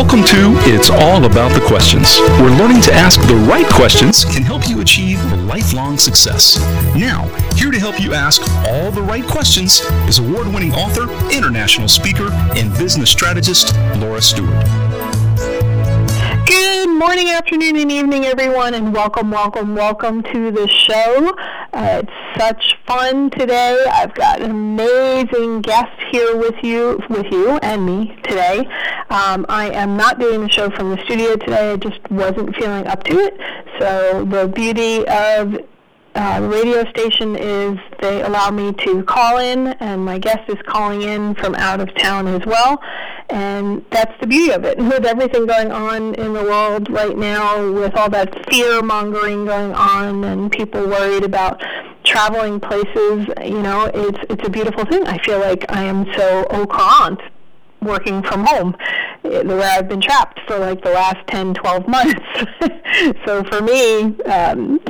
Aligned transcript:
Welcome 0.00 0.24
to 0.24 0.54
It's 0.60 0.88
All 0.88 1.26
About 1.26 1.52
the 1.52 1.60
Questions, 1.60 2.18
where 2.40 2.48
learning 2.58 2.80
to 2.84 2.92
ask 2.94 3.20
the 3.28 3.34
right 3.34 3.66
questions 3.66 4.24
can 4.24 4.42
help 4.42 4.66
you 4.66 4.80
achieve 4.80 5.22
lifelong 5.42 5.98
success. 5.98 6.58
Now, 6.96 7.24
here 7.54 7.70
to 7.70 7.78
help 7.78 8.00
you 8.00 8.14
ask 8.14 8.40
all 8.66 8.90
the 8.90 9.02
right 9.02 9.22
questions 9.22 9.82
is 10.08 10.18
award 10.18 10.46
winning 10.46 10.72
author, 10.72 11.02
international 11.30 11.86
speaker, 11.86 12.32
and 12.56 12.72
business 12.78 13.10
strategist 13.10 13.76
Laura 13.96 14.22
Steward. 14.22 14.64
Good 16.46 16.88
morning, 16.88 17.28
afternoon, 17.28 17.76
and 17.76 17.92
evening, 17.92 18.24
everyone, 18.24 18.72
and 18.72 18.94
welcome, 18.94 19.30
welcome, 19.30 19.74
welcome 19.74 20.22
to 20.22 20.50
the 20.50 20.66
show. 20.66 21.36
Uh, 21.74 22.02
it's 22.02 22.19
such 22.36 22.76
fun 22.86 23.30
today. 23.30 23.84
I've 23.92 24.14
got 24.14 24.40
an 24.40 24.50
amazing 24.50 25.62
guest 25.62 25.92
here 26.10 26.36
with 26.36 26.56
you, 26.62 27.00
with 27.08 27.26
you 27.30 27.58
and 27.62 27.84
me 27.84 28.16
today. 28.22 28.60
Um, 29.10 29.46
I 29.48 29.70
am 29.72 29.96
not 29.96 30.18
doing 30.18 30.42
the 30.42 30.48
show 30.48 30.70
from 30.70 30.90
the 30.90 31.02
studio 31.04 31.36
today. 31.36 31.72
I 31.72 31.76
just 31.76 32.00
wasn't 32.10 32.54
feeling 32.56 32.86
up 32.86 33.02
to 33.04 33.18
it. 33.18 33.36
So 33.78 34.24
the 34.24 34.48
beauty 34.48 35.06
of 35.06 35.56
uh, 36.14 36.40
radio 36.50 36.84
station 36.90 37.36
is 37.36 37.78
they 38.00 38.22
allow 38.22 38.50
me 38.50 38.72
to 38.72 39.02
call 39.04 39.38
in, 39.38 39.68
and 39.68 40.04
my 40.04 40.18
guest 40.18 40.48
is 40.48 40.58
calling 40.66 41.02
in 41.02 41.34
from 41.36 41.54
out 41.54 41.80
of 41.80 41.94
town 41.94 42.26
as 42.26 42.44
well. 42.46 42.80
And 43.28 43.84
that's 43.90 44.12
the 44.20 44.26
beauty 44.26 44.52
of 44.52 44.64
it. 44.64 44.78
And 44.78 44.88
with 44.88 45.06
everything 45.06 45.46
going 45.46 45.70
on 45.70 46.14
in 46.16 46.32
the 46.32 46.42
world 46.42 46.90
right 46.90 47.16
now, 47.16 47.70
with 47.70 47.96
all 47.96 48.10
that 48.10 48.50
fear 48.50 48.82
mongering 48.82 49.44
going 49.44 49.72
on, 49.72 50.24
and 50.24 50.50
people 50.50 50.84
worried 50.86 51.24
about 51.24 51.62
traveling 52.10 52.58
places, 52.58 53.26
you 53.44 53.62
know, 53.62 53.90
it's 53.94 54.18
it's 54.28 54.46
a 54.46 54.50
beautiful 54.50 54.84
thing. 54.84 55.06
I 55.06 55.18
feel 55.18 55.38
like 55.38 55.64
I 55.68 55.84
am 55.84 56.06
so 56.16 56.46
au 56.50 56.66
courant 56.66 57.20
working 57.80 58.22
from 58.22 58.44
home 58.44 58.76
eh, 59.24 59.42
where 59.42 59.78
I've 59.78 59.88
been 59.88 60.00
trapped 60.00 60.40
for 60.46 60.58
like 60.58 60.82
the 60.82 60.90
last 60.90 61.26
10, 61.28 61.54
12 61.54 61.88
months. 61.88 62.20
so 63.24 63.42
for 63.44 63.62
me, 63.62 64.20
um, 64.24 64.80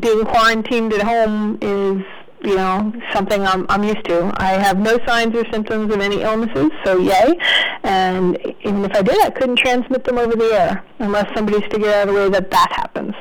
being 0.00 0.24
quarantined 0.24 0.92
at 0.94 1.02
home 1.02 1.58
is 1.60 2.02
you 2.44 2.54
know 2.54 2.92
something 3.12 3.42
I'm 3.42 3.66
I'm 3.68 3.84
used 3.84 4.04
to. 4.06 4.32
I 4.36 4.52
have 4.52 4.78
no 4.78 4.98
signs 5.06 5.36
or 5.36 5.44
symptoms 5.52 5.92
of 5.92 6.00
any 6.00 6.22
illnesses, 6.22 6.70
so 6.84 6.98
yay. 6.98 7.38
And 7.82 8.38
even 8.64 8.84
if 8.84 8.94
I 8.94 9.02
did, 9.02 9.20
I 9.22 9.30
couldn't 9.30 9.56
transmit 9.56 10.04
them 10.04 10.16
over 10.16 10.34
the 10.34 10.50
air 10.54 10.84
unless 10.98 11.28
somebody's 11.34 11.64
figured 11.70 11.92
out 11.92 12.08
a 12.08 12.12
way 12.12 12.28
that 12.30 12.50
that 12.50 12.72
happens. 12.72 13.14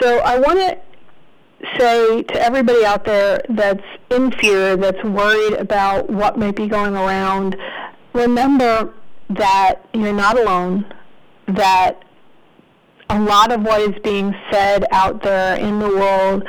So 0.00 0.18
I 0.18 0.38
want 0.38 0.58
to 0.60 0.78
say 1.78 2.22
to 2.22 2.42
everybody 2.42 2.84
out 2.84 3.04
there 3.04 3.42
that's 3.48 3.84
in 4.10 4.32
fear, 4.32 4.76
that's 4.76 5.02
worried 5.04 5.54
about 5.54 6.10
what 6.10 6.38
might 6.38 6.56
be 6.56 6.68
going 6.68 6.94
around, 6.94 7.56
remember 8.12 8.92
that 9.30 9.76
you're 9.94 10.12
not 10.12 10.38
alone. 10.38 10.92
That 11.48 12.04
a 13.10 13.18
lot 13.18 13.52
of 13.52 13.62
what 13.62 13.80
is 13.80 13.98
being 14.02 14.34
said 14.50 14.86
out 14.90 15.22
there 15.22 15.56
in 15.56 15.78
the 15.78 15.88
world, 15.88 16.44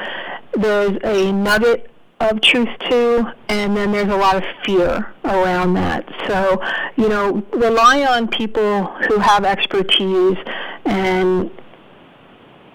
there's 0.53 0.97
a 1.03 1.31
nugget 1.31 1.89
of 2.19 2.39
truth 2.41 2.69
to, 2.89 3.33
and 3.49 3.75
then 3.75 3.91
there's 3.91 4.07
a 4.07 4.15
lot 4.15 4.35
of 4.37 4.43
fear 4.65 5.13
around 5.25 5.73
that. 5.73 6.07
So, 6.27 6.61
you 6.95 7.09
know, 7.09 7.43
rely 7.51 8.05
on 8.05 8.27
people 8.27 8.85
who 8.85 9.19
have 9.19 9.43
expertise 9.43 10.37
and 10.85 11.51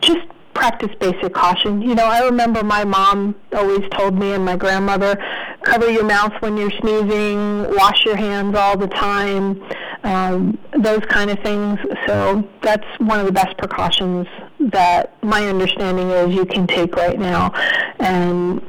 just 0.03 0.27
practice 0.59 0.91
basic 0.98 1.33
caution. 1.33 1.81
You 1.81 1.95
know, 1.95 2.05
I 2.05 2.25
remember 2.25 2.64
my 2.64 2.84
mom 2.84 3.37
always 3.53 3.89
told 3.91 4.19
me 4.19 4.33
and 4.33 4.45
my 4.45 4.56
grandmother, 4.56 5.17
cover 5.62 5.89
your 5.89 6.05
mouth 6.05 6.33
when 6.41 6.56
you're 6.56 6.73
sneezing, 6.81 7.73
wash 7.77 8.05
your 8.05 8.17
hands 8.17 8.56
all 8.56 8.77
the 8.77 8.89
time, 8.89 9.62
um, 10.03 10.59
those 10.77 11.05
kind 11.09 11.31
of 11.31 11.39
things. 11.45 11.78
So 12.09 12.42
that's 12.61 12.87
one 12.98 13.20
of 13.20 13.27
the 13.27 13.33
best 13.33 13.56
precautions 13.56 14.27
that 14.59 15.23
my 15.23 15.47
understanding 15.47 16.10
is 16.10 16.34
you 16.34 16.44
can 16.44 16.66
take 16.66 16.97
right 16.97 17.21
now. 17.21 17.53
And 18.00 18.60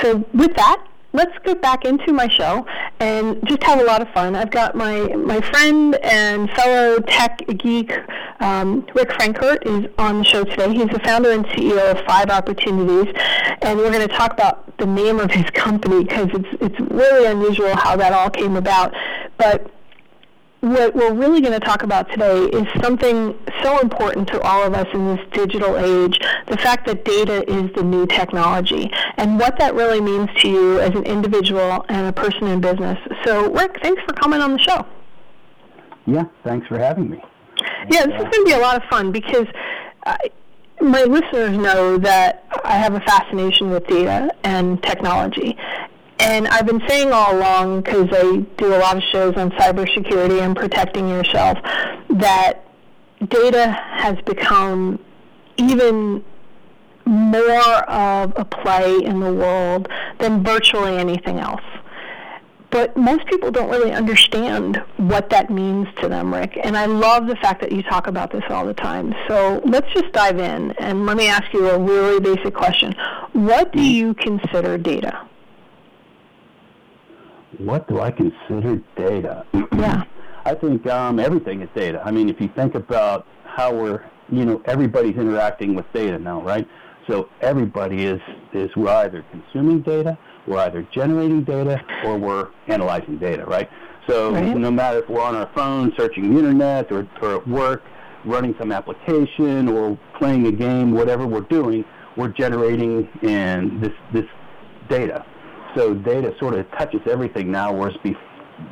so 0.00 0.24
with 0.32 0.54
that, 0.54 0.86
let's 1.12 1.36
get 1.44 1.60
back 1.60 1.84
into 1.84 2.12
my 2.12 2.28
show 2.28 2.66
and 3.00 3.46
just 3.46 3.62
have 3.64 3.80
a 3.80 3.84
lot 3.84 4.00
of 4.00 4.08
fun. 4.10 4.34
I've 4.34 4.50
got 4.50 4.74
my, 4.74 5.00
my 5.14 5.40
friend 5.40 5.94
and 5.96 6.50
fellow 6.50 7.00
tech 7.00 7.42
geek, 7.58 7.92
um, 8.40 8.86
Rick 8.94 9.10
Frankert, 9.10 9.66
is 9.66 9.90
on 9.98 10.18
the 10.18 10.24
show 10.24 10.44
today. 10.44 10.72
He's 10.72 10.88
the 10.88 11.00
founder 11.00 11.30
and 11.32 11.44
CEO 11.46 11.90
of 11.90 12.04
Five 12.06 12.30
Opportunities, 12.30 13.14
and 13.62 13.78
we're 13.78 13.90
going 13.90 14.06
to 14.06 14.14
talk 14.14 14.32
about 14.32 14.76
the 14.78 14.86
name 14.86 15.20
of 15.20 15.30
his 15.30 15.48
company 15.50 16.04
because 16.04 16.28
it's, 16.32 16.48
it's 16.60 16.80
really 16.90 17.26
unusual 17.26 17.74
how 17.76 17.96
that 17.96 18.12
all 18.12 18.30
came 18.30 18.56
about. 18.56 18.94
But 19.36 19.70
what 20.62 20.94
we're 20.94 21.12
really 21.12 21.40
going 21.40 21.52
to 21.52 21.64
talk 21.64 21.82
about 21.82 22.08
today 22.10 22.44
is 22.44 22.66
something 22.80 23.36
so 23.64 23.80
important 23.80 24.28
to 24.28 24.40
all 24.42 24.64
of 24.64 24.74
us 24.74 24.86
in 24.94 25.16
this 25.16 25.26
digital 25.32 25.76
age 25.76 26.20
the 26.46 26.56
fact 26.56 26.86
that 26.86 27.04
data 27.04 27.42
is 27.50 27.68
the 27.74 27.82
new 27.82 28.06
technology 28.06 28.88
and 29.16 29.40
what 29.40 29.58
that 29.58 29.74
really 29.74 30.00
means 30.00 30.28
to 30.36 30.48
you 30.48 30.78
as 30.78 30.90
an 30.90 31.02
individual 31.02 31.84
and 31.88 32.06
a 32.06 32.12
person 32.12 32.46
in 32.46 32.60
business. 32.60 32.96
So, 33.24 33.52
Rick, 33.52 33.80
thanks 33.82 34.02
for 34.06 34.12
coming 34.12 34.40
on 34.40 34.52
the 34.52 34.58
show. 34.58 34.86
Yeah, 36.06 36.26
thanks 36.44 36.68
for 36.68 36.78
having 36.78 37.10
me. 37.10 37.20
Yeah, 37.90 38.06
this 38.06 38.14
is 38.14 38.22
going 38.22 38.30
to 38.30 38.44
be 38.44 38.52
a 38.52 38.60
lot 38.60 38.76
of 38.76 38.88
fun 38.88 39.12
because. 39.12 39.46
I, 40.06 40.16
my 40.80 41.04
listeners 41.04 41.56
know 41.56 41.96
that 41.98 42.44
I 42.64 42.72
have 42.72 42.94
a 42.94 43.00
fascination 43.00 43.70
with 43.70 43.86
data 43.86 44.34
and 44.42 44.82
technology. 44.82 45.56
And 46.22 46.46
I've 46.46 46.66
been 46.66 46.82
saying 46.88 47.10
all 47.12 47.36
along, 47.36 47.82
because 47.82 48.08
I 48.12 48.36
do 48.56 48.74
a 48.74 48.78
lot 48.78 48.96
of 48.96 49.02
shows 49.10 49.34
on 49.34 49.50
cybersecurity 49.50 50.40
and 50.40 50.54
protecting 50.54 51.08
yourself, 51.08 51.58
that 52.10 52.64
data 53.28 53.66
has 53.94 54.16
become 54.24 55.00
even 55.56 56.24
more 57.04 57.90
of 57.90 58.32
a 58.36 58.44
play 58.44 59.02
in 59.02 59.18
the 59.18 59.32
world 59.32 59.88
than 60.18 60.44
virtually 60.44 60.96
anything 60.96 61.40
else. 61.40 61.60
But 62.70 62.96
most 62.96 63.26
people 63.26 63.50
don't 63.50 63.68
really 63.68 63.90
understand 63.90 64.80
what 64.98 65.28
that 65.30 65.50
means 65.50 65.88
to 66.00 66.08
them, 66.08 66.32
Rick. 66.32 66.56
And 66.62 66.76
I 66.76 66.86
love 66.86 67.26
the 67.26 67.36
fact 67.36 67.60
that 67.62 67.72
you 67.72 67.82
talk 67.82 68.06
about 68.06 68.30
this 68.30 68.44
all 68.48 68.64
the 68.64 68.74
time. 68.74 69.12
So 69.26 69.60
let's 69.66 69.92
just 69.92 70.12
dive 70.12 70.38
in 70.38 70.70
and 70.78 71.04
let 71.04 71.16
me 71.16 71.26
ask 71.26 71.52
you 71.52 71.68
a 71.68 71.78
really 71.78 72.20
basic 72.20 72.54
question. 72.54 72.94
What 73.32 73.72
do 73.72 73.80
mm. 73.80 73.92
you 73.92 74.14
consider 74.14 74.78
data? 74.78 75.28
What 77.58 77.88
do 77.88 78.00
I 78.00 78.10
consider 78.10 78.82
data? 78.96 79.44
Yeah. 79.52 80.04
I 80.44 80.54
think 80.54 80.86
um, 80.88 81.20
everything 81.20 81.62
is 81.62 81.68
data. 81.74 82.02
I 82.04 82.10
mean, 82.10 82.28
if 82.28 82.40
you 82.40 82.48
think 82.48 82.74
about 82.74 83.26
how 83.44 83.72
we're, 83.72 84.04
you 84.28 84.44
know, 84.44 84.60
everybody's 84.64 85.16
interacting 85.16 85.74
with 85.74 85.86
data 85.92 86.18
now, 86.18 86.42
right? 86.42 86.66
So 87.08 87.28
everybody 87.40 88.04
is, 88.04 88.20
is 88.52 88.74
we're 88.76 88.88
either 88.88 89.24
consuming 89.30 89.82
data, 89.82 90.18
we're 90.46 90.58
either 90.58 90.86
generating 90.92 91.44
data, 91.44 91.80
or 92.04 92.18
we're 92.18 92.48
analyzing 92.66 93.18
data, 93.18 93.44
right? 93.44 93.68
So 94.08 94.32
right. 94.32 94.56
no 94.56 94.70
matter 94.70 94.98
if 94.98 95.08
we're 95.08 95.22
on 95.22 95.36
our 95.36 95.50
phone 95.54 95.92
searching 95.96 96.32
the 96.32 96.38
internet 96.38 96.90
or, 96.90 97.06
or 97.20 97.36
at 97.36 97.48
work, 97.48 97.82
running 98.24 98.54
some 98.58 98.72
application 98.72 99.68
or 99.68 99.98
playing 100.18 100.46
a 100.46 100.52
game, 100.52 100.92
whatever 100.92 101.26
we're 101.26 101.40
doing, 101.42 101.84
we're 102.16 102.28
generating 102.28 103.08
in 103.22 103.80
this, 103.80 103.92
this 104.12 104.26
data. 104.88 105.24
So 105.74 105.94
data 105.94 106.34
sort 106.38 106.54
of 106.54 106.70
touches 106.72 107.00
everything 107.10 107.50
now, 107.50 107.72
whereas 107.72 107.96
be, 108.02 108.16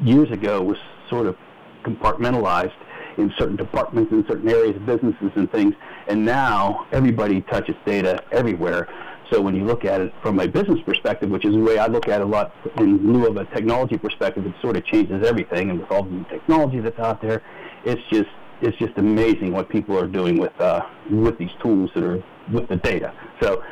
years 0.03 0.31
ago 0.31 0.63
was 0.63 0.79
sort 1.09 1.27
of 1.27 1.37
compartmentalized 1.85 2.73
in 3.17 3.33
certain 3.39 3.57
departments 3.57 4.13
in 4.13 4.25
certain 4.29 4.49
areas 4.49 4.77
of 4.77 4.87
businesses 4.87 5.31
and 5.35 5.51
things. 5.51 5.75
And 6.09 6.25
now 6.25 6.87
everybody 6.93 7.41
touches 7.43 7.75
data 7.85 8.23
everywhere. 8.33 8.89
So 9.31 9.41
when 9.41 9.55
you 9.55 9.65
look 9.65 9.85
at 9.85 10.01
it 10.01 10.13
from 10.23 10.41
a 10.41 10.49
business 10.49 10.81
perspective, 10.85 11.31
which 11.31 11.45
is 11.45 11.55
the 11.55 11.61
way 11.61 11.79
I 11.79 11.87
look 11.87 12.09
at 12.09 12.21
it 12.21 12.25
a 12.25 12.27
lot 12.27 12.53
in 12.79 13.13
lieu 13.13 13.29
of 13.29 13.37
a 13.37 13.45
technology 13.47 13.97
perspective, 13.97 14.45
it 14.45 14.55
sort 14.61 14.77
of 14.77 14.85
changes 14.85 15.25
everything. 15.27 15.71
And 15.71 15.81
with 15.81 15.91
all 15.91 16.03
the 16.03 16.11
new 16.11 16.25
technology 16.25 16.81
that's 16.81 16.99
out 16.99 17.23
there, 17.23 17.43
it's 17.85 18.03
just 18.11 18.29
it's 18.61 18.77
just 18.77 18.99
amazing 18.99 19.53
what 19.53 19.71
people 19.71 19.99
are 19.99 20.07
doing 20.07 20.37
with 20.37 20.59
uh, 20.61 20.85
with 21.11 21.39
these 21.39 21.53
tools 21.63 21.91
that 21.95 22.03
are 22.03 22.23
with 22.53 22.69
the 22.69 22.77
data. 22.77 23.15
So 23.41 23.63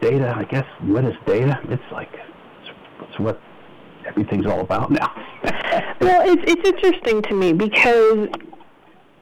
data, 0.00 0.34
I 0.36 0.44
guess, 0.44 0.66
what 0.80 1.04
is 1.04 1.14
data? 1.26 1.60
It's 1.68 1.82
like 1.92 2.12
that's 3.18 3.24
what 3.24 3.40
everything's 4.06 4.46
all 4.46 4.60
about 4.60 4.90
now. 4.90 5.12
well, 6.00 6.28
it's 6.28 6.42
it's 6.46 6.68
interesting 6.68 7.22
to 7.22 7.34
me 7.34 7.52
because 7.52 8.28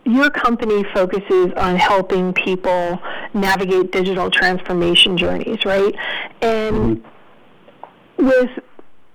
your 0.05 0.31
company 0.31 0.85
focuses 0.95 1.53
on 1.57 1.77
helping 1.77 2.33
people 2.33 3.01
navigate 3.35 3.91
digital 3.91 4.31
transformation 4.31 5.17
journeys, 5.17 5.65
right? 5.65 5.95
And 6.43 6.99
mm-hmm. 6.99 8.27
with 8.27 8.51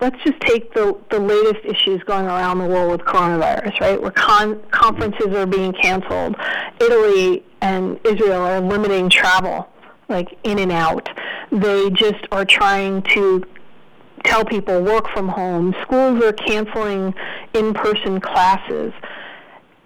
let's 0.01 0.21
just 0.23 0.39
take 0.41 0.73
the, 0.73 0.97
the 1.11 1.19
latest 1.19 1.63
issues 1.63 2.01
going 2.03 2.25
around 2.25 2.57
the 2.57 2.65
world 2.65 2.91
with 2.91 3.01
coronavirus, 3.01 3.79
right? 3.79 4.01
Where 4.01 4.09
con- 4.09 4.59
conferences 4.71 5.27
are 5.27 5.45
being 5.45 5.73
canceled. 5.73 6.35
Italy 6.79 7.45
and 7.61 7.99
Israel 8.03 8.41
are 8.41 8.59
limiting 8.59 9.11
travel, 9.11 9.69
like 10.09 10.39
in 10.43 10.57
and 10.57 10.71
out. 10.71 11.07
They 11.51 11.91
just 11.91 12.25
are 12.31 12.45
trying 12.45 13.03
to 13.13 13.43
tell 14.23 14.45
people 14.45 14.81
work 14.81 15.07
from 15.13 15.27
home. 15.27 15.75
Schools 15.83 16.23
are 16.23 16.33
canceling 16.33 17.13
in-person 17.53 18.19
classes. 18.21 18.93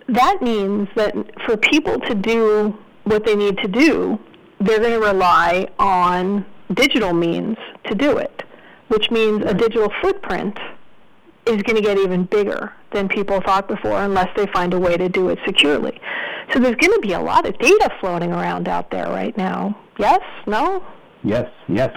That 0.07 0.41
means 0.41 0.87
that 0.95 1.13
for 1.45 1.57
people 1.57 1.99
to 2.01 2.15
do 2.15 2.77
what 3.05 3.25
they 3.25 3.35
need 3.35 3.57
to 3.59 3.67
do, 3.67 4.19
they're 4.59 4.79
going 4.79 4.99
to 4.99 5.05
rely 5.05 5.67
on 5.79 6.45
digital 6.73 7.13
means 7.13 7.57
to 7.85 7.95
do 7.95 8.17
it, 8.17 8.43
which 8.87 9.11
means 9.11 9.43
a 9.45 9.53
digital 9.53 9.91
footprint 10.01 10.57
is 11.45 11.61
going 11.61 11.75
to 11.75 11.81
get 11.81 11.97
even 11.97 12.25
bigger 12.25 12.73
than 12.91 13.07
people 13.07 13.41
thought 13.41 13.67
before 13.67 14.01
unless 14.03 14.29
they 14.35 14.47
find 14.47 14.73
a 14.73 14.79
way 14.79 14.97
to 14.97 15.09
do 15.09 15.29
it 15.29 15.38
securely. 15.45 15.99
So 16.53 16.59
there's 16.59 16.75
going 16.75 16.93
to 16.93 16.99
be 17.01 17.13
a 17.13 17.19
lot 17.19 17.45
of 17.45 17.57
data 17.59 17.91
floating 17.99 18.31
around 18.31 18.67
out 18.67 18.89
there 18.91 19.07
right 19.07 19.35
now. 19.38 19.77
Yes? 19.97 20.21
No? 20.47 20.83
Yes, 21.23 21.49
yes. 21.67 21.95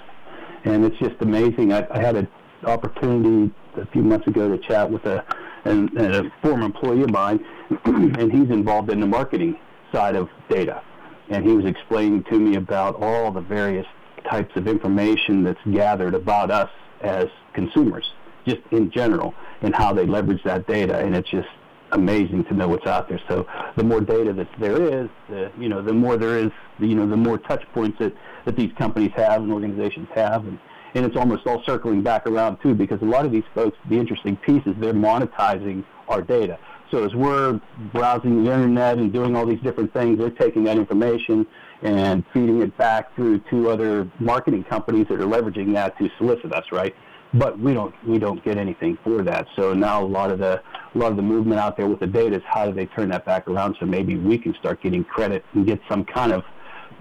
And 0.68 0.84
it's 0.84 0.98
just 0.98 1.14
amazing. 1.20 1.72
I, 1.72 1.86
I 1.90 1.98
had 1.98 2.16
an 2.16 2.28
opportunity 2.64 3.54
a 3.76 3.86
few 3.86 4.02
months 4.02 4.26
ago 4.26 4.54
to 4.54 4.58
chat 4.58 4.90
with 4.90 5.04
a, 5.06 5.24
an, 5.64 5.90
a 5.96 6.30
former 6.42 6.66
employee 6.66 7.02
of 7.02 7.10
mine, 7.10 7.42
and 7.86 8.30
he's 8.30 8.50
involved 8.50 8.90
in 8.90 9.00
the 9.00 9.06
marketing 9.06 9.58
side 9.92 10.14
of 10.14 10.28
data. 10.50 10.82
And 11.30 11.46
he 11.46 11.52
was 11.52 11.64
explaining 11.64 12.24
to 12.24 12.38
me 12.38 12.56
about 12.56 12.96
all 13.02 13.30
the 13.30 13.40
various 13.40 13.86
types 14.28 14.54
of 14.56 14.68
information 14.68 15.42
that's 15.42 15.60
gathered 15.72 16.14
about 16.14 16.50
us 16.50 16.70
as 17.00 17.28
consumers, 17.54 18.04
just 18.46 18.60
in 18.70 18.90
general, 18.90 19.34
and 19.62 19.74
how 19.74 19.94
they 19.94 20.04
leverage 20.04 20.42
that 20.44 20.66
data. 20.66 20.98
And 20.98 21.16
it's 21.16 21.30
just 21.30 21.48
amazing 21.92 22.44
to 22.44 22.54
know 22.54 22.68
what's 22.68 22.86
out 22.86 23.08
there. 23.08 23.20
So 23.28 23.46
the 23.76 23.84
more 23.84 24.00
data 24.00 24.32
that 24.32 24.48
there 24.58 24.82
is, 24.82 25.08
the, 25.28 25.50
you 25.58 25.68
know, 25.68 25.82
the 25.82 25.92
more 25.92 26.16
there 26.16 26.38
is, 26.38 26.50
you 26.78 26.94
know, 26.94 27.08
the 27.08 27.16
more 27.16 27.38
touch 27.38 27.64
points 27.72 27.98
that, 27.98 28.12
that 28.44 28.56
these 28.56 28.72
companies 28.78 29.12
have 29.16 29.42
and 29.42 29.52
organizations 29.52 30.08
have. 30.14 30.46
And, 30.46 30.58
and 30.94 31.04
it's 31.04 31.16
almost 31.16 31.46
all 31.46 31.62
circling 31.64 32.02
back 32.02 32.26
around 32.26 32.58
too, 32.62 32.74
because 32.74 33.00
a 33.02 33.06
lot 33.06 33.24
of 33.24 33.32
these 33.32 33.44
folks, 33.54 33.76
the 33.88 33.96
interesting 33.98 34.36
piece 34.36 34.62
is 34.66 34.74
they're 34.78 34.92
monetizing 34.92 35.84
our 36.08 36.22
data. 36.22 36.58
So 36.90 37.04
as 37.04 37.14
we're 37.14 37.60
browsing 37.92 38.44
the 38.44 38.52
internet 38.52 38.98
and 38.98 39.12
doing 39.12 39.36
all 39.36 39.44
these 39.44 39.60
different 39.60 39.92
things, 39.92 40.18
they're 40.18 40.30
taking 40.30 40.64
that 40.64 40.78
information 40.78 41.46
and 41.82 42.24
feeding 42.32 42.62
it 42.62 42.76
back 42.78 43.14
through 43.14 43.40
to 43.50 43.70
other 43.70 44.10
marketing 44.18 44.64
companies 44.64 45.06
that 45.08 45.20
are 45.20 45.26
leveraging 45.26 45.74
that 45.74 45.96
to 45.98 46.08
solicit 46.16 46.52
us, 46.52 46.64
right? 46.72 46.94
But 47.34 47.58
we 47.58 47.74
don't 47.74 47.94
we 48.06 48.18
don't 48.18 48.42
get 48.42 48.56
anything 48.56 48.96
for 49.04 49.22
that. 49.22 49.46
So 49.54 49.74
now 49.74 50.02
a 50.02 50.06
lot 50.06 50.30
of 50.30 50.38
the 50.38 50.62
a 50.94 50.98
lot 50.98 51.10
of 51.10 51.16
the 51.16 51.22
movement 51.22 51.60
out 51.60 51.76
there 51.76 51.86
with 51.86 52.00
the 52.00 52.06
data 52.06 52.36
is 52.36 52.42
how 52.46 52.66
do 52.66 52.72
they 52.72 52.86
turn 52.86 53.08
that 53.10 53.24
back 53.24 53.48
around 53.48 53.76
so 53.78 53.86
maybe 53.86 54.16
we 54.16 54.38
can 54.38 54.54
start 54.54 54.82
getting 54.82 55.04
credit 55.04 55.44
and 55.54 55.66
get 55.66 55.80
some 55.88 56.04
kind 56.04 56.32
of 56.32 56.44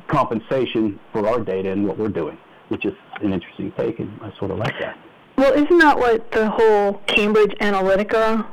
compensation 0.07 1.00
for 1.12 1.28
our 1.28 1.39
data 1.39 1.72
and 1.72 1.86
what 1.86 1.98
we're 1.98 2.07
doing, 2.10 2.38
which 2.69 2.86
is 2.86 2.94
an 3.22 3.34
interesting 3.34 3.72
take, 3.74 4.00
and 4.00 4.19
I 4.22 4.31
sort 4.38 4.51
of 4.51 4.57
like 4.57 4.74
that. 4.80 4.98
Well, 5.38 5.54
isn't 5.54 5.78
that 5.80 5.98
what 5.98 6.31
the 6.31 6.50
whole 6.50 6.94
Cambridge 7.06 7.54
Analytica 7.62 8.45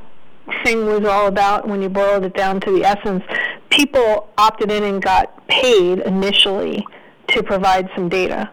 thing 0.64 0.86
was 0.86 1.04
all 1.04 1.26
about 1.26 1.66
when 1.66 1.80
you 1.80 1.88
boiled 1.88 2.24
it 2.24 2.34
down 2.34 2.60
to 2.60 2.70
the 2.70 2.84
essence? 2.84 3.24
People 3.70 4.28
opted 4.36 4.70
in 4.70 4.82
and 4.82 5.02
got 5.02 5.46
paid 5.48 6.00
initially 6.00 6.86
to 7.28 7.42
provide 7.42 7.88
some 7.94 8.08
data, 8.08 8.50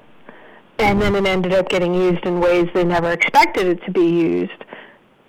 and 0.79 1.01
then 1.01 1.15
it 1.15 1.25
ended 1.25 1.53
up 1.53 1.69
getting 1.69 1.93
used 1.93 2.25
in 2.25 2.39
ways 2.39 2.69
they 2.73 2.83
never 2.83 3.11
expected 3.11 3.67
it 3.67 3.83
to 3.83 3.91
be 3.91 4.05
used. 4.05 4.65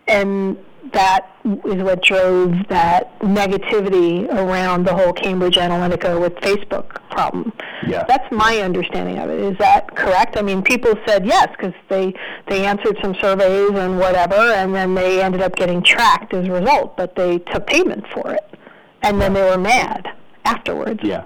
And 0.06 0.56
that 0.92 1.31
is 1.44 1.82
what 1.82 2.02
drove 2.02 2.54
that 2.68 3.18
negativity 3.20 4.28
around 4.32 4.86
the 4.86 4.94
whole 4.94 5.12
Cambridge 5.12 5.56
Analytica 5.56 6.20
with 6.20 6.34
Facebook 6.36 6.88
problem. 7.10 7.52
Yeah. 7.86 8.04
That's 8.06 8.30
my 8.30 8.58
understanding 8.58 9.18
of 9.18 9.28
it. 9.28 9.40
Is 9.40 9.58
that 9.58 9.94
correct? 9.96 10.36
I 10.36 10.42
mean, 10.42 10.62
people 10.62 10.94
said 11.06 11.26
yes 11.26 11.48
because 11.56 11.74
they 11.88 12.14
they 12.48 12.64
answered 12.64 12.96
some 13.02 13.14
surveys 13.20 13.72
and 13.72 13.98
whatever, 13.98 14.34
and 14.34 14.74
then 14.74 14.94
they 14.94 15.22
ended 15.22 15.42
up 15.42 15.56
getting 15.56 15.82
tracked 15.82 16.32
as 16.32 16.46
a 16.46 16.52
result. 16.52 16.96
But 16.96 17.16
they 17.16 17.38
took 17.38 17.66
payment 17.66 18.06
for 18.12 18.32
it, 18.32 18.58
and 19.02 19.20
then 19.20 19.34
they 19.34 19.42
were 19.42 19.58
mad 19.58 20.08
afterwards. 20.44 21.00
Yeah, 21.02 21.24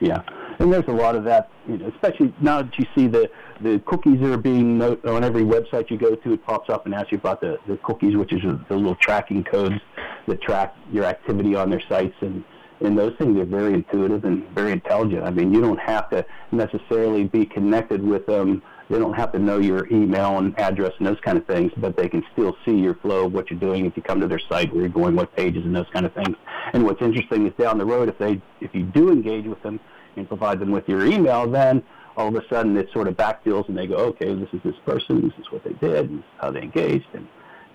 yeah. 0.00 0.22
And 0.58 0.72
there's 0.72 0.86
a 0.88 0.92
lot 0.92 1.16
of 1.16 1.24
that, 1.24 1.50
you 1.66 1.78
know, 1.78 1.88
especially 1.88 2.32
now 2.40 2.62
that 2.62 2.78
you 2.78 2.86
see 2.94 3.08
the 3.08 3.30
the 3.64 3.80
cookies 3.86 4.20
that 4.20 4.30
are 4.30 4.36
being 4.36 4.80
on 4.80 5.24
every 5.24 5.42
website 5.42 5.90
you 5.90 5.96
go 5.96 6.14
to. 6.14 6.32
It 6.34 6.44
pops 6.44 6.70
up 6.70 6.84
and 6.86 6.94
asks 6.94 7.10
you 7.10 7.18
about 7.18 7.40
the, 7.40 7.58
the 7.66 7.78
cookies, 7.78 8.14
which 8.14 8.32
is 8.32 8.42
the 8.42 8.76
little 8.76 8.94
tracking 8.96 9.42
codes 9.42 9.80
that 10.28 10.40
track 10.42 10.76
your 10.92 11.04
activity 11.04 11.56
on 11.56 11.70
their 11.70 11.82
sites, 11.88 12.14
and 12.20 12.44
and 12.80 12.98
those 12.98 13.16
things 13.16 13.38
are 13.38 13.44
very 13.44 13.72
intuitive 13.72 14.24
and 14.24 14.46
very 14.50 14.72
intelligent. 14.72 15.22
I 15.22 15.30
mean, 15.30 15.52
you 15.52 15.60
don't 15.60 15.78
have 15.78 16.10
to 16.10 16.26
necessarily 16.50 17.24
be 17.24 17.46
connected 17.46 18.02
with 18.02 18.26
them. 18.26 18.62
They 18.90 18.98
don't 18.98 19.14
have 19.14 19.32
to 19.32 19.38
know 19.38 19.58
your 19.58 19.86
email 19.90 20.38
and 20.38 20.58
address 20.58 20.92
and 20.98 21.06
those 21.06 21.20
kind 21.20 21.38
of 21.38 21.46
things, 21.46 21.72
but 21.76 21.96
they 21.96 22.08
can 22.08 22.22
still 22.32 22.56
see 22.64 22.74
your 22.76 22.96
flow 22.96 23.26
of 23.26 23.32
what 23.32 23.48
you're 23.48 23.60
doing 23.60 23.86
if 23.86 23.96
you 23.96 24.02
come 24.02 24.20
to 24.20 24.26
their 24.26 24.40
site, 24.50 24.72
where 24.72 24.82
you're 24.82 24.90
going, 24.90 25.16
what 25.16 25.34
pages, 25.34 25.64
and 25.64 25.74
those 25.74 25.86
kind 25.92 26.04
of 26.04 26.12
things. 26.12 26.36
And 26.74 26.84
what's 26.84 27.00
interesting 27.00 27.46
is 27.46 27.54
down 27.54 27.78
the 27.78 27.86
road, 27.86 28.08
if 28.08 28.18
they 28.18 28.42
if 28.60 28.74
you 28.74 28.82
do 28.82 29.10
engage 29.10 29.46
with 29.46 29.62
them 29.62 29.80
and 30.16 30.28
provide 30.28 30.58
them 30.58 30.70
with 30.70 30.86
your 30.88 31.06
email, 31.06 31.48
then 31.48 31.82
all 32.16 32.28
of 32.28 32.34
a 32.36 32.42
sudden 32.48 32.76
it 32.76 32.88
sort 32.92 33.08
of 33.08 33.16
backfills 33.16 33.68
and 33.68 33.76
they 33.76 33.86
go, 33.86 33.96
okay, 33.96 34.34
this 34.34 34.48
is 34.52 34.60
this 34.64 34.74
person, 34.86 35.22
this 35.22 35.38
is 35.38 35.50
what 35.50 35.64
they 35.64 35.72
did, 35.74 36.10
this 36.10 36.18
is 36.18 36.24
how 36.40 36.50
they 36.50 36.62
engaged, 36.62 37.06
and 37.14 37.26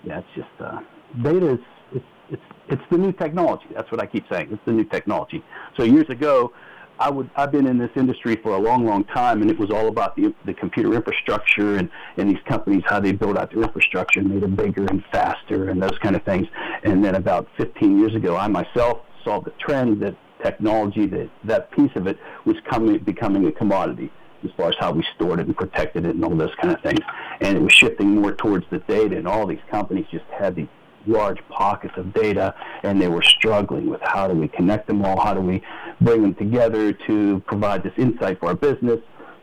yeah, 0.04 0.18
it's 0.18 0.28
just 0.34 0.48
uh, 0.60 0.80
data 1.22 1.54
is 1.54 1.58
it's 1.92 2.04
it's 2.30 2.42
it's 2.68 2.82
the 2.90 2.98
new 2.98 3.12
technology. 3.12 3.66
That's 3.74 3.90
what 3.90 4.00
I 4.00 4.06
keep 4.06 4.24
saying. 4.30 4.48
It's 4.50 4.62
the 4.64 4.72
new 4.72 4.84
technology. 4.84 5.44
So 5.76 5.84
years 5.84 6.08
ago, 6.08 6.52
I 6.98 7.10
would 7.10 7.30
I've 7.36 7.52
been 7.52 7.66
in 7.66 7.78
this 7.78 7.90
industry 7.96 8.36
for 8.36 8.52
a 8.52 8.58
long, 8.58 8.86
long 8.86 9.04
time, 9.04 9.42
and 9.42 9.50
it 9.50 9.58
was 9.58 9.70
all 9.70 9.88
about 9.88 10.16
the 10.16 10.34
the 10.46 10.54
computer 10.54 10.94
infrastructure 10.94 11.76
and 11.76 11.90
and 12.16 12.30
these 12.30 12.42
companies 12.48 12.82
how 12.86 13.00
they 13.00 13.12
build 13.12 13.36
out 13.36 13.52
their 13.52 13.62
infrastructure 13.62 14.22
made 14.22 14.42
it 14.42 14.56
bigger 14.56 14.86
and 14.86 15.04
faster 15.12 15.68
and 15.68 15.82
those 15.82 15.98
kind 16.02 16.16
of 16.16 16.22
things. 16.22 16.46
And 16.84 17.04
then 17.04 17.16
about 17.16 17.48
15 17.58 17.98
years 17.98 18.14
ago, 18.14 18.36
I 18.36 18.48
myself 18.48 19.00
saw 19.24 19.40
the 19.40 19.52
trend 19.58 20.00
that 20.02 20.16
technology 20.42 21.06
that 21.06 21.28
that 21.44 21.70
piece 21.72 21.90
of 21.96 22.06
it 22.06 22.18
was 22.46 22.56
coming 22.70 22.98
becoming 22.98 23.46
a 23.46 23.52
commodity 23.52 24.10
as 24.44 24.50
far 24.56 24.68
as 24.68 24.74
how 24.78 24.92
we 24.92 25.04
stored 25.14 25.40
it 25.40 25.46
and 25.46 25.56
protected 25.56 26.04
it 26.06 26.14
and 26.14 26.24
all 26.24 26.34
those 26.36 26.54
kind 26.60 26.74
of 26.74 26.80
things. 26.82 27.00
And 27.40 27.56
it 27.56 27.60
was 27.60 27.72
shifting 27.72 28.16
more 28.16 28.32
towards 28.32 28.66
the 28.70 28.78
data, 28.78 29.16
and 29.16 29.26
all 29.28 29.46
these 29.46 29.60
companies 29.70 30.06
just 30.10 30.24
had 30.26 30.54
these 30.54 30.68
large 31.06 31.38
pockets 31.48 31.94
of 31.96 32.12
data, 32.12 32.54
and 32.82 33.00
they 33.00 33.08
were 33.08 33.22
struggling 33.22 33.88
with 33.88 34.00
how 34.02 34.28
do 34.28 34.34
we 34.34 34.48
connect 34.48 34.86
them 34.86 35.04
all, 35.04 35.18
how 35.18 35.34
do 35.34 35.40
we 35.40 35.62
bring 36.00 36.22
them 36.22 36.34
together 36.34 36.92
to 36.92 37.40
provide 37.46 37.82
this 37.82 37.94
insight 37.96 38.38
for 38.38 38.48
our 38.48 38.54
business. 38.54 39.00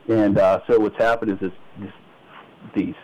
And 0.08 0.38
uh, 0.38 0.62
so 0.68 0.80
what's 0.80 0.98
happened 0.98 1.32
is 1.32 1.40
this, 1.40 1.52
this 1.80 1.92
these 2.76 2.96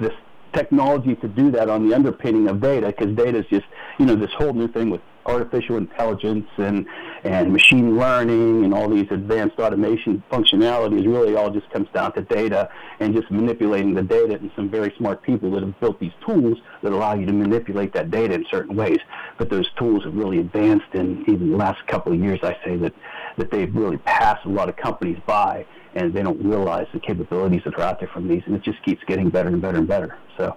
this 0.00 0.12
technology 0.52 1.14
to 1.16 1.28
do 1.28 1.50
that 1.52 1.68
on 1.68 1.88
the 1.88 1.94
underpinning 1.94 2.48
of 2.48 2.60
data, 2.60 2.88
because 2.88 3.14
data 3.16 3.38
is 3.38 3.46
just 3.46 3.66
you 3.98 4.06
know 4.06 4.16
this 4.16 4.32
whole 4.36 4.52
new 4.52 4.68
thing 4.68 4.90
with 4.90 5.00
artificial 5.26 5.76
intelligence 5.76 6.46
and, 6.58 6.86
and 7.24 7.50
machine 7.52 7.96
learning 7.96 8.64
and 8.64 8.74
all 8.74 8.88
these 8.88 9.06
advanced 9.10 9.58
automation 9.58 10.22
functionalities 10.30 11.06
really 11.06 11.34
all 11.34 11.50
just 11.50 11.68
comes 11.70 11.88
down 11.94 12.12
to 12.12 12.22
data 12.22 12.68
and 13.00 13.14
just 13.14 13.30
manipulating 13.30 13.94
the 13.94 14.02
data 14.02 14.34
and 14.34 14.50
some 14.54 14.68
very 14.68 14.94
smart 14.98 15.22
people 15.22 15.50
that 15.50 15.62
have 15.62 15.78
built 15.80 15.98
these 15.98 16.12
tools 16.24 16.58
that 16.82 16.92
allow 16.92 17.14
you 17.14 17.24
to 17.24 17.32
manipulate 17.32 17.94
that 17.94 18.10
data 18.10 18.34
in 18.34 18.44
certain 18.50 18.76
ways. 18.76 18.98
But 19.38 19.48
those 19.48 19.68
tools 19.78 20.04
have 20.04 20.14
really 20.14 20.38
advanced 20.38 20.92
in 20.92 21.22
even 21.22 21.50
the 21.50 21.56
last 21.56 21.84
couple 21.86 22.12
of 22.12 22.20
years. 22.20 22.40
I 22.42 22.56
say 22.62 22.76
that, 22.76 22.92
that 23.38 23.50
they've 23.50 23.74
really 23.74 23.98
passed 23.98 24.44
a 24.44 24.50
lot 24.50 24.68
of 24.68 24.76
companies 24.76 25.18
by 25.26 25.66
and 25.94 26.12
they 26.12 26.22
don't 26.22 26.44
realize 26.44 26.86
the 26.92 27.00
capabilities 27.00 27.62
that 27.64 27.74
are 27.78 27.82
out 27.82 28.00
there 28.00 28.08
from 28.08 28.28
these 28.28 28.42
and 28.46 28.54
it 28.54 28.62
just 28.62 28.82
keeps 28.84 29.02
getting 29.04 29.30
better 29.30 29.48
and 29.48 29.62
better 29.62 29.78
and 29.78 29.88
better. 29.88 30.18
So 30.36 30.56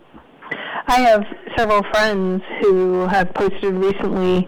I 0.88 1.00
have 1.02 1.26
several 1.56 1.84
friends 1.92 2.44
who 2.62 3.08
have 3.08 3.34
posted 3.34 3.74
recently 3.76 4.48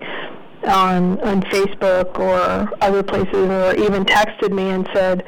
on 0.65 1.19
on 1.21 1.41
Facebook 1.43 2.19
or 2.19 2.69
other 2.81 3.03
places, 3.03 3.33
or 3.33 3.75
even 3.75 4.05
texted 4.05 4.51
me 4.51 4.69
and 4.69 4.87
said, 4.93 5.23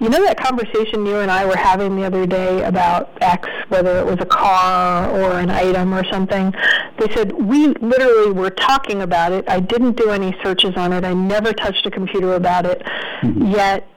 "You 0.00 0.08
know 0.08 0.24
that 0.24 0.38
conversation 0.38 1.06
you 1.06 1.16
and 1.16 1.30
I 1.30 1.44
were 1.46 1.56
having 1.56 1.96
the 1.96 2.04
other 2.04 2.26
day 2.26 2.62
about 2.62 3.10
X, 3.20 3.48
whether 3.68 3.98
it 3.98 4.06
was 4.06 4.18
a 4.20 4.26
car 4.26 5.10
or 5.10 5.38
an 5.38 5.50
item 5.50 5.94
or 5.94 6.04
something." 6.10 6.52
They 6.98 7.12
said 7.14 7.32
we 7.32 7.68
literally 7.68 8.32
were 8.32 8.50
talking 8.50 9.02
about 9.02 9.32
it. 9.32 9.48
I 9.48 9.60
didn't 9.60 9.96
do 9.96 10.10
any 10.10 10.36
searches 10.42 10.76
on 10.76 10.92
it. 10.92 11.04
I 11.04 11.14
never 11.14 11.52
touched 11.52 11.86
a 11.86 11.90
computer 11.90 12.34
about 12.34 12.66
it. 12.66 12.82
Mm-hmm. 13.22 13.46
Yet 13.46 13.88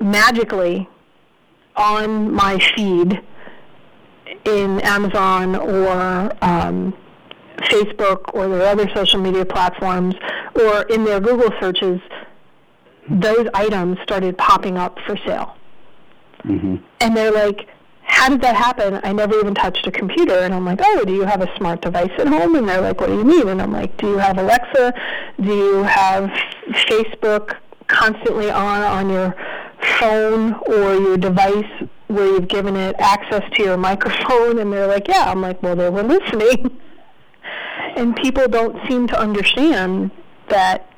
magically 0.00 0.88
on 1.76 2.32
my 2.32 2.58
feed 2.74 3.20
in 4.44 4.80
Amazon 4.80 5.56
or 5.56 6.32
um, 6.42 6.94
Facebook 7.62 8.34
or 8.34 8.48
their 8.48 8.66
other 8.66 8.88
social 8.94 9.20
media 9.20 9.44
platforms 9.44 10.14
or 10.54 10.82
in 10.82 11.04
their 11.04 11.20
Google 11.20 11.50
searches, 11.60 12.00
those 13.08 13.46
items 13.54 13.98
started 14.02 14.36
popping 14.38 14.76
up 14.76 14.98
for 15.06 15.16
sale. 15.18 15.56
Mm-hmm. 16.44 16.76
And 17.00 17.16
they're 17.16 17.32
like, 17.32 17.68
how 18.02 18.28
did 18.28 18.40
that 18.42 18.56
happen? 18.56 19.00
I 19.02 19.12
never 19.12 19.38
even 19.38 19.54
touched 19.54 19.86
a 19.86 19.90
computer. 19.90 20.34
And 20.34 20.52
I'm 20.52 20.64
like, 20.64 20.80
oh, 20.82 21.04
do 21.04 21.14
you 21.14 21.22
have 21.22 21.40
a 21.40 21.56
smart 21.56 21.82
device 21.82 22.10
at 22.18 22.26
home? 22.26 22.56
And 22.56 22.68
they're 22.68 22.80
like, 22.80 23.00
what 23.00 23.08
do 23.08 23.16
you 23.16 23.24
mean? 23.24 23.48
And 23.48 23.62
I'm 23.62 23.72
like, 23.72 23.96
do 23.96 24.08
you 24.08 24.18
have 24.18 24.38
Alexa? 24.38 24.94
Do 25.40 25.54
you 25.54 25.82
have 25.84 26.30
Facebook 26.88 27.56
constantly 27.86 28.50
on 28.50 28.82
on 28.82 29.10
your 29.10 29.34
phone 29.98 30.54
or 30.66 30.94
your 30.94 31.16
device 31.16 31.66
where 32.08 32.26
you've 32.26 32.48
given 32.48 32.76
it 32.76 32.94
access 32.98 33.42
to 33.54 33.62
your 33.62 33.76
microphone 33.88 34.58
and 34.58 34.72
they're 34.72 34.86
like, 34.86 35.08
yeah. 35.08 35.30
I'm 35.30 35.40
like, 35.40 35.62
well, 35.62 35.76
they 35.76 35.88
were 35.90 36.02
listening. 36.02 36.78
and 37.96 38.14
people 38.16 38.48
don't 38.48 38.76
seem 38.88 39.06
to 39.08 39.18
understand 39.18 40.10
that 40.48 40.88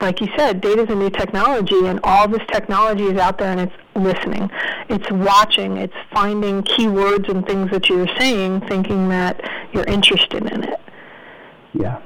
like 0.00 0.20
you 0.20 0.28
said, 0.36 0.60
data 0.60 0.82
is 0.82 0.90
a 0.90 0.94
new 0.94 1.10
technology, 1.10 1.86
and 1.86 2.00
all 2.04 2.28
this 2.28 2.42
technology 2.52 3.04
is 3.04 3.18
out 3.18 3.38
there, 3.38 3.50
and 3.50 3.60
it's 3.60 3.74
listening, 3.94 4.50
it's 4.88 5.10
watching, 5.10 5.78
it's 5.78 5.94
finding 6.12 6.62
keywords 6.62 7.28
and 7.28 7.46
things 7.46 7.70
that 7.70 7.88
you're 7.88 8.08
saying, 8.18 8.60
thinking 8.68 9.08
that 9.08 9.40
you're 9.72 9.84
interested 9.84 10.44
in 10.52 10.64
it. 10.64 10.80
Yeah. 11.72 12.00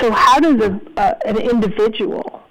So, 0.00 0.10
how 0.10 0.40
does 0.40 0.60
a, 0.60 0.80
uh, 0.96 1.14
an 1.24 1.38
individual 1.38 2.42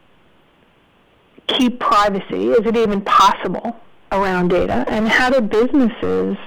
keep 1.48 1.80
privacy? 1.80 2.50
Is 2.50 2.66
it 2.66 2.78
even 2.78 3.02
possible 3.02 3.78
around 4.12 4.50
data? 4.50 4.86
And 4.88 5.08
how 5.08 5.30
do 5.30 5.42
businesses 5.42 6.38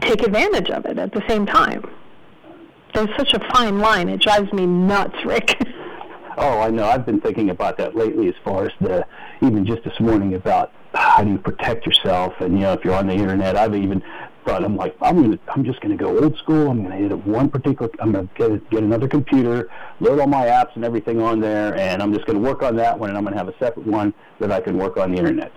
take 0.00 0.22
advantage 0.22 0.70
of 0.70 0.86
it 0.86 0.98
at 0.98 1.12
the 1.12 1.22
same 1.28 1.44
time? 1.44 1.84
There's 2.96 3.14
such 3.14 3.34
a 3.34 3.40
fine 3.52 3.78
line. 3.78 4.08
It 4.08 4.22
drives 4.22 4.50
me 4.54 4.64
nuts, 4.64 5.16
Rick. 5.24 5.54
Oh, 6.38 6.60
I 6.60 6.68
know. 6.68 6.84
I've 6.84 7.06
been 7.06 7.18
thinking 7.18 7.48
about 7.48 7.78
that 7.78 7.96
lately, 7.96 8.28
as 8.28 8.34
far 8.44 8.66
as 8.66 8.72
the 8.78 9.06
even 9.40 9.64
just 9.64 9.82
this 9.84 9.98
morning 9.98 10.34
about 10.34 10.70
how 10.92 11.24
do 11.24 11.30
you 11.30 11.38
protect 11.38 11.86
yourself, 11.86 12.34
and 12.40 12.52
you 12.52 12.60
know, 12.60 12.74
if 12.74 12.84
you're 12.84 12.92
on 12.92 13.06
the 13.06 13.14
internet, 13.14 13.56
I've 13.56 13.74
even 13.74 14.02
thought 14.44 14.62
I'm 14.62 14.76
like 14.76 14.94
I'm 15.00 15.22
gonna 15.22 15.38
I'm 15.48 15.64
just 15.64 15.80
gonna 15.80 15.96
go 15.96 16.22
old 16.22 16.36
school. 16.36 16.70
I'm 16.70 16.82
gonna 16.82 16.96
hit 16.96 17.26
one 17.26 17.48
particular. 17.48 17.90
I'm 18.00 18.12
gonna 18.12 18.28
get 18.34 18.68
get 18.68 18.82
another 18.82 19.08
computer, 19.08 19.70
load 20.00 20.20
all 20.20 20.26
my 20.26 20.44
apps 20.44 20.76
and 20.76 20.84
everything 20.84 21.22
on 21.22 21.40
there, 21.40 21.74
and 21.78 22.02
I'm 22.02 22.12
just 22.12 22.26
gonna 22.26 22.38
work 22.38 22.62
on 22.62 22.76
that 22.76 22.98
one, 22.98 23.08
and 23.08 23.16
I'm 23.16 23.24
gonna 23.24 23.38
have 23.38 23.48
a 23.48 23.56
separate 23.58 23.86
one 23.86 24.12
that 24.38 24.52
I 24.52 24.60
can 24.60 24.76
work 24.76 24.98
on 24.98 25.12
the 25.12 25.16
internet. 25.16 25.52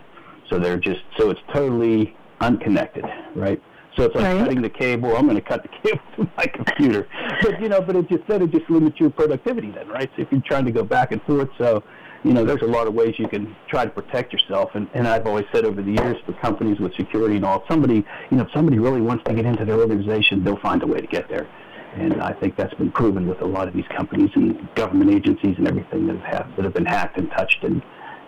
So 0.49 0.59
they're 0.59 0.79
just 0.79 1.01
so 1.17 1.29
it's 1.29 1.41
totally 1.51 2.15
unconnected, 2.39 3.03
right? 3.35 3.61
So 3.99 4.05
it's 4.05 4.15
like 4.15 4.23
right. 4.23 4.39
cutting 4.39 4.61
the 4.61 4.69
cable. 4.69 5.15
I'm 5.17 5.25
going 5.25 5.35
to 5.35 5.41
cut 5.41 5.61
the 5.61 5.69
cable 5.83 6.01
to 6.15 6.29
my 6.37 6.45
computer. 6.45 7.07
But 7.41 7.61
you 7.61 7.67
know, 7.67 7.81
but 7.81 7.97
it 7.97 8.07
just 8.07 8.25
then 8.27 8.41
it 8.41 8.51
just 8.51 8.69
limits 8.69 8.97
your 8.99 9.09
productivity 9.09 9.71
then, 9.71 9.89
right? 9.89 10.09
So 10.15 10.21
if 10.21 10.31
you're 10.31 10.41
trying 10.41 10.65
to 10.65 10.71
go 10.71 10.83
back 10.83 11.11
and 11.11 11.21
forth, 11.23 11.49
so 11.57 11.83
you 12.23 12.33
know, 12.33 12.43
there's 12.43 12.61
a 12.61 12.65
lot 12.65 12.87
of 12.87 12.93
ways 12.93 13.15
you 13.17 13.27
can 13.27 13.55
try 13.67 13.85
to 13.85 13.91
protect 13.91 14.33
yourself. 14.33 14.71
And, 14.73 14.89
and 14.93 15.07
I've 15.07 15.25
always 15.25 15.45
said 15.53 15.65
over 15.65 15.81
the 15.81 15.91
years 15.91 16.17
for 16.25 16.33
companies 16.33 16.79
with 16.79 16.93
security 16.95 17.37
and 17.37 17.45
all, 17.45 17.63
somebody, 17.69 18.05
you 18.29 18.37
know, 18.37 18.43
if 18.43 18.51
somebody 18.53 18.79
really 18.79 19.01
wants 19.01 19.23
to 19.25 19.33
get 19.33 19.45
into 19.45 19.63
their 19.63 19.79
organization, 19.79 20.43
they'll 20.43 20.59
find 20.59 20.83
a 20.83 20.87
way 20.87 20.99
to 20.99 21.07
get 21.07 21.29
there. 21.29 21.47
And 21.95 22.21
I 22.21 22.33
think 22.33 22.55
that's 22.55 22.73
been 22.75 22.91
proven 22.91 23.27
with 23.27 23.41
a 23.41 23.45
lot 23.45 23.67
of 23.67 23.73
these 23.73 23.87
companies 23.95 24.29
and 24.35 24.67
government 24.75 25.11
agencies 25.11 25.55
and 25.57 25.67
everything 25.67 26.07
that 26.07 26.19
have 26.19 26.55
that 26.55 26.63
have 26.63 26.73
been 26.73 26.85
hacked 26.85 27.17
and 27.17 27.29
touched 27.31 27.63
and 27.63 27.81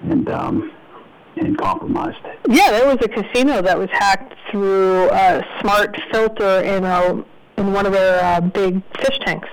and 0.03 0.29
um, 0.29 0.71
and 1.37 1.57
compromised. 1.57 2.17
Yeah, 2.47 2.71
there 2.71 2.85
was 2.85 2.97
a 3.01 3.07
casino 3.07 3.61
that 3.61 3.77
was 3.77 3.89
hacked 3.91 4.33
through 4.49 5.09
a 5.09 5.45
smart 5.61 5.97
filter 6.11 6.61
in 6.61 6.83
a 6.83 7.23
in 7.57 7.73
one 7.73 7.85
of 7.85 7.93
their 7.93 8.23
uh, 8.23 8.41
big 8.41 8.81
fish 8.97 9.19
tanks. 9.19 9.49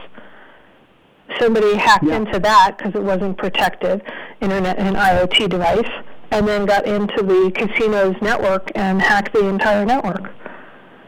Somebody 1.39 1.77
hacked 1.77 2.05
yeah. 2.05 2.17
into 2.17 2.39
that 2.39 2.77
because 2.79 2.95
it 2.95 3.03
wasn't 3.03 3.37
protected, 3.37 4.03
internet 4.41 4.79
and 4.79 4.97
IoT 4.97 5.51
device, 5.51 5.91
and 6.31 6.49
then 6.49 6.65
got 6.65 6.87
into 6.87 7.23
the 7.23 7.51
casino's 7.55 8.17
network 8.23 8.71
and 8.75 9.01
hacked 9.01 9.35
the 9.35 9.47
entire 9.47 9.85
network. 9.85 10.33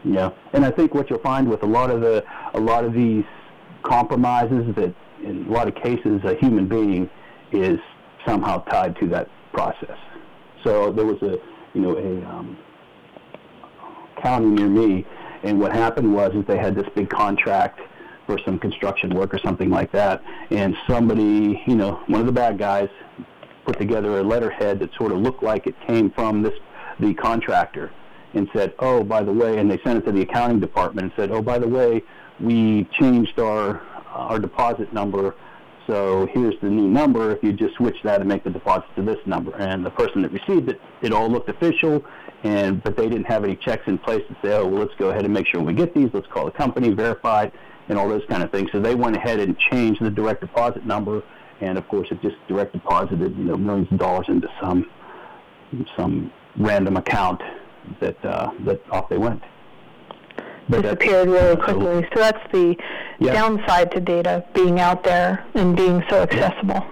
Yeah, 0.03 0.31
and 0.53 0.65
I 0.65 0.71
think 0.71 0.93
what 0.93 1.09
you'll 1.09 1.19
find 1.19 1.49
with 1.49 1.63
a 1.63 1.67
lot 1.67 1.89
of 1.89 2.01
the 2.01 2.23
a 2.53 2.59
lot 2.59 2.85
of 2.85 2.93
these 2.93 3.25
compromises 3.83 4.75
that 4.75 4.93
in 5.23 5.45
a 5.47 5.51
lot 5.51 5.67
of 5.67 5.75
cases 5.75 6.21
a 6.23 6.35
human 6.35 6.67
being 6.67 7.09
is 7.51 7.79
somehow 8.25 8.63
tied 8.65 8.95
to 8.97 9.07
that 9.07 9.27
process. 9.53 9.97
So 10.63 10.91
there 10.91 11.05
was 11.05 11.21
a, 11.21 11.37
you 11.73 11.81
know, 11.81 11.97
a 11.97 12.25
um, 12.29 12.57
county 14.21 14.47
near 14.47 14.67
me, 14.67 15.05
and 15.43 15.59
what 15.59 15.71
happened 15.71 16.13
was 16.13 16.33
is 16.33 16.45
they 16.45 16.57
had 16.57 16.75
this 16.75 16.87
big 16.95 17.09
contract 17.09 17.79
for 18.27 18.37
some 18.45 18.59
construction 18.59 19.09
work 19.11 19.33
or 19.33 19.39
something 19.39 19.69
like 19.69 19.91
that, 19.91 20.23
and 20.51 20.75
somebody, 20.87 21.61
you 21.65 21.75
know, 21.75 22.01
one 22.07 22.21
of 22.21 22.27
the 22.27 22.31
bad 22.31 22.57
guys 22.57 22.89
put 23.65 23.77
together 23.79 24.19
a 24.19 24.23
letterhead 24.23 24.79
that 24.79 24.93
sort 24.95 25.11
of 25.11 25.19
looked 25.19 25.43
like 25.43 25.67
it 25.67 25.75
came 25.87 26.11
from 26.11 26.41
this 26.41 26.53
the 26.99 27.13
contractor, 27.15 27.91
and 28.33 28.47
said, 28.53 28.73
oh, 28.79 29.03
by 29.03 29.23
the 29.23 29.33
way, 29.33 29.57
and 29.57 29.69
they 29.69 29.79
sent 29.83 29.97
it 29.97 30.05
to 30.05 30.11
the 30.11 30.21
accounting 30.21 30.59
department 30.59 31.05
and 31.05 31.13
said, 31.15 31.31
oh, 31.31 31.41
by 31.41 31.57
the 31.57 31.67
way, 31.67 32.03
we 32.39 32.87
changed 32.99 33.39
our 33.39 33.81
our 34.11 34.39
deposit 34.39 34.91
number 34.93 35.35
so 35.87 36.27
here's 36.31 36.55
the 36.61 36.69
new 36.69 36.87
number. 36.87 37.31
If 37.31 37.43
you 37.43 37.53
just 37.53 37.75
switch 37.75 37.97
that 38.03 38.19
and 38.19 38.29
make 38.29 38.43
the 38.43 38.49
deposit 38.49 38.87
to 38.95 39.01
this 39.01 39.17
number, 39.25 39.55
and 39.55 39.85
the 39.85 39.89
person 39.89 40.21
that 40.21 40.31
received 40.31 40.69
it, 40.69 40.79
it 41.01 41.11
all 41.11 41.29
looked 41.29 41.49
official, 41.49 42.03
and 42.43 42.81
but 42.83 42.95
they 42.95 43.09
didn't 43.09 43.25
have 43.25 43.43
any 43.43 43.55
checks 43.55 43.83
in 43.87 43.97
place 43.97 44.23
to 44.27 44.35
say, 44.41 44.55
oh, 44.55 44.67
well, 44.67 44.81
let's 44.81 44.95
go 44.97 45.09
ahead 45.09 45.25
and 45.25 45.33
make 45.33 45.47
sure 45.47 45.61
we 45.61 45.73
get 45.73 45.93
these. 45.93 46.09
Let's 46.13 46.27
call 46.27 46.45
the 46.45 46.51
company, 46.51 46.89
verify, 46.89 47.49
and 47.89 47.97
all 47.97 48.07
those 48.07 48.25
kind 48.29 48.43
of 48.43 48.51
things. 48.51 48.69
So 48.71 48.79
they 48.79 48.95
went 48.95 49.15
ahead 49.15 49.39
and 49.39 49.57
changed 49.57 50.01
the 50.01 50.09
direct 50.09 50.41
deposit 50.41 50.85
number, 50.85 51.23
and 51.61 51.77
of 51.77 51.87
course, 51.87 52.07
it 52.11 52.21
just 52.21 52.35
direct 52.47 52.73
deposited 52.73 53.35
you 53.37 53.43
know 53.43 53.57
millions 53.57 53.91
of 53.91 53.99
dollars 53.99 54.25
into 54.27 54.47
some 54.61 54.89
some 55.95 56.31
random 56.57 56.97
account 56.97 57.41
that 57.99 58.23
uh, 58.23 58.51
that 58.65 58.81
off 58.91 59.09
they 59.09 59.17
went 59.17 59.41
Uh, 60.73 60.81
disappeared 60.81 61.29
really 61.29 61.55
quickly. 61.55 61.87
Oh. 61.87 62.01
So 62.13 62.19
that's 62.19 62.51
the 62.51 62.75
yeah. 63.19 63.33
downside 63.33 63.91
to 63.91 63.99
data 63.99 64.45
being 64.53 64.79
out 64.79 65.03
there 65.03 65.45
and 65.53 65.75
being 65.75 66.03
so 66.09 66.21
accessible. 66.21 66.85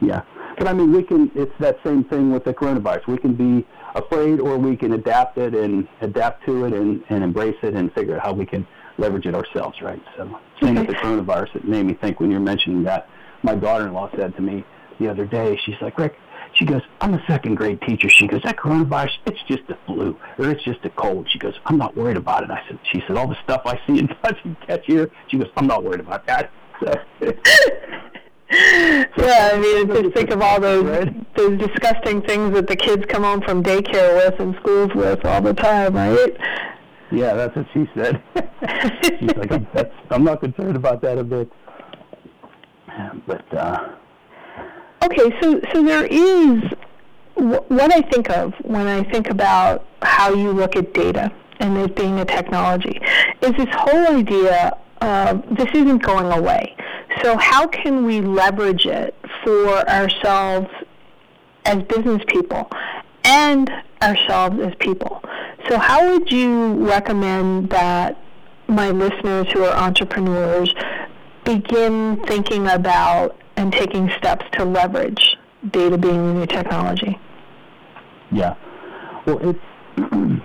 Yeah. 0.00 0.22
But 0.58 0.68
I 0.68 0.72
mean, 0.72 0.92
we 0.92 1.02
can, 1.02 1.30
it's 1.34 1.52
that 1.60 1.78
same 1.84 2.04
thing 2.04 2.32
with 2.32 2.44
the 2.44 2.54
coronavirus. 2.54 3.06
We 3.08 3.18
can 3.18 3.34
be 3.34 3.66
afraid 3.94 4.40
or 4.40 4.56
we 4.56 4.76
can 4.76 4.92
adapt 4.92 5.36
it 5.38 5.54
and 5.54 5.86
adapt 6.00 6.46
to 6.46 6.64
it 6.64 6.72
and, 6.72 7.02
and 7.10 7.22
embrace 7.22 7.56
it 7.62 7.74
and 7.74 7.92
figure 7.92 8.16
out 8.16 8.22
how 8.22 8.32
we 8.32 8.46
can 8.46 8.66
leverage 8.98 9.26
it 9.26 9.34
ourselves, 9.34 9.80
right? 9.82 10.02
So, 10.16 10.38
same 10.62 10.78
okay. 10.78 10.86
with 10.86 10.96
the 10.96 11.02
coronavirus. 11.02 11.56
It 11.56 11.64
made 11.64 11.84
me 11.84 11.94
think 11.94 12.20
when 12.20 12.30
you're 12.30 12.40
mentioning 12.40 12.82
that. 12.84 13.08
My 13.42 13.54
daughter 13.54 13.86
in 13.86 13.92
law 13.92 14.10
said 14.16 14.34
to 14.36 14.42
me 14.42 14.64
the 14.98 15.08
other 15.08 15.26
day, 15.26 15.58
she's 15.64 15.76
like, 15.82 15.98
Rick, 15.98 16.16
she 16.54 16.64
goes, 16.64 16.82
I'm 17.00 17.14
a 17.14 17.22
second 17.26 17.56
grade 17.56 17.80
teacher. 17.82 18.08
She 18.08 18.26
goes, 18.26 18.42
that 18.42 18.56
coronavirus, 18.56 19.10
it's 19.26 19.42
just 19.46 19.62
a 19.68 19.78
flu 19.86 20.18
or 20.38 20.50
it's 20.50 20.64
just 20.64 20.84
a 20.84 20.90
cold. 20.90 21.28
She 21.30 21.38
goes, 21.38 21.54
I'm 21.66 21.78
not 21.78 21.96
worried 21.96 22.16
about 22.16 22.44
it. 22.44 22.50
I 22.50 22.62
said, 22.68 22.78
she 22.92 23.02
said, 23.06 23.16
all 23.16 23.28
the 23.28 23.36
stuff 23.44 23.62
I 23.64 23.80
see 23.86 23.98
and 23.98 24.08
touch 24.22 24.38
and 24.44 24.56
catch 24.66 24.86
here. 24.86 25.10
She 25.28 25.38
goes, 25.38 25.48
I'm 25.56 25.66
not 25.66 25.84
worried 25.84 26.00
about 26.00 26.26
that. 26.26 26.50
So, 26.78 26.92
yeah, 29.18 29.50
I 29.54 29.58
mean, 29.58 29.88
just 29.88 30.14
think 30.14 30.30
of 30.30 30.40
all 30.40 30.60
those 30.60 31.08
those 31.34 31.58
disgusting 31.58 32.22
things 32.22 32.54
that 32.54 32.68
the 32.68 32.76
kids 32.76 33.04
come 33.08 33.24
home 33.24 33.40
from 33.40 33.62
daycare 33.62 34.14
with 34.14 34.38
and 34.38 34.54
schools 34.56 34.90
with 34.94 35.24
all 35.24 35.40
the 35.40 35.54
time, 35.54 35.94
right? 35.94 36.36
Yeah, 37.10 37.34
that's 37.34 37.56
what 37.56 37.66
she 37.72 37.88
said. 37.96 38.22
She's 39.18 39.34
like, 39.36 39.50
I'm, 39.50 39.66
that's, 39.72 39.92
I'm 40.10 40.22
not 40.22 40.40
concerned 40.40 40.76
about 40.76 41.00
that 41.02 41.18
a 41.18 41.24
bit. 41.24 41.50
But 43.26 43.54
uh, 43.54 43.88
Okay, 45.06 45.40
so 45.40 45.60
so 45.72 45.84
there 45.84 46.04
is 46.04 46.64
what 47.36 47.94
I 47.94 48.00
think 48.10 48.28
of 48.28 48.52
when 48.64 48.88
I 48.88 49.04
think 49.04 49.30
about 49.30 49.86
how 50.02 50.34
you 50.34 50.50
look 50.50 50.74
at 50.74 50.92
data 50.94 51.30
and 51.60 51.78
it 51.78 51.94
being 51.94 52.18
a 52.18 52.24
technology 52.24 53.00
is 53.40 53.52
this 53.52 53.68
whole 53.70 54.16
idea 54.16 54.76
of 55.00 55.44
this 55.56 55.68
isn't 55.74 56.02
going 56.02 56.32
away. 56.36 56.74
So 57.22 57.36
how 57.36 57.68
can 57.68 58.04
we 58.04 58.20
leverage 58.20 58.84
it 58.84 59.14
for 59.44 59.88
ourselves 59.88 60.68
as 61.66 61.84
business 61.84 62.22
people 62.26 62.68
and 63.22 63.70
ourselves 64.02 64.58
as 64.58 64.74
people? 64.80 65.22
So 65.68 65.78
how 65.78 66.10
would 66.10 66.32
you 66.32 66.84
recommend 66.84 67.70
that 67.70 68.20
my 68.66 68.90
listeners 68.90 69.46
who 69.52 69.62
are 69.62 69.76
entrepreneurs 69.76 70.74
begin 71.44 72.20
thinking 72.26 72.66
about 72.66 73.36
and 73.56 73.72
taking 73.72 74.10
steps 74.18 74.44
to 74.52 74.64
leverage 74.64 75.36
data 75.70 75.98
being 75.98 76.26
the 76.26 76.34
new 76.40 76.46
technology. 76.46 77.18
Yeah. 78.30 78.54
Well, 79.26 79.38
it's 79.40 79.58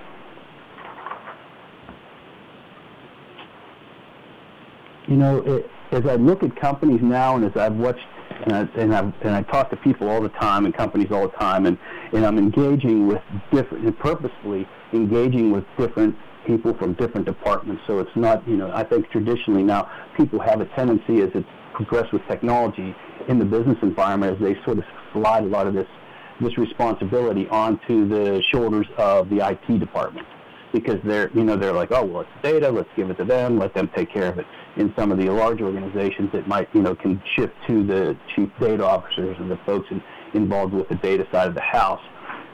you 5.07 5.17
know, 5.17 5.39
it, 5.45 5.69
as 5.91 6.05
I 6.05 6.15
look 6.15 6.41
at 6.43 6.55
companies 6.55 7.01
now, 7.01 7.35
and 7.35 7.43
as 7.45 7.55
I've 7.55 7.75
watched, 7.75 8.07
and 8.43 8.53
I, 8.53 8.59
and, 8.75 8.95
I've, 8.95 9.13
and 9.21 9.35
I 9.35 9.43
talk 9.43 9.69
to 9.71 9.75
people 9.75 10.09
all 10.09 10.21
the 10.21 10.29
time, 10.29 10.65
and 10.65 10.73
companies 10.73 11.11
all 11.11 11.27
the 11.27 11.37
time, 11.37 11.65
and, 11.65 11.77
and 12.13 12.25
I'm 12.25 12.37
engaging 12.37 13.07
with 13.07 13.21
different, 13.51 13.85
and 13.85 13.97
purposefully 13.99 14.67
engaging 14.93 15.51
with 15.51 15.65
different 15.77 16.15
people 16.47 16.73
from 16.73 16.93
different 16.93 17.25
departments. 17.25 17.83
So 17.85 17.99
it's 17.99 18.15
not, 18.15 18.47
you 18.47 18.55
know, 18.55 18.71
I 18.73 18.83
think 18.83 19.09
traditionally 19.11 19.63
now 19.63 19.91
people 20.17 20.39
have 20.39 20.61
a 20.61 20.65
tendency 20.65 21.21
as 21.21 21.29
it's 21.35 21.47
progress 21.73 22.11
with 22.11 22.21
technology 22.27 22.95
in 23.27 23.39
the 23.39 23.45
business 23.45 23.77
environment 23.81 24.33
as 24.33 24.39
they 24.41 24.55
sort 24.63 24.77
of 24.77 24.83
slide 25.13 25.43
a 25.43 25.47
lot 25.47 25.67
of 25.67 25.73
this 25.73 25.87
this 26.41 26.57
responsibility 26.57 27.47
onto 27.49 28.07
the 28.07 28.41
shoulders 28.51 28.87
of 28.97 29.29
the 29.29 29.47
IT 29.47 29.79
department 29.79 30.25
because 30.73 30.99
they're 31.03 31.29
you 31.33 31.43
know 31.43 31.55
they're 31.55 31.73
like 31.73 31.91
oh 31.91 32.03
well 32.03 32.21
it's 32.21 32.31
data 32.41 32.69
let's 32.69 32.89
give 32.95 33.09
it 33.09 33.17
to 33.17 33.25
them 33.25 33.59
let 33.59 33.73
them 33.73 33.89
take 33.95 34.11
care 34.11 34.27
of 34.27 34.39
it 34.39 34.45
in 34.77 34.91
some 34.97 35.11
of 35.11 35.17
the 35.17 35.29
large 35.29 35.61
organizations 35.61 36.29
it 36.33 36.47
might 36.47 36.67
you 36.73 36.81
know 36.81 36.95
can 36.95 37.21
shift 37.35 37.53
to 37.67 37.85
the 37.85 38.17
chief 38.35 38.49
data 38.59 38.83
officers 38.85 39.35
and 39.39 39.51
the 39.51 39.57
folks 39.65 39.87
in, 39.91 40.01
involved 40.33 40.73
with 40.73 40.87
the 40.89 40.95
data 40.95 41.27
side 41.31 41.47
of 41.47 41.55
the 41.55 41.61
house 41.61 42.01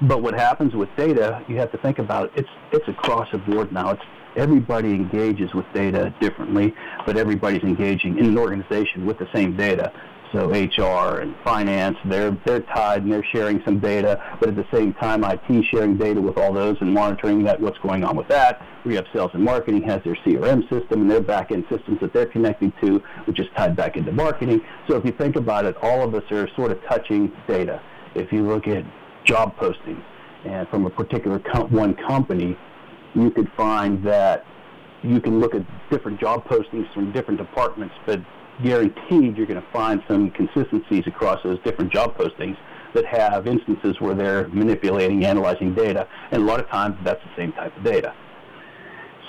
But 0.02 0.22
what 0.22 0.36
happens 0.36 0.76
with 0.76 0.90
data, 0.96 1.44
you 1.48 1.58
have 1.58 1.72
to 1.72 1.78
think 1.80 1.98
about 1.98 2.26
it. 2.26 2.32
It's 2.36 2.50
it's 2.72 2.88
across 2.88 3.32
the 3.32 3.40
board 3.40 3.72
now. 3.72 3.92
It's 3.92 4.02
everybody 4.38 4.94
engages 4.94 5.54
with 5.54 5.66
data 5.74 6.14
differently, 6.22 6.74
but 7.06 7.18
everybody's 7.18 7.64
engaging 7.64 8.18
in 8.18 8.26
an 8.26 8.38
organization 8.38 9.06
with 9.06 9.18
the 9.18 9.28
same 9.34 9.58
data. 9.58 9.92
So 10.34 10.50
HR 10.50 11.22
and 11.22 11.36
finance, 11.44 11.98
they're 12.04 12.38
they're 12.46 12.60
tied 12.60 13.04
and 13.04 13.12
they're 13.12 13.24
sharing 13.24 13.62
some 13.64 13.80
data, 13.80 14.22
but 14.40 14.50
at 14.50 14.56
the 14.58 14.68
same 14.74 14.94
time, 14.94 15.24
IT 15.24 15.66
sharing 15.66 15.98
data 15.98 16.20
with 16.20 16.38
all 16.38 16.52
those 16.52 16.76
and 16.82 16.94
monitoring 16.94 17.44
that 17.44 17.60
what's 17.62 17.78
going 17.80 18.04
on 18.04 18.18
with 18.18 18.28
that. 18.28 18.62
We 18.86 18.96
have 18.96 19.06
sales 19.14 19.32
and 19.34 19.44
marketing 19.44 19.84
has 19.84 20.04
their 20.04 20.16
CRM 20.16 20.64
system 20.70 21.02
and 21.02 21.10
their 21.10 21.22
back-end 21.22 21.66
systems 21.70 22.02
that 22.02 22.14
they're 22.14 22.26
connecting 22.26 22.74
to, 22.82 23.02
which 23.26 23.40
is 23.40 23.48
tied 23.56 23.76
back 23.76 23.96
into 23.96 24.12
marketing. 24.12 24.62
So 24.90 24.98
if 24.98 25.06
you 25.06 25.14
think 25.14 25.38
about 25.38 25.66
it, 25.66 25.78
all 25.82 26.04
of 26.04 26.14
us 26.14 26.30
are 26.32 26.50
sort 26.56 26.72
of 26.72 26.84
touching 26.84 27.32
data. 27.48 27.82
If 28.14 28.34
you 28.34 28.46
look 28.46 28.68
at 28.68 28.84
job 29.24 29.56
postings 29.58 30.04
and 30.46 30.68
from 30.70 30.86
a 30.86 30.90
particular 30.90 31.40
one 31.70 31.96
company, 31.96 32.58
you 33.24 33.32
could 33.32 33.52
find 33.58 34.04
that 34.04 34.46
you 35.04 35.20
can 35.20 35.40
look 35.40 35.56
at 35.56 35.62
different 35.90 36.20
job 36.20 36.46
postings 36.46 36.92
from 36.94 37.12
different 37.12 37.40
departments, 37.40 37.96
but 38.06 38.20
guaranteed 38.64 39.38
you're 39.38 39.46
going 39.46 39.62
to 39.62 39.72
find 39.72 40.02
some 40.08 40.32
consistencies 40.32 41.04
across 41.06 41.42
those 41.44 41.60
different 41.64 41.92
job 41.92 42.18
postings 42.18 42.58
that 42.94 43.06
have 43.06 43.48
instances 43.48 44.00
where 44.00 44.16
they're 44.16 44.48
manipulating, 44.50 45.26
analyzing 45.26 45.74
data, 45.76 46.08
and 46.32 46.42
a 46.42 46.46
lot 46.46 46.60
of 46.60 46.68
times 46.70 46.98
that's 47.04 47.24
the 47.24 47.30
same 47.36 47.52
type 47.54 47.76
of 47.78 47.84
data. 47.84 48.14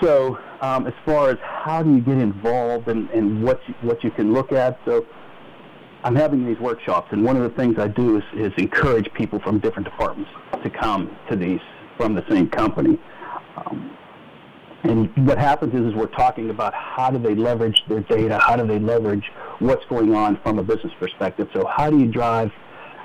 So 0.01 0.39
um, 0.61 0.87
as 0.87 0.95
far 1.05 1.31
as 1.31 1.39
how 1.43 1.83
do 1.83 1.95
you 1.95 2.01
get 2.01 2.19
involved 2.19 2.89
and, 2.89 3.11
and 3.11 3.43
what, 3.43 3.61
you, 3.67 3.75
what 3.83 4.03
you 4.05 4.11
can 4.11 4.33
look 4.33 4.53
at, 4.53 4.79
so 4.85 5.05
I'm 6.05 6.15
having 6.15 6.47
these 6.47 6.59
workshops, 6.61 7.09
and 7.11 7.25
one 7.25 7.37
of 7.37 7.43
the 7.43 7.51
things 7.51 7.79
I 7.79 7.89
do 7.89 8.17
is, 8.17 8.23
is 8.35 8.53
encourage 8.57 9.13
people 9.15 9.41
from 9.41 9.59
different 9.59 9.87
departments 9.87 10.31
to 10.63 10.71
come 10.71 11.15
to 11.29 11.37
these 11.37 11.61
from 11.97 12.15
the 12.15 12.25
same 12.31 12.49
company. 12.49 12.99
Um, 13.67 13.97
and 14.85 15.27
what 15.27 15.39
happens 15.39 15.75
is, 15.75 15.89
is 15.89 15.95
we're 15.95 16.07
talking 16.07 16.51
about 16.51 16.73
how 16.73 17.11
do 17.11 17.19
they 17.19 17.35
leverage 17.35 17.83
their 17.89 18.01
data, 18.01 18.39
how 18.39 18.57
do 18.57 18.67
they 18.67 18.79
leverage 18.79 19.25
what's 19.59 19.85
going 19.87 20.15
on 20.15 20.41
from 20.43 20.59
a 20.59 20.63
business 20.63 20.93
perspective. 21.01 21.49
So 21.53 21.67
how 21.67 21.91
do 21.91 21.99
you 21.99 22.07
drive, 22.07 22.51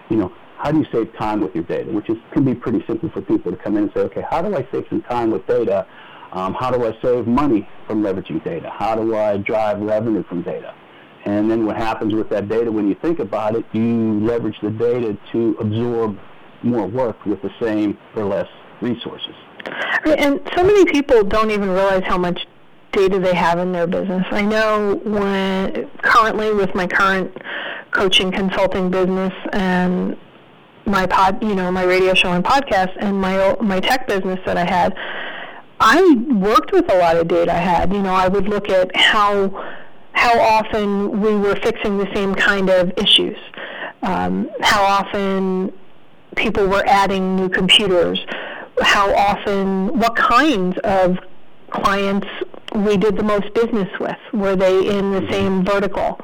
you 0.09 0.17
know, 0.17 0.31
how 0.57 0.71
do 0.71 0.79
you 0.79 0.85
save 0.91 1.13
time 1.17 1.41
with 1.41 1.53
your 1.55 1.63
data, 1.63 1.91
which 1.91 2.09
is 2.09 2.17
can 2.31 2.45
be 2.45 2.53
pretty 2.53 2.83
simple 2.85 3.09
for 3.09 3.21
people 3.21 3.51
to 3.51 3.57
come 3.57 3.75
in 3.75 3.83
and 3.83 3.91
say, 3.93 4.01
okay, 4.01 4.23
how 4.29 4.41
do 4.41 4.55
I 4.55 4.67
save 4.71 4.85
some 4.89 5.01
time 5.01 5.31
with 5.31 5.45
data? 5.47 5.87
Um, 6.31 6.53
how 6.53 6.71
do 6.71 6.85
I 6.85 6.97
save 7.01 7.27
money 7.27 7.67
from 7.87 8.01
leveraging 8.01 8.43
data? 8.43 8.69
How 8.69 8.95
do 8.95 9.15
I 9.15 9.37
drive 9.37 9.79
revenue 9.81 10.23
from 10.23 10.43
data? 10.43 10.73
And 11.25 11.49
then 11.49 11.65
what 11.65 11.77
happens 11.77 12.13
with 12.13 12.29
that 12.29 12.49
data 12.49 12.71
when 12.71 12.87
you 12.87 12.95
think 13.01 13.19
about 13.19 13.55
it, 13.55 13.65
you 13.73 14.19
leverage 14.19 14.57
the 14.61 14.69
data 14.69 15.17
to 15.31 15.57
absorb 15.59 16.17
more 16.61 16.87
work 16.87 17.25
with 17.25 17.41
the 17.41 17.51
same 17.61 17.97
or 18.15 18.25
less 18.25 18.47
resources. 18.81 19.35
And 20.05 20.41
so 20.55 20.63
many 20.63 20.85
people 20.85 21.23
don't 21.23 21.51
even 21.51 21.69
realize 21.69 22.03
how 22.05 22.17
much 22.17 22.45
data 22.91 23.19
they 23.19 23.33
have 23.33 23.59
in 23.59 23.71
their 23.71 23.87
business. 23.87 24.25
I 24.31 24.41
know 24.41 25.01
when 25.03 25.89
currently 26.01 26.53
with 26.53 26.73
my 26.75 26.87
current 26.87 27.35
coaching 27.91 28.31
consulting 28.31 28.89
business 28.89 29.33
and 29.51 30.17
my 30.85 31.05
pod, 31.07 31.41
you 31.43 31.55
know, 31.55 31.71
my 31.71 31.83
radio 31.83 32.13
show 32.13 32.31
and 32.31 32.43
podcast 32.43 32.91
and 32.97 33.19
my 33.19 33.55
my 33.61 33.79
tech 33.79 34.07
business 34.07 34.39
that 34.45 34.57
I 34.57 34.65
had, 34.65 34.95
I 35.79 36.15
worked 36.35 36.71
with 36.71 36.91
a 36.91 36.97
lot 36.97 37.17
of 37.17 37.27
data 37.27 37.53
I 37.53 37.57
had. 37.57 37.93
You 37.93 38.01
know, 38.01 38.13
I 38.13 38.27
would 38.27 38.47
look 38.47 38.69
at 38.69 38.95
how 38.95 39.49
how 40.13 40.39
often 40.39 41.21
we 41.21 41.35
were 41.35 41.55
fixing 41.55 41.97
the 41.97 42.07
same 42.13 42.35
kind 42.35 42.69
of 42.69 42.91
issues, 42.97 43.37
um, 44.03 44.49
how 44.61 44.83
often 44.83 45.73
people 46.35 46.67
were 46.67 46.83
adding 46.85 47.35
new 47.35 47.49
computers, 47.49 48.23
how 48.81 49.13
often, 49.15 49.99
what 49.99 50.15
kinds 50.15 50.77
of 50.83 51.17
clients 51.71 52.27
we 52.75 52.97
did 52.97 53.17
the 53.17 53.23
most 53.23 53.53
business 53.53 53.89
with. 53.99 54.17
Were 54.33 54.55
they 54.55 54.87
in 54.87 55.11
the 55.11 55.31
same 55.31 55.63
vertical? 55.63 56.19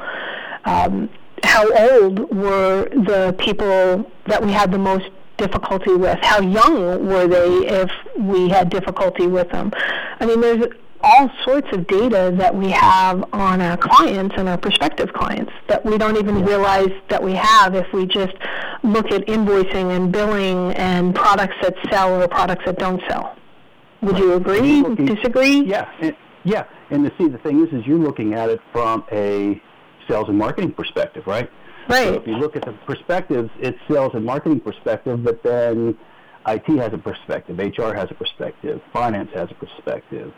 Um, 0.66 1.10
how 1.44 1.66
old 1.90 2.36
were 2.36 2.88
the 2.90 3.36
people 3.40 4.10
that 4.28 4.44
we 4.44 4.52
had 4.52 4.72
the 4.72 4.78
most 4.78 5.10
difficulty 5.38 5.94
with? 5.94 6.18
How 6.22 6.42
young 6.42 7.08
were 7.08 7.28
they 7.28 7.48
if 7.68 7.92
we 8.18 8.50
had 8.50 8.70
difficulty 8.70 9.28
with 9.28 9.50
them? 9.52 9.72
I 10.20 10.26
mean, 10.26 10.42
there's 10.42 10.66
all 11.02 11.30
sorts 11.46 11.68
of 11.72 11.88
data 11.88 12.34
that 12.38 12.54
we 12.54 12.70
have 12.70 13.24
on 13.34 13.62
our 13.62 13.78
clients 13.78 14.36
and 14.38 14.50
our 14.50 14.58
prospective 14.58 15.14
clients 15.14 15.52
that 15.68 15.84
we 15.86 15.98
don't 15.98 16.18
even 16.18 16.44
realize 16.44 16.92
that 17.10 17.22
we 17.22 17.34
have 17.34 17.76
if 17.76 17.92
we 17.94 18.06
just 18.06 18.36
look 18.84 19.12
at 19.12 19.26
invoicing 19.28 19.96
and 19.96 20.12
billing 20.12 20.74
and 20.74 21.16
products 21.16 21.56
that 21.62 21.76
sell 21.90 22.22
or 22.22 22.28
products 22.28 22.66
that 22.66 22.78
don't 22.78 23.02
sell. 23.08 23.36
Would 24.02 24.18
you 24.18 24.34
agree? 24.34 24.82
Looking, 24.82 25.06
disagree? 25.06 25.62
Yeah, 25.62 25.90
and, 26.02 26.16
yeah. 26.44 26.66
And 26.90 27.04
to 27.06 27.12
see 27.18 27.28
the 27.28 27.38
thing 27.40 27.66
is, 27.66 27.74
is 27.74 27.86
you're 27.86 28.00
looking 28.00 28.34
at 28.34 28.50
it 28.50 28.60
from 28.72 29.06
a 29.12 29.62
sales 30.08 30.30
and 30.30 30.38
marketing 30.38 30.72
perspective, 30.72 31.28
right? 31.28 31.50
Right. 31.88 32.06
So 32.08 32.14
if 32.16 32.28
you 32.28 32.38
look 32.38 32.56
at 32.56 32.66
the 32.66 32.74
perspectives, 32.86 33.50
it's 33.60 33.78
sales 33.90 34.12
and 34.14 34.24
marketing 34.26 34.60
perspective, 34.60 35.24
but 35.24 35.44
then 35.44 35.98
IT 36.48 36.66
has 36.78 36.94
a 36.94 36.98
perspective, 36.98 37.58
HR 37.58 37.94
has 37.94 38.10
a 38.10 38.14
perspective, 38.14 38.82
finance 38.94 39.30
has 39.34 39.50
a 39.52 39.56
perspective, 39.56 40.34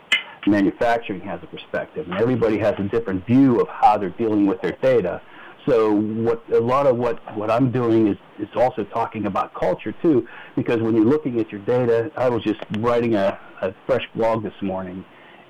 manufacturing 0.46 1.20
has 1.20 1.40
a 1.42 1.46
perspective, 1.46 2.06
and 2.08 2.20
everybody 2.20 2.58
has 2.58 2.74
a 2.78 2.84
different 2.84 3.26
view 3.26 3.60
of 3.60 3.68
how 3.68 3.96
they're 3.98 4.10
dealing 4.10 4.46
with 4.46 4.60
their 4.60 4.76
data. 4.82 5.20
So 5.66 5.92
what 5.94 6.42
a 6.52 6.58
lot 6.58 6.86
of 6.86 6.96
what, 6.96 7.20
what 7.36 7.50
I'm 7.50 7.70
doing 7.70 8.08
is, 8.08 8.16
is 8.38 8.48
also 8.56 8.82
talking 8.84 9.26
about 9.26 9.54
culture 9.54 9.94
too, 10.02 10.26
because 10.56 10.80
when 10.80 10.96
you're 10.96 11.04
looking 11.04 11.38
at 11.40 11.52
your 11.52 11.60
data, 11.60 12.10
I 12.16 12.28
was 12.28 12.42
just 12.42 12.60
writing 12.78 13.14
a, 13.14 13.38
a 13.60 13.72
fresh 13.86 14.02
blog 14.14 14.42
this 14.42 14.60
morning, 14.60 15.04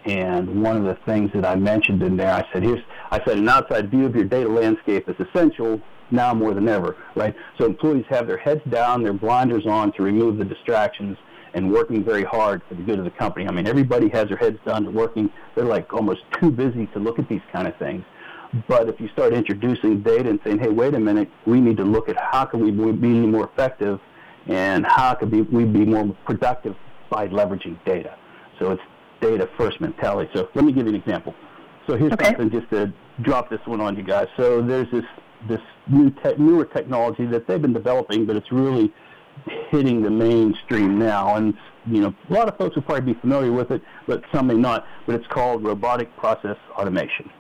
and 0.04 0.62
one 0.62 0.76
of 0.76 0.84
the 0.84 0.98
things 1.06 1.30
that 1.34 1.46
I 1.46 1.54
mentioned 1.54 2.02
in 2.02 2.16
there, 2.16 2.32
I 2.32 2.46
said, 2.52 2.62
here's, 2.62 2.82
I 3.10 3.24
said, 3.24 3.38
an 3.38 3.48
outside 3.48 3.90
view 3.90 4.04
of 4.06 4.14
your 4.14 4.24
data 4.24 4.48
landscape 4.48 5.08
is 5.08 5.16
essential 5.18 5.80
now 6.10 6.34
more 6.34 6.52
than 6.52 6.68
ever, 6.68 6.96
right? 7.14 7.34
So 7.56 7.64
employees 7.64 8.04
have 8.10 8.26
their 8.26 8.36
heads 8.36 8.60
down, 8.68 9.02
their 9.02 9.14
blinders 9.14 9.66
on 9.66 9.92
to 9.92 10.02
remove 10.02 10.36
the 10.36 10.44
distractions, 10.44 11.16
and 11.54 11.72
working 11.72 12.02
very 12.04 12.24
hard 12.24 12.62
for 12.68 12.74
the 12.74 12.82
good 12.82 12.98
of 12.98 13.04
the 13.04 13.10
company. 13.10 13.46
I 13.46 13.50
mean, 13.50 13.66
everybody 13.66 14.08
has 14.10 14.28
their 14.28 14.36
heads 14.36 14.58
down 14.64 14.84
to 14.84 14.90
working. 14.90 15.30
They're 15.54 15.64
like 15.64 15.92
almost 15.92 16.22
too 16.40 16.50
busy 16.50 16.86
to 16.88 16.98
look 16.98 17.18
at 17.18 17.28
these 17.28 17.42
kind 17.52 17.68
of 17.68 17.76
things. 17.76 18.04
But 18.68 18.88
if 18.88 19.00
you 19.00 19.08
start 19.08 19.32
introducing 19.32 20.02
data 20.02 20.28
and 20.28 20.40
saying, 20.44 20.58
hey, 20.58 20.68
wait 20.68 20.94
a 20.94 21.00
minute, 21.00 21.30
we 21.46 21.60
need 21.60 21.76
to 21.78 21.84
look 21.84 22.08
at 22.08 22.16
how 22.16 22.44
can 22.44 22.60
we 22.60 22.70
be 22.92 23.08
more 23.08 23.44
effective 23.44 23.98
and 24.46 24.84
how 24.84 25.14
can 25.14 25.30
we 25.30 25.64
be 25.64 25.84
more 25.84 26.14
productive 26.26 26.74
by 27.08 27.28
leveraging 27.28 27.82
data. 27.84 28.16
So 28.58 28.72
it's 28.72 28.82
data 29.20 29.48
first 29.56 29.80
mentality. 29.80 30.30
So 30.34 30.48
let 30.54 30.64
me 30.64 30.72
give 30.72 30.86
you 30.86 30.94
an 30.94 31.00
example. 31.00 31.34
So 31.86 31.96
here's 31.96 32.12
okay. 32.12 32.26
something 32.26 32.50
just 32.50 32.68
to 32.70 32.92
drop 33.22 33.50
this 33.50 33.60
one 33.64 33.80
on 33.80 33.96
you 33.96 34.02
guys. 34.02 34.28
So 34.36 34.60
there's 34.62 34.90
this 34.90 35.04
this 35.48 35.60
new 35.88 36.10
te- 36.10 36.36
newer 36.38 36.64
technology 36.64 37.26
that 37.26 37.48
they've 37.48 37.60
been 37.60 37.72
developing, 37.72 38.26
but 38.26 38.36
it's 38.36 38.52
really 38.52 38.92
hitting 39.70 40.02
the 40.02 40.10
mainstream 40.10 40.98
now. 40.98 41.36
And, 41.36 41.54
you 41.86 42.00
know, 42.00 42.14
a 42.28 42.32
lot 42.32 42.48
of 42.48 42.56
folks 42.56 42.76
will 42.76 42.82
probably 42.82 43.12
be 43.12 43.20
familiar 43.20 43.52
with 43.52 43.70
it, 43.70 43.82
but 44.06 44.22
some 44.32 44.46
may 44.46 44.54
not. 44.54 44.86
But 45.06 45.16
it's 45.16 45.26
called 45.28 45.64
robotic 45.64 46.14
process 46.16 46.56
automation. 46.72 47.30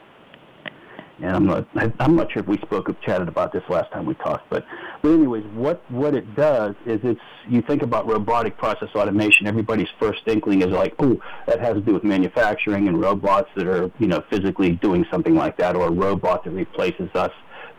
And 1.22 1.36
I'm 1.36 1.46
not, 1.46 1.68
I'm 2.00 2.16
not 2.16 2.32
sure 2.32 2.42
if 2.42 2.48
we 2.48 2.56
spoke 2.58 2.88
of 2.88 3.00
chatted 3.00 3.28
about 3.28 3.52
this 3.52 3.62
last 3.68 3.92
time 3.92 4.06
we 4.06 4.14
talked, 4.14 4.50
but, 4.50 4.64
but 5.02 5.12
anyways, 5.12 5.44
what, 5.54 5.88
what 5.88 6.16
it 6.16 6.34
does 6.34 6.74
is 6.84 6.98
it's, 7.04 7.20
you 7.48 7.62
think 7.62 7.82
about 7.82 8.08
robotic 8.08 8.58
process 8.58 8.88
automation, 8.96 9.46
everybody's 9.46 9.90
first 10.00 10.22
inkling 10.26 10.62
is 10.62 10.68
like, 10.68 10.96
oh, 10.98 11.16
that 11.46 11.60
has 11.60 11.74
to 11.74 11.80
do 11.80 11.92
with 11.92 12.02
manufacturing 12.02 12.88
and 12.88 13.00
robots 13.00 13.48
that 13.54 13.68
are, 13.68 13.88
you 14.00 14.08
know, 14.08 14.24
physically 14.30 14.72
doing 14.72 15.06
something 15.12 15.36
like 15.36 15.56
that, 15.58 15.76
or 15.76 15.86
a 15.86 15.92
robot 15.92 16.42
that 16.42 16.50
replaces 16.50 17.08
us 17.14 17.30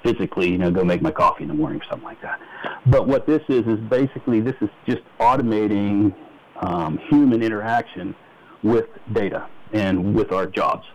physically, 0.03 0.49
you 0.49 0.57
know, 0.57 0.69
go 0.69 0.83
make 0.83 1.01
my 1.01 1.11
coffee 1.11 1.43
in 1.43 1.47
the 1.47 1.53
morning 1.53 1.81
or 1.81 1.85
something 1.85 2.05
like 2.05 2.21
that. 2.21 2.39
But 2.85 3.07
what 3.07 3.25
this 3.25 3.41
is 3.49 3.65
is 3.65 3.79
basically 3.89 4.41
this 4.41 4.55
is 4.61 4.69
just 4.85 5.01
automating 5.19 6.13
um, 6.57 6.99
human 7.09 7.41
interaction 7.41 8.15
with 8.61 8.85
data 9.13 9.47
and 9.71 10.13
with 10.13 10.31
our 10.31 10.45
jobs. 10.45 10.85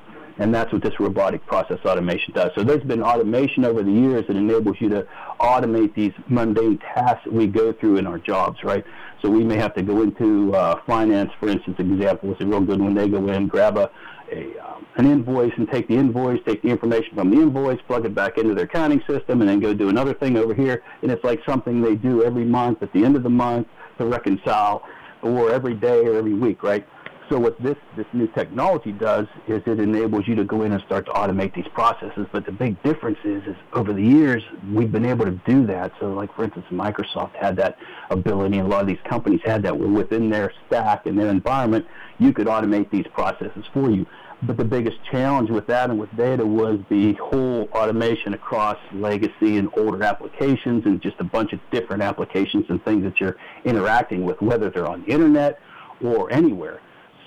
And 0.41 0.55
that's 0.55 0.73
what 0.73 0.83
this 0.83 1.01
robotic 1.01 1.45
process 1.47 1.79
automation 1.85 2.33
does. 2.33 2.53
So 2.55 2.63
there's 2.63 2.85
been 2.85 3.03
automation 3.03 3.65
over 3.65 3.83
the 3.83 3.91
years 3.91 4.25
that 4.29 4.37
enables 4.37 4.77
you 4.81 4.89
to 4.91 5.07
automate 5.41 5.95
these 5.97 6.13
mundane 6.29 6.79
tasks 6.79 7.25
that 7.25 7.33
we 7.33 7.49
go 7.49 7.73
through 7.73 7.97
in 7.97 8.07
our 8.07 8.19
jobs, 8.19 8.63
right? 8.63 8.85
So 9.21 9.29
we 9.29 9.43
may 9.43 9.57
have 9.57 9.75
to 9.75 9.83
go 9.83 10.03
into 10.03 10.55
uh, 10.55 10.81
finance, 10.87 11.33
for 11.41 11.49
instance, 11.49 11.77
example 11.81 12.33
is 12.33 12.41
a 12.41 12.47
real 12.47 12.61
good 12.61 12.81
one. 12.81 12.95
They 12.95 13.09
go 13.09 13.27
in, 13.29 13.49
grab 13.49 13.79
a, 13.79 13.91
a 14.33 14.59
um, 14.61 14.87
an 14.97 15.07
invoice 15.07 15.53
and 15.57 15.69
take 15.71 15.87
the 15.89 15.97
invoice, 15.97 16.41
take 16.45 16.63
the 16.63 16.69
information 16.69 17.15
from 17.15 17.31
the 17.31 17.41
invoice, 17.41 17.79
plug 17.87 18.05
it 18.05 18.15
back 18.15 18.37
into 18.37 18.55
their 18.55 18.65
accounting 18.65 19.01
system, 19.09 19.41
and 19.41 19.49
then 19.49 19.61
go 19.61 19.73
do 19.73 19.89
another 19.89 20.13
thing 20.15 20.37
over 20.37 20.55
here. 20.55 20.83
And 21.03 21.11
it's 21.11 21.23
like 21.23 21.41
something 21.47 21.81
they 21.81 21.95
do 21.95 22.25
every 22.25 22.45
month 22.45 22.83
at 22.83 22.93
the 22.93 23.05
end 23.05 23.15
of 23.15 23.23
the 23.23 23.31
month 23.31 23.69
to 23.99 24.07
reconcile, 24.07 24.83
or 25.23 25.51
every 25.51 25.75
day 25.75 26.05
or 26.05 26.17
every 26.17 26.35
week, 26.35 26.63
right? 26.63 26.87
So 27.31 27.39
what 27.39 27.61
this, 27.63 27.77
this 27.95 28.07
new 28.15 28.27
technology 28.29 28.91
does 28.91 29.27
is 29.49 29.63
it 29.67 29.81
enables 29.81 30.27
you 30.27 30.35
to 30.37 30.45
go 30.45 30.63
in 30.63 30.73
and 30.73 30.83
start 30.85 31.05
to 31.07 31.13
automate 31.13 31.55
these 31.55 31.69
processes. 31.75 32.27
But 32.33 32.47
the 32.47 32.53
big 32.53 32.83
difference 32.83 33.19
is, 33.23 33.43
is 33.43 33.57
over 33.75 33.93
the 33.93 34.03
years, 34.03 34.43
we've 34.73 34.91
been 34.91 35.05
able 35.05 35.27
to 35.27 35.39
do 35.47 35.67
that. 35.67 35.93
So 36.01 36.11
like, 36.15 36.35
for 36.35 36.45
instance, 36.45 36.65
Microsoft 36.71 37.35
had 37.37 37.55
that 37.57 37.77
ability 38.09 38.57
and 38.59 38.67
a 38.67 38.71
lot 38.71 38.81
of 38.81 38.87
these 38.87 39.01
companies 39.05 39.41
had 39.45 39.63
that 39.65 39.79
within 39.79 40.31
their 40.31 40.55
stack 40.67 41.05
and 41.05 41.19
their 41.19 41.29
environment, 41.29 41.87
you 42.19 42.33
could 42.33 42.47
automate 42.47 42.91
these 42.91 43.07
processes 43.13 43.65
for 43.75 43.91
you. 43.91 44.07
But 44.43 44.57
the 44.57 44.65
biggest 44.65 44.97
challenge 45.11 45.51
with 45.51 45.67
that 45.67 45.91
and 45.91 45.99
with 45.99 46.15
data 46.17 46.47
was 46.47 46.79
the 46.89 47.13
whole 47.15 47.69
automation 47.73 48.33
across 48.33 48.79
legacy 48.95 49.59
and 49.59 49.69
older 49.77 50.03
applications 50.03 50.87
and 50.87 51.03
just 51.03 51.17
a 51.19 51.25
bunch 51.25 51.53
of 51.53 51.61
different 51.73 52.03
applications 52.03 52.65
and 52.71 52.83
things 52.85 53.03
that 53.03 53.21
you're 53.21 53.37
interacting 53.67 54.25
with, 54.25 54.41
whether 54.41 54.71
they're 54.71 54.89
on 54.89 55.03
the 55.03 55.09
internet 55.09 55.59
or 56.03 56.33
anywhere. 56.33 56.81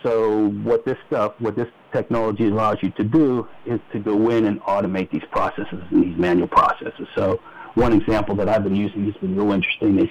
So 0.04 0.50
what 0.64 0.86
this 0.86 0.98
stuff, 1.08 1.34
what 1.40 1.56
this 1.56 1.68
technology 1.92 2.48
allows 2.48 2.78
you 2.82 2.90
to 2.92 3.04
do 3.04 3.48
is 3.66 3.80
to 3.94 4.00
go 4.00 4.30
in 4.30 4.46
and 4.46 4.60
automate 4.62 5.12
these 5.12 5.24
processes 5.32 5.82
and 5.92 6.04
these 6.04 6.18
manual 6.18 6.48
processes. 6.48 7.08
So 7.16 7.40
one 7.76 7.94
example 7.94 8.36
that 8.36 8.50
I've 8.50 8.64
been 8.64 8.76
using 8.76 9.06
has 9.06 9.16
been 9.16 9.36
real 9.36 9.52
interesting 9.52 10.00
is, 10.00 10.10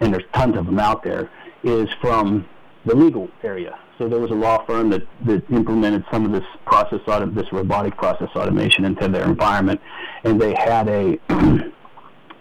and 0.00 0.12
there's 0.12 0.24
tons 0.34 0.56
of 0.56 0.66
them 0.66 0.78
out 0.78 1.02
there, 1.02 1.30
is 1.62 1.88
from 2.00 2.46
the 2.84 2.94
legal 2.94 3.28
area. 3.42 3.78
So 3.98 4.08
there 4.08 4.18
was 4.18 4.30
a 4.30 4.34
law 4.34 4.64
firm 4.66 4.90
that, 4.90 5.02
that 5.26 5.48
implemented 5.50 6.04
some 6.10 6.24
of 6.24 6.32
this 6.32 6.44
process 6.66 7.00
auto, 7.06 7.26
this 7.26 7.52
robotic 7.52 7.96
process 7.96 8.28
automation 8.34 8.84
into 8.84 9.08
their 9.08 9.24
environment, 9.24 9.80
and 10.24 10.40
they 10.40 10.54
had 10.54 10.88
a 10.88 11.18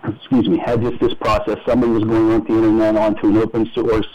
excuse 0.04 0.50
me, 0.50 0.58
had 0.58 0.82
just 0.82 1.00
this 1.00 1.14
process. 1.16 1.60
Somebody 1.68 1.92
was 1.92 2.04
going 2.04 2.32
on 2.32 2.44
the 2.44 2.54
internet 2.54 2.96
onto 2.96 3.28
an 3.28 3.38
open 3.38 3.70
source 3.74 4.08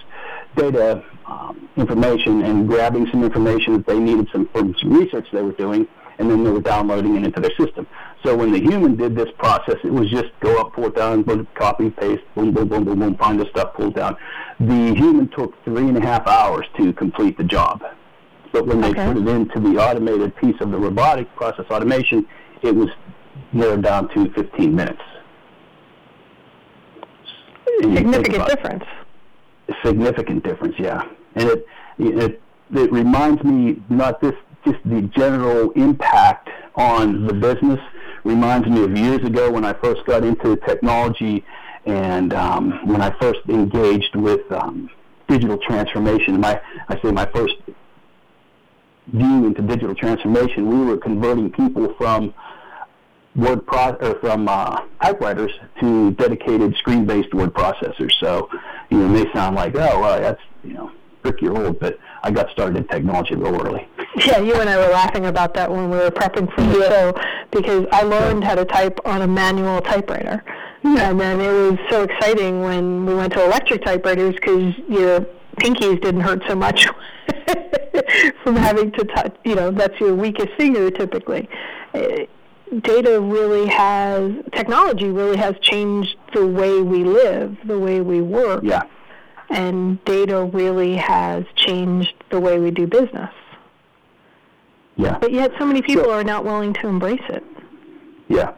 data 0.56 1.04
um, 1.26 1.68
information 1.76 2.42
and 2.42 2.68
grabbing 2.68 3.06
some 3.10 3.24
information 3.24 3.74
that 3.74 3.86
they 3.86 3.98
needed 3.98 4.28
some 4.32 4.46
from 4.48 4.74
some 4.80 4.92
research 4.92 5.26
they 5.32 5.42
were 5.42 5.52
doing, 5.52 5.86
and 6.18 6.30
then 6.30 6.44
they 6.44 6.50
were 6.50 6.60
downloading 6.60 7.16
it 7.16 7.24
into 7.24 7.40
their 7.40 7.54
system. 7.58 7.86
So 8.24 8.36
when 8.36 8.52
the 8.52 8.60
human 8.60 8.96
did 8.96 9.14
this 9.16 9.28
process, 9.38 9.76
it 9.84 9.92
was 9.92 10.08
just 10.10 10.28
go 10.40 10.56
up, 10.58 10.72
pull 10.74 10.86
it 10.86 10.94
down, 10.96 11.22
boom, 11.22 11.46
copy, 11.54 11.90
paste, 11.90 12.22
boom, 12.34 12.52
boom, 12.52 12.68
boom, 12.68 12.84
boom, 12.84 12.98
boom, 12.98 13.16
find 13.16 13.40
the 13.40 13.46
stuff, 13.50 13.74
pull 13.74 13.90
down. 13.90 14.16
The 14.60 14.94
human 14.94 15.28
took 15.28 15.62
three 15.64 15.88
and 15.88 15.96
a 15.96 16.00
half 16.00 16.26
hours 16.26 16.66
to 16.78 16.92
complete 16.92 17.36
the 17.36 17.44
job. 17.44 17.82
But 18.52 18.66
when 18.66 18.80
they 18.80 18.90
Okay. 18.90 19.06
put 19.06 19.16
it 19.18 19.28
into 19.28 19.60
the 19.60 19.78
automated 19.78 20.34
piece 20.36 20.58
of 20.60 20.70
the 20.70 20.78
robotic 20.78 21.34
process 21.36 21.66
automation, 21.70 22.26
it 22.62 22.74
was 22.74 22.88
narrowed 23.52 23.82
down 23.82 24.08
to 24.14 24.30
15 24.30 24.74
minutes. 24.74 25.02
And 27.82 27.90
you 27.92 27.96
think 27.96 28.14
Significant 28.14 28.48
difference. 28.48 28.84
Significant 29.84 30.44
difference, 30.44 30.74
yeah. 30.78 31.02
And 31.34 31.48
it 31.48 31.66
it 31.98 32.42
it 32.72 32.92
reminds 32.92 33.42
me 33.44 33.82
not 33.88 34.20
this 34.20 34.34
just 34.64 34.78
the 34.84 35.02
general 35.02 35.70
impact 35.72 36.48
on 36.74 37.26
the 37.26 37.32
business 37.32 37.80
reminds 38.24 38.66
me 38.68 38.82
of 38.82 38.96
years 38.96 39.24
ago 39.24 39.50
when 39.50 39.64
I 39.64 39.72
first 39.74 40.04
got 40.04 40.24
into 40.24 40.56
technology 40.56 41.44
and 41.86 42.34
um, 42.34 42.86
when 42.86 43.00
I 43.00 43.16
first 43.20 43.40
engaged 43.48 44.16
with 44.16 44.50
um, 44.50 44.90
digital 45.28 45.58
transformation. 45.58 46.40
My 46.40 46.60
I 46.88 47.00
say 47.00 47.12
my 47.12 47.26
first 47.26 47.54
view 49.06 49.46
into 49.46 49.62
digital 49.62 49.94
transformation, 49.94 50.68
we 50.68 50.84
were 50.84 50.96
converting 50.96 51.50
people 51.52 51.94
from 51.96 52.34
word 53.36 53.66
pro- 53.66 53.94
or 53.96 54.18
from 54.20 54.48
uh, 54.48 54.80
typewriters 55.02 55.52
to 55.80 56.12
dedicated 56.12 56.74
screen-based 56.76 57.32
word 57.34 57.52
processors. 57.52 58.12
So, 58.20 58.48
you 58.90 58.98
know, 58.98 59.06
it 59.06 59.24
may 59.24 59.32
sound 59.32 59.56
like, 59.56 59.74
oh, 59.76 60.00
well, 60.00 60.20
that's 60.20 60.40
you 60.64 60.74
know, 60.74 60.90
brick 61.22 61.40
year 61.40 61.52
old, 61.52 61.78
but 61.78 61.98
I 62.22 62.30
got 62.30 62.50
started 62.50 62.76
in 62.76 62.88
technology 62.88 63.34
real 63.34 63.60
early. 63.60 63.88
Yeah, 64.16 64.38
you 64.38 64.54
and 64.54 64.68
I 64.68 64.76
were 64.76 64.92
laughing 64.92 65.26
about 65.26 65.54
that 65.54 65.70
when 65.70 65.90
we 65.90 65.96
were 65.96 66.10
prepping 66.10 66.52
for 66.54 66.62
the 66.62 66.88
show 66.88 67.14
because 67.50 67.86
I 67.92 68.02
learned 68.02 68.44
how 68.44 68.54
to 68.54 68.64
type 68.64 68.98
on 69.04 69.22
a 69.22 69.26
manual 69.26 69.80
typewriter. 69.80 70.42
And 70.82 71.20
then 71.20 71.40
it 71.40 71.50
was 71.50 71.78
so 71.90 72.04
exciting 72.04 72.62
when 72.62 73.06
we 73.06 73.14
went 73.14 73.32
to 73.32 73.44
electric 73.44 73.84
typewriters 73.84 74.34
because 74.34 74.74
your 74.88 75.20
pinkies 75.58 76.00
didn't 76.00 76.20
hurt 76.20 76.42
so 76.46 76.54
much 76.54 76.86
from 78.44 78.56
having 78.56 78.92
to 78.92 79.04
touch, 79.04 79.34
you 79.44 79.54
know, 79.54 79.70
that's 79.70 79.98
your 79.98 80.14
weakest 80.14 80.50
finger 80.56 80.90
typically. 80.90 81.48
Uh, 81.92 82.26
Data 82.82 83.20
really 83.20 83.66
has, 83.66 84.32
technology 84.52 85.08
really 85.08 85.36
has 85.36 85.54
changed 85.60 86.16
the 86.34 86.46
way 86.46 86.82
we 86.82 87.04
live, 87.04 87.56
the 87.64 87.78
way 87.78 88.00
we 88.00 88.20
work, 88.20 88.62
Yeah, 88.64 88.82
and 89.50 90.04
data 90.04 90.44
really 90.52 90.96
has 90.96 91.44
changed 91.54 92.12
the 92.30 92.40
way 92.40 92.58
we 92.58 92.70
do 92.70 92.86
business. 92.86 93.30
yeah, 94.96 95.18
But 95.20 95.32
yet, 95.32 95.52
so 95.58 95.64
many 95.64 95.80
people 95.82 96.04
So- 96.04 96.12
are 96.12 96.24
not 96.24 96.44
willing 96.44 96.72
to 96.74 96.88
embrace 96.88 97.22
it. 97.28 97.44
yeah. 98.28 98.50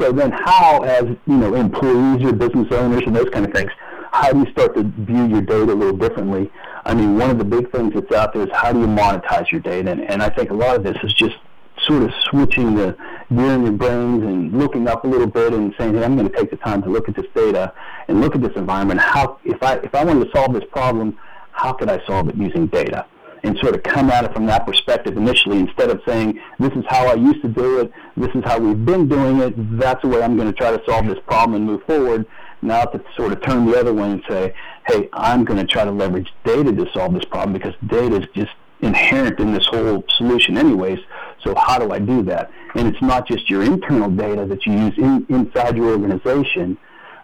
So 0.00 0.10
then, 0.10 0.32
how, 0.32 0.80
as 0.82 1.04
you 1.26 1.36
know, 1.36 1.54
employees 1.54 2.24
or 2.24 2.32
business 2.32 2.72
owners 2.72 3.02
and 3.06 3.14
those 3.14 3.28
kind 3.28 3.44
of 3.46 3.52
things, 3.52 3.70
how 4.10 4.32
do 4.32 4.40
you 4.40 4.46
start 4.50 4.74
to 4.74 4.82
view 4.82 5.26
your 5.26 5.42
data 5.42 5.72
a 5.72 5.74
little 5.74 5.96
differently? 5.96 6.50
I 6.84 6.94
mean, 6.94 7.18
one 7.18 7.30
of 7.30 7.38
the 7.38 7.44
big 7.44 7.70
things 7.70 7.94
that's 7.94 8.10
out 8.12 8.32
there 8.32 8.42
is 8.42 8.48
how 8.52 8.72
do 8.72 8.80
you 8.80 8.86
monetize 8.86 9.50
your 9.52 9.60
data, 9.60 9.90
and, 9.92 10.00
and 10.00 10.22
I 10.22 10.28
think 10.30 10.50
a 10.50 10.54
lot 10.54 10.74
of 10.76 10.82
this 10.82 10.96
is 11.04 11.12
just 11.12 11.36
sort 11.82 12.02
of 12.02 12.10
switching 12.30 12.74
the 12.74 12.96
gear 13.32 13.52
in 13.52 13.62
your 13.62 13.72
brains 13.72 14.22
and 14.22 14.52
looking 14.58 14.88
up 14.88 15.04
a 15.04 15.06
little 15.06 15.26
bit 15.26 15.52
and 15.52 15.74
saying, 15.78 15.94
hey, 15.94 16.04
I'm 16.04 16.16
going 16.16 16.28
to 16.28 16.36
take 16.36 16.50
the 16.50 16.56
time 16.56 16.82
to 16.82 16.88
look 16.88 17.08
at 17.08 17.16
this 17.16 17.26
data 17.34 17.72
and 18.08 18.20
look 18.20 18.34
at 18.34 18.42
this 18.42 18.52
environment. 18.56 19.00
How, 19.00 19.38
if 19.44 19.62
I 19.62 19.74
if 19.76 19.94
I 19.94 20.04
wanted 20.04 20.24
to 20.26 20.30
solve 20.32 20.52
this 20.52 20.64
problem, 20.70 21.18
how 21.52 21.72
could 21.72 21.88
I 21.88 22.04
solve 22.06 22.28
it 22.28 22.36
using 22.36 22.66
data? 22.66 23.06
And 23.44 23.58
sort 23.58 23.74
of 23.74 23.82
come 23.82 24.08
at 24.10 24.24
it 24.24 24.32
from 24.32 24.46
that 24.46 24.66
perspective 24.66 25.16
initially, 25.16 25.58
instead 25.58 25.90
of 25.90 26.00
saying, 26.06 26.40
this 26.60 26.72
is 26.74 26.84
how 26.88 27.06
I 27.06 27.14
used 27.14 27.42
to 27.42 27.48
do 27.48 27.80
it, 27.80 27.92
this 28.16 28.30
is 28.36 28.44
how 28.44 28.58
we've 28.58 28.84
been 28.84 29.08
doing 29.08 29.40
it, 29.40 29.54
that's 29.80 30.00
the 30.02 30.08
way 30.08 30.22
I'm 30.22 30.36
going 30.36 30.46
to 30.46 30.56
try 30.56 30.70
to 30.70 30.80
solve 30.86 31.06
this 31.06 31.18
problem 31.26 31.56
and 31.56 31.66
move 31.66 31.82
forward. 31.84 32.24
Now 32.62 32.84
to 32.84 33.02
sort 33.16 33.32
of 33.32 33.42
turn 33.42 33.66
the 33.66 33.76
other 33.76 33.92
way 33.92 34.12
and 34.12 34.22
say, 34.28 34.54
hey, 34.86 35.08
I'm 35.12 35.44
going 35.44 35.58
to 35.58 35.66
try 35.66 35.84
to 35.84 35.90
leverage 35.90 36.32
data 36.44 36.72
to 36.72 36.86
solve 36.92 37.14
this 37.14 37.24
problem 37.24 37.52
because 37.52 37.74
data 37.88 38.22
is 38.22 38.28
just 38.32 38.52
inherent 38.80 39.40
in 39.40 39.52
this 39.52 39.66
whole 39.66 40.04
solution 40.16 40.56
anyways. 40.56 41.00
So 41.44 41.54
how 41.56 41.78
do 41.78 41.92
I 41.92 41.98
do 41.98 42.22
that? 42.24 42.50
And 42.74 42.88
it's 42.88 43.02
not 43.02 43.26
just 43.26 43.50
your 43.50 43.62
internal 43.62 44.10
data 44.10 44.46
that 44.46 44.64
you 44.66 44.72
use 44.72 44.94
in, 44.96 45.26
inside 45.28 45.76
your 45.76 45.90
organization, 45.90 46.78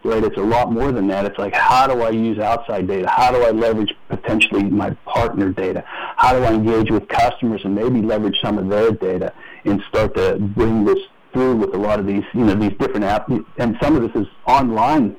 right? 0.04 0.22
It's 0.22 0.36
a 0.36 0.42
lot 0.42 0.72
more 0.72 0.92
than 0.92 1.06
that. 1.08 1.24
It's 1.24 1.38
like, 1.38 1.54
how 1.54 1.86
do 1.86 2.02
I 2.02 2.10
use 2.10 2.38
outside 2.38 2.86
data? 2.86 3.08
How 3.08 3.30
do 3.30 3.42
I 3.42 3.50
leverage 3.50 3.94
potentially 4.08 4.64
my 4.64 4.90
partner 5.04 5.52
data? 5.52 5.84
How 5.86 6.32
do 6.32 6.44
I 6.44 6.52
engage 6.52 6.90
with 6.90 7.08
customers 7.08 7.60
and 7.64 7.74
maybe 7.74 8.02
leverage 8.02 8.36
some 8.42 8.58
of 8.58 8.68
their 8.68 8.90
data 8.92 9.32
and 9.64 9.82
start 9.88 10.14
to 10.16 10.38
bring 10.38 10.84
this 10.84 10.98
through 11.32 11.56
with 11.56 11.74
a 11.74 11.78
lot 11.78 12.00
of 12.00 12.06
these, 12.06 12.24
you 12.32 12.44
know, 12.44 12.54
these 12.54 12.76
different 12.78 13.04
apps. 13.04 13.44
And 13.58 13.76
some 13.82 13.96
of 13.96 14.02
this 14.02 14.22
is 14.22 14.28
online 14.46 15.16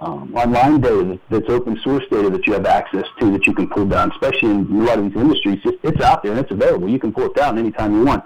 um, 0.00 0.32
online 0.34 0.80
data 0.80 1.04
that- 1.04 1.20
that's 1.28 1.48
open 1.48 1.78
source 1.82 2.04
data 2.10 2.30
that 2.30 2.46
you 2.46 2.52
have 2.52 2.66
access 2.66 3.04
to 3.18 3.30
that 3.32 3.46
you 3.46 3.52
can 3.52 3.68
pull 3.68 3.84
down, 3.84 4.10
especially 4.12 4.50
in 4.50 4.66
a 4.70 4.84
lot 4.84 4.98
of 4.98 5.12
these 5.12 5.20
industries. 5.20 5.60
It's, 5.64 5.78
it's 5.82 6.00
out 6.00 6.22
there 6.22 6.32
and 6.32 6.40
it's 6.40 6.50
available. 6.50 6.88
You 6.88 6.98
can 6.98 7.12
pull 7.12 7.26
it 7.26 7.34
down 7.34 7.58
anytime 7.58 7.94
you 7.94 8.04
want. 8.04 8.24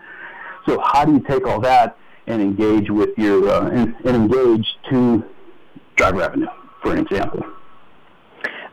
So 0.67 0.81
how 0.81 1.05
do 1.05 1.13
you 1.13 1.21
take 1.21 1.47
all 1.47 1.61
that 1.61 1.97
and 2.27 2.41
engage 2.41 2.91
with 2.91 3.11
your 3.17 3.49
uh, 3.49 3.69
and, 3.71 3.95
and 4.05 4.17
engage 4.17 4.67
to 4.91 5.25
drive 5.97 6.15
revenue, 6.15 6.47
for 6.83 6.93
an 6.93 6.99
example? 6.99 7.45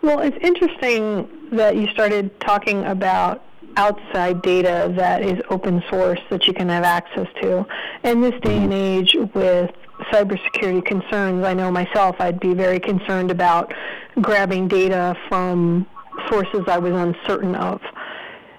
Well, 0.02 0.20
it's 0.20 0.38
interesting 0.42 1.28
that 1.52 1.76
you 1.76 1.88
started 1.88 2.40
talking 2.40 2.86
about 2.86 3.44
outside 3.76 4.42
data 4.42 4.92
that 4.96 5.22
is 5.22 5.42
open 5.50 5.84
source 5.90 6.20
that 6.30 6.48
you 6.48 6.54
can 6.54 6.70
have 6.70 6.84
access 6.84 7.28
to. 7.42 7.66
In 8.04 8.22
this 8.22 8.34
day 8.42 8.58
and 8.58 8.74
age 8.74 9.16
with 9.34 9.72
cybersecurity 10.12 10.86
concerns, 10.86 11.46
I 11.46 11.54
know 11.54 11.72
myself 11.72 12.16
I'd 12.20 12.40
be 12.40 12.54
very 12.54 12.80
concerned 12.80 13.32
about 13.32 13.74
grabbing 14.22 14.68
data 14.68 15.16
from 15.28 15.86
sources 16.28 16.62
I 16.68 16.78
was 16.78 16.94
uncertain 16.94 17.56
of 17.56 17.82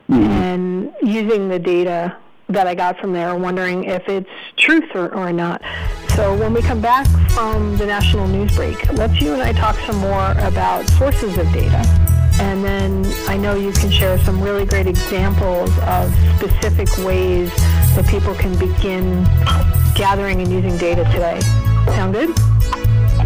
mm-hmm. 0.09 0.23
and 0.23 0.93
using 1.03 1.49
the 1.49 1.59
data 1.59 2.17
that 2.49 2.67
I 2.67 2.75
got 2.75 2.99
from 2.99 3.13
there, 3.13 3.35
wondering 3.37 3.85
if 3.85 4.09
it's 4.09 4.29
truth 4.57 4.91
or, 4.95 5.15
or 5.15 5.33
not. 5.33 5.63
So 6.17 6.37
when 6.37 6.53
we 6.53 6.63
come 6.63 6.81
back 6.81 7.07
from 7.31 7.77
the 7.77 7.87
national 7.87 8.27
news 8.27 8.55
break, 8.57 8.93
let's 8.93 9.21
you 9.21 9.33
and 9.33 9.43
I 9.43 9.53
talk 9.53 9.77
some 9.87 9.97
more 9.97 10.33
about 10.33 10.89
sources 10.91 11.39
of 11.39 11.51
data. 11.53 12.20
And 12.41 12.65
then 12.65 13.07
I 13.29 13.37
know 13.37 13.55
you 13.55 13.73
can 13.73 13.91
share 13.91 14.19
some 14.19 14.41
really 14.41 14.65
great 14.65 14.87
examples 14.87 15.71
of 15.81 16.13
specific 16.39 16.89
ways 17.05 17.55
that 17.95 18.07
people 18.09 18.35
can 18.35 18.59
begin 18.59 19.25
gathering 19.95 20.41
and 20.41 20.51
using 20.51 20.77
data 20.79 21.05
today. 21.05 21.39
Sound 21.95 22.15
good? 22.15 22.37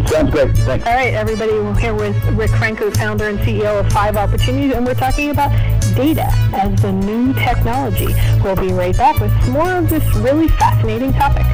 Sounds 0.09 0.29
great. 0.29 0.55
Thanks. 0.57 0.85
All 0.85 0.93
right, 0.93 1.13
everybody, 1.13 1.53
we're 1.53 1.73
here 1.79 1.93
with 1.93 2.21
Rick 2.33 2.51
Franco, 2.51 2.91
founder 2.91 3.29
and 3.29 3.39
CEO 3.39 3.79
of 3.79 3.91
Five 3.91 4.17
Opportunities, 4.17 4.73
and 4.73 4.85
we're 4.85 4.93
talking 4.93 5.29
about 5.31 5.51
data 5.95 6.27
as 6.53 6.81
the 6.81 6.91
new 6.91 7.33
technology. 7.33 8.13
We'll 8.43 8.55
be 8.55 8.73
right 8.73 8.95
back 8.95 9.19
with 9.19 9.31
more 9.49 9.77
of 9.77 9.89
this 9.89 10.03
really 10.15 10.49
fascinating 10.49 11.13
topic. 11.13 11.45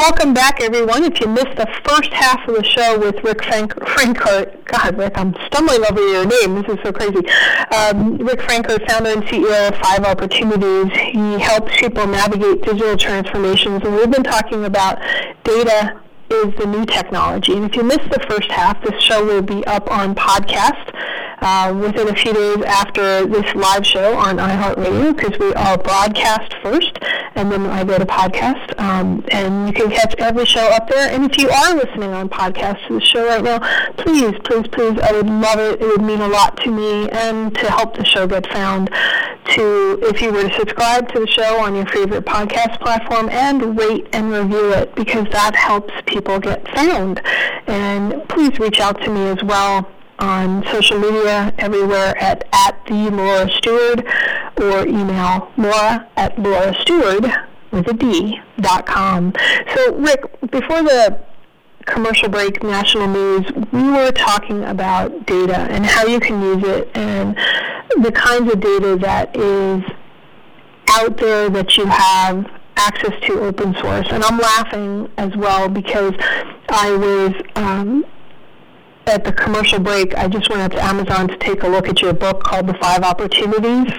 Welcome 0.00 0.32
back, 0.32 0.62
everyone. 0.62 1.04
If 1.04 1.20
you 1.20 1.28
missed 1.28 1.56
the 1.56 1.66
first 1.84 2.10
half 2.10 2.48
of 2.48 2.54
the 2.54 2.64
show 2.64 2.98
with 2.98 3.22
Rick 3.22 3.44
Frank- 3.44 3.86
Frankfurt, 3.86 4.64
God, 4.64 4.96
Rick, 4.96 5.12
I'm 5.14 5.34
stumbling 5.44 5.84
over 5.90 6.00
your 6.00 6.24
name. 6.24 6.54
This 6.54 6.72
is 6.72 6.78
so 6.82 6.90
crazy. 6.90 7.20
Um, 7.76 8.16
Rick 8.16 8.40
Franker, 8.40 8.78
founder 8.88 9.10
and 9.10 9.22
CEO 9.24 9.68
of 9.68 9.76
Five 9.76 10.06
Opportunities. 10.06 10.90
He 10.98 11.38
helps 11.38 11.76
people 11.76 12.06
navigate 12.06 12.62
digital 12.62 12.96
transformations, 12.96 13.82
and 13.84 13.94
we've 13.94 14.10
been 14.10 14.22
talking 14.22 14.64
about 14.64 14.98
data 15.44 16.00
is 16.30 16.54
the 16.56 16.64
new 16.64 16.86
technology. 16.86 17.52
And 17.52 17.66
if 17.66 17.76
you 17.76 17.82
missed 17.82 18.08
the 18.10 18.24
first 18.26 18.50
half, 18.50 18.82
this 18.82 19.02
show 19.02 19.22
will 19.22 19.42
be 19.42 19.62
up 19.66 19.90
on 19.90 20.14
podcast 20.14 20.94
uh, 21.40 21.74
within 21.80 22.08
a 22.08 22.14
few 22.14 22.32
days 22.32 22.62
after 22.64 23.26
this 23.26 23.54
live 23.54 23.86
show 23.86 24.16
on 24.16 24.36
iHeartRadio 24.36 25.16
because 25.16 25.38
we 25.38 25.52
are 25.54 25.78
broadcast 25.78 26.54
first 26.62 26.98
and 27.34 27.50
then 27.50 27.66
I 27.66 27.84
go 27.84 27.98
to 27.98 28.04
podcast. 28.04 28.78
Um, 28.78 29.24
and 29.30 29.66
you 29.66 29.72
can 29.72 29.90
catch 29.90 30.14
every 30.18 30.44
show 30.44 30.66
up 30.72 30.88
there. 30.88 31.10
And 31.10 31.30
if 31.30 31.38
you 31.38 31.48
are 31.48 31.74
listening 31.74 32.12
on 32.12 32.28
podcast 32.28 32.86
to 32.88 32.94
the 32.94 33.00
show 33.00 33.26
right 33.26 33.42
now, 33.42 33.58
please, 33.96 34.34
please, 34.44 34.66
please, 34.68 34.98
I 35.00 35.12
would 35.12 35.26
love 35.26 35.58
it. 35.58 35.80
It 35.80 35.86
would 35.86 36.02
mean 36.02 36.20
a 36.20 36.28
lot 36.28 36.56
to 36.64 36.70
me 36.70 37.08
and 37.10 37.54
to 37.56 37.70
help 37.70 37.96
the 37.96 38.04
show 38.04 38.26
get 38.26 38.46
found. 38.48 38.90
To 39.54 39.98
if 40.02 40.20
you 40.20 40.32
were 40.32 40.48
to 40.48 40.54
subscribe 40.58 41.12
to 41.12 41.20
the 41.20 41.26
show 41.26 41.60
on 41.60 41.74
your 41.74 41.86
favorite 41.86 42.24
podcast 42.24 42.80
platform 42.80 43.28
and 43.30 43.76
rate 43.78 44.06
and 44.12 44.30
review 44.30 44.72
it 44.74 44.94
because 44.94 45.26
that 45.32 45.56
helps 45.56 45.92
people 46.06 46.38
get 46.38 46.68
found. 46.68 47.20
And 47.66 48.28
please 48.28 48.58
reach 48.58 48.80
out 48.80 49.00
to 49.02 49.10
me 49.10 49.28
as 49.28 49.42
well 49.42 49.90
on 50.20 50.64
social 50.70 50.98
media 50.98 51.52
everywhere 51.58 52.16
at, 52.18 52.46
at 52.52 52.76
the 52.86 53.10
Laura 53.10 53.50
Steward 53.50 54.06
or 54.58 54.86
email 54.86 55.50
laura 55.56 56.08
at 56.16 56.38
Laura 56.38 56.74
Steward 56.82 57.32
with 57.70 57.88
a 57.88 57.94
D 57.94 58.38
dot 58.60 58.86
com. 58.86 59.32
So 59.74 59.94
Rick, 59.96 60.40
before 60.50 60.82
the 60.82 61.20
commercial 61.86 62.28
break, 62.28 62.62
national 62.62 63.08
news, 63.08 63.50
we 63.72 63.82
were 63.82 64.12
talking 64.12 64.64
about 64.64 65.26
data 65.26 65.56
and 65.56 65.84
how 65.86 66.04
you 66.06 66.20
can 66.20 66.42
use 66.42 66.62
it 66.62 66.90
and 66.94 67.36
the 68.04 68.12
kinds 68.12 68.52
of 68.52 68.60
data 68.60 68.96
that 69.00 69.34
is 69.36 69.82
out 70.90 71.16
there 71.16 71.48
that 71.48 71.76
you 71.76 71.86
have 71.86 72.46
access 72.76 73.12
to 73.22 73.40
open 73.40 73.74
source. 73.74 74.06
And 74.10 74.22
I'm 74.24 74.38
laughing 74.38 75.10
as 75.16 75.36
well 75.36 75.68
because 75.68 76.14
I 76.68 76.90
was 76.92 77.34
um, 77.56 78.04
at 79.10 79.24
the 79.24 79.32
commercial 79.32 79.80
break, 79.80 80.16
I 80.16 80.28
just 80.28 80.48
went 80.48 80.62
out 80.62 80.70
to 80.72 80.82
Amazon 80.82 81.28
to 81.28 81.36
take 81.38 81.62
a 81.64 81.68
look 81.68 81.88
at 81.88 82.00
your 82.00 82.12
book 82.12 82.42
called 82.42 82.66
The 82.68 82.74
Five 82.74 83.02
Opportunities 83.02 83.92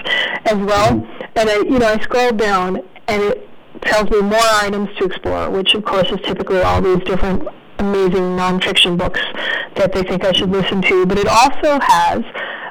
as 0.46 0.58
well. 0.58 0.94
Mm-hmm. 0.94 1.24
And 1.36 1.50
I, 1.50 1.56
you 1.58 1.80
know, 1.80 1.88
I 1.88 2.00
scrolled 2.00 2.38
down 2.38 2.78
and 3.08 3.22
it 3.22 3.50
tells 3.82 4.10
me 4.10 4.22
more 4.22 4.40
items 4.40 4.90
to 4.98 5.06
explore, 5.06 5.50
which 5.50 5.74
of 5.74 5.84
course 5.84 6.10
is 6.12 6.20
typically 6.22 6.62
all 6.62 6.82
these 6.82 7.04
different 7.04 7.48
amazing 7.80 8.38
nonfiction 8.38 8.98
books 8.98 9.20
that 9.76 9.92
they 9.94 10.04
think 10.04 10.24
I 10.24 10.32
should 10.32 10.50
listen 10.50 10.82
to. 10.84 11.06
But 11.06 11.18
it 11.18 11.28
also 11.28 11.80
has 11.82 12.24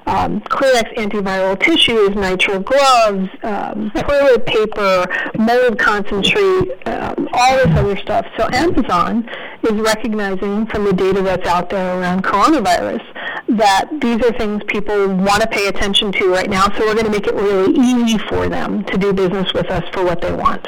um, 0.06 0.40
Kleenex 0.40 0.94
antiviral 0.96 1.58
tissues, 1.58 2.10
nitrile 2.10 2.64
gloves, 2.64 3.28
um, 3.42 3.90
toilet 3.92 4.46
paper, 4.46 5.06
mold 5.38 5.78
concentrate, 5.78 6.86
um, 6.86 7.28
all 7.32 7.56
this 7.56 7.76
other 7.76 7.96
stuff. 7.96 8.26
So 8.36 8.48
Amazon 8.52 9.28
is 9.62 9.72
recognizing 9.72 10.66
from 10.66 10.84
the 10.84 10.92
data 10.92 11.22
that's 11.22 11.46
out 11.46 11.70
there 11.70 12.00
around 12.00 12.24
coronavirus 12.24 13.02
that 13.48 13.88
these 14.00 14.24
are 14.24 14.32
things 14.38 14.62
people 14.66 15.08
want 15.08 15.42
to 15.42 15.48
pay 15.48 15.66
attention 15.68 16.12
to 16.12 16.30
right 16.30 16.48
now. 16.48 16.64
So 16.76 16.86
we're 16.86 16.94
going 16.94 17.06
to 17.06 17.10
make 17.10 17.26
it 17.26 17.34
really 17.34 17.74
easy 17.74 18.18
for 18.18 18.48
them 18.48 18.84
to 18.84 18.98
do 18.98 19.12
business 19.12 19.52
with 19.52 19.66
us 19.66 19.84
for 19.92 20.04
what 20.04 20.20
they 20.20 20.32
want. 20.32 20.66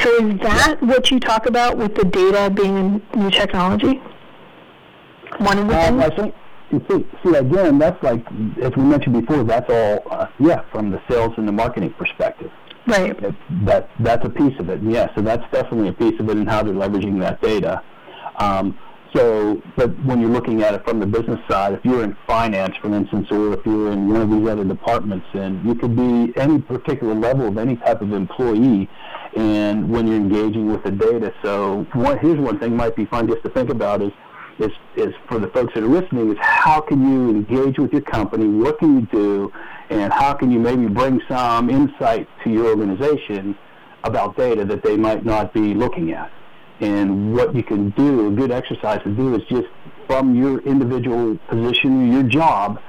So 0.00 0.26
is 0.26 0.40
that 0.40 0.82
what 0.82 1.10
you 1.10 1.20
talk 1.20 1.46
about 1.46 1.78
with 1.78 1.94
the 1.94 2.04
data 2.04 2.50
being 2.50 3.00
new 3.14 3.30
technology? 3.30 4.02
One 5.38 5.58
of 5.58 5.68
the 5.68 5.88
um, 5.88 6.00
things? 6.00 6.12
I 6.12 6.16
think 6.16 6.34
see, 6.88 7.06
see, 7.24 7.34
again, 7.34 7.78
that's 7.78 8.02
like, 8.02 8.24
as 8.62 8.72
we 8.76 8.82
mentioned 8.82 9.26
before, 9.26 9.44
that's 9.44 9.70
all, 9.70 10.02
uh, 10.10 10.26
yeah, 10.38 10.62
from 10.72 10.90
the 10.90 11.00
sales 11.08 11.32
and 11.36 11.46
the 11.46 11.52
marketing 11.52 11.92
perspective. 11.98 12.50
Right. 12.86 13.18
That, 13.20 13.34
that, 13.64 13.90
that's 14.00 14.26
a 14.26 14.30
piece 14.30 14.58
of 14.58 14.68
it, 14.68 14.82
yeah. 14.82 15.14
So 15.14 15.22
that's 15.22 15.42
definitely 15.52 15.88
a 15.88 15.92
piece 15.92 16.18
of 16.20 16.28
it 16.28 16.36
and 16.36 16.48
how 16.48 16.62
they're 16.62 16.74
leveraging 16.74 17.18
that 17.20 17.40
data. 17.40 17.82
Um, 18.38 18.78
so, 19.14 19.62
but 19.76 19.90
when 20.04 20.20
you're 20.20 20.30
looking 20.30 20.62
at 20.62 20.74
it 20.74 20.84
from 20.84 20.98
the 20.98 21.06
business 21.06 21.38
side, 21.48 21.72
if 21.72 21.84
you're 21.84 22.02
in 22.02 22.16
finance, 22.26 22.74
for 22.82 22.92
instance, 22.92 23.28
or 23.30 23.52
if 23.52 23.64
you're 23.64 23.92
in 23.92 24.08
one 24.08 24.20
of 24.20 24.28
these 24.28 24.48
other 24.48 24.64
departments, 24.64 25.26
and 25.34 25.64
you 25.64 25.76
could 25.76 25.94
be 25.94 26.32
any 26.36 26.60
particular 26.60 27.14
level 27.14 27.46
of 27.46 27.56
any 27.56 27.76
type 27.76 28.02
of 28.02 28.12
employee, 28.12 28.88
and 29.36 29.88
when 29.88 30.08
you're 30.08 30.16
engaging 30.16 30.70
with 30.70 30.82
the 30.82 30.90
data. 30.90 31.32
So, 31.44 31.86
what, 31.92 32.18
here's 32.18 32.40
one 32.40 32.58
thing 32.58 32.76
might 32.76 32.96
be 32.96 33.04
fun 33.06 33.28
just 33.28 33.42
to 33.44 33.50
think 33.50 33.70
about 33.70 34.02
is 34.02 34.10
is, 34.58 34.70
is 34.96 35.14
for 35.28 35.38
the 35.38 35.48
folks 35.48 35.74
that 35.74 35.82
are 35.82 35.88
listening 35.88 36.30
is 36.30 36.38
how 36.40 36.80
can 36.80 37.00
you 37.10 37.30
engage 37.30 37.78
with 37.78 37.92
your 37.92 38.02
company, 38.02 38.46
what 38.46 38.78
can 38.78 39.00
you 39.00 39.06
do, 39.06 39.52
and 39.90 40.12
how 40.12 40.34
can 40.34 40.50
you 40.50 40.58
maybe 40.58 40.86
bring 40.86 41.20
some 41.28 41.70
insight 41.70 42.28
to 42.44 42.50
your 42.50 42.66
organization 42.66 43.56
about 44.04 44.36
data 44.36 44.64
that 44.64 44.82
they 44.82 44.96
might 44.96 45.24
not 45.24 45.52
be 45.52 45.74
looking 45.74 46.12
at. 46.12 46.30
And 46.80 47.34
what 47.34 47.54
you 47.54 47.62
can 47.62 47.90
do, 47.90 48.28
a 48.28 48.30
good 48.30 48.50
exercise 48.50 49.02
to 49.04 49.10
do 49.14 49.34
is 49.34 49.42
just 49.48 49.68
from 50.06 50.34
your 50.34 50.60
individual 50.60 51.38
position, 51.48 52.12
your 52.12 52.22
job, 52.22 52.80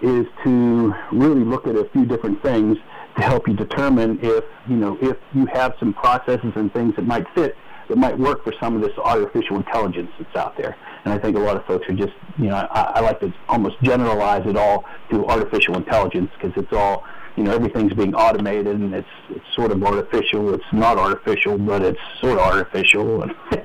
is 0.00 0.26
to 0.44 0.94
really 1.12 1.44
look 1.44 1.66
at 1.66 1.76
a 1.76 1.84
few 1.92 2.06
different 2.06 2.42
things 2.42 2.76
to 3.16 3.22
help 3.22 3.46
you 3.46 3.54
determine 3.54 4.18
if, 4.22 4.44
you 4.68 4.76
know, 4.76 4.96
if 5.00 5.16
you 5.34 5.46
have 5.46 5.74
some 5.78 5.92
processes 5.92 6.52
and 6.56 6.72
things 6.72 6.96
that 6.96 7.06
might 7.06 7.26
fit 7.34 7.56
that 7.88 7.98
might 7.98 8.18
work 8.18 8.42
for 8.42 8.54
some 8.58 8.74
of 8.74 8.80
this 8.80 8.96
artificial 8.98 9.56
intelligence 9.56 10.10
that's 10.18 10.36
out 10.36 10.56
there. 10.56 10.76
And 11.04 11.12
I 11.12 11.18
think 11.18 11.36
a 11.36 11.40
lot 11.40 11.56
of 11.56 11.64
folks 11.66 11.88
are 11.88 11.94
just, 11.94 12.12
you 12.38 12.46
know, 12.46 12.54
I, 12.54 12.92
I 12.94 13.00
like 13.00 13.20
to 13.20 13.32
almost 13.48 13.76
generalize 13.82 14.46
it 14.46 14.56
all 14.56 14.84
to 15.10 15.26
artificial 15.26 15.76
intelligence 15.76 16.30
because 16.34 16.52
it's 16.56 16.72
all, 16.72 17.04
you 17.36 17.44
know, 17.44 17.52
everything's 17.52 17.92
being 17.92 18.14
automated 18.14 18.76
and 18.76 18.94
it's 18.94 19.08
it's 19.30 19.44
sort 19.54 19.72
of 19.72 19.82
artificial. 19.82 20.54
It's 20.54 20.72
not 20.72 20.98
artificial, 20.98 21.58
but 21.58 21.82
it's 21.82 21.98
sort 22.20 22.34
of 22.34 22.40
artificial. 22.40 23.24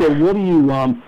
so 0.00 0.14
what 0.18 0.34
do 0.34 0.40
you 0.40 0.70
um, 0.72 1.02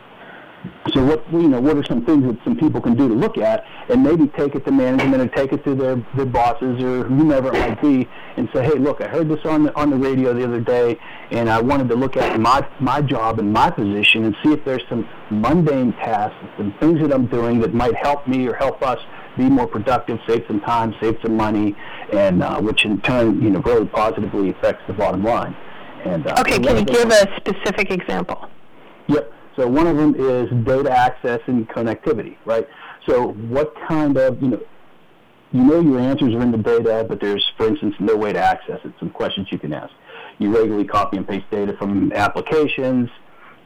so 0.92 1.05
what 1.05 1.24
you 1.33 1.48
know, 1.48 1.61
what 1.61 1.76
are 1.76 1.85
some 1.85 2.05
things 2.05 2.24
that 2.24 2.38
some 2.44 2.57
people 2.57 2.81
can 2.81 2.94
do 2.94 3.09
to 3.09 3.14
look 3.14 3.38
at 3.38 3.64
and 3.88 4.02
maybe 4.02 4.26
take 4.29 4.55
it 4.55 4.64
to 4.64 4.72
management 4.72 5.22
and 5.22 5.33
take 5.33 5.52
it 5.52 5.64
to 5.64 5.74
their, 5.74 5.96
their 6.16 6.26
bosses 6.26 6.83
or 6.83 7.05
whomever 7.05 7.48
it 7.48 7.59
might 7.59 7.81
be 7.81 8.09
and 8.37 8.48
say, 8.55 8.64
hey, 8.64 8.79
look, 8.79 9.00
I 9.00 9.09
heard 9.09 9.29
this 9.29 9.44
on 9.44 9.64
the 9.64 9.76
on 9.76 9.90
the 9.90 9.96
radio 9.96 10.33
the 10.35 10.44
other 10.44 10.61
day, 10.61 10.98
and 11.31 11.48
I 11.48 11.61
wanted 11.61 11.88
to 11.90 11.94
look 11.94 12.16
at 12.16 12.38
my 12.40 12.66
my 12.81 13.00
job 13.00 13.38
and 13.38 13.52
my 13.52 13.70
position 13.70 14.24
and 14.24 14.37
see 14.42 14.52
if 14.52 14.64
there's 14.64 14.83
some 14.88 15.09
mundane 15.31 15.92
tasks, 15.94 16.37
some 16.57 16.74
things 16.81 17.00
that 17.00 17.12
I'm 17.12 17.26
doing 17.26 17.61
that 17.61 17.74
might 17.74 17.94
help 17.96 18.26
me 18.26 18.46
or 18.46 18.55
help 18.55 18.83
us 18.83 18.98
be 19.37 19.48
more 19.50 19.66
productive, 19.66 20.18
save 20.26 20.44
some 20.46 20.61
time, 20.61 20.94
save 21.00 21.18
some 21.22 21.37
money, 21.37 21.76
and 22.12 22.42
uh, 22.42 22.61
which 22.61 22.85
in 22.85 23.00
turn, 23.02 23.40
you 23.42 23.50
know, 23.50 23.61
really 23.61 23.87
positively 23.87 24.50
affects 24.50 24.83
the 24.87 24.92
bottom 24.94 25.22
line. 25.22 25.55
And 26.05 26.26
uh, 26.26 26.37
okay, 26.38 26.59
can 26.59 26.79
you 26.79 26.85
give 26.85 27.11
a 27.11 27.37
specific 27.37 27.90
example? 27.90 28.48
Yep. 29.09 29.33
So 29.56 29.66
one 29.66 29.86
of 29.86 29.96
them 29.96 30.14
is 30.14 30.50
data 30.64 30.90
access 30.90 31.40
and 31.46 31.68
connectivity, 31.68 32.36
right? 32.44 32.68
So 33.08 33.32
what 33.32 33.74
kind 33.88 34.16
of, 34.16 34.40
you 34.42 34.48
know, 34.48 34.60
you 35.52 35.64
know 35.64 35.80
your 35.80 35.98
answers 35.98 36.34
are 36.34 36.42
in 36.42 36.50
the 36.50 36.58
data, 36.58 37.06
but 37.08 37.20
there's, 37.20 37.44
for 37.56 37.66
instance, 37.66 37.94
no 37.98 38.16
way 38.16 38.32
to 38.32 38.38
access 38.38 38.80
it. 38.84 38.92
Some 38.98 39.10
questions 39.10 39.48
you 39.50 39.58
can 39.58 39.72
ask. 39.72 39.92
You 40.38 40.54
regularly 40.54 40.84
copy 40.84 41.16
and 41.16 41.26
paste 41.26 41.46
data 41.50 41.74
from 41.78 42.12
applications, 42.12 43.08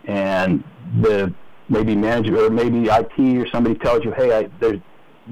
and 0.04 0.62
the 1.00 1.34
maybe 1.68 1.96
manager 1.96 2.46
or 2.46 2.50
maybe 2.50 2.88
IT 2.88 3.18
or 3.38 3.48
somebody 3.50 3.76
tells 3.76 4.04
you, 4.04 4.12
hey, 4.12 4.48
I, 4.60 4.82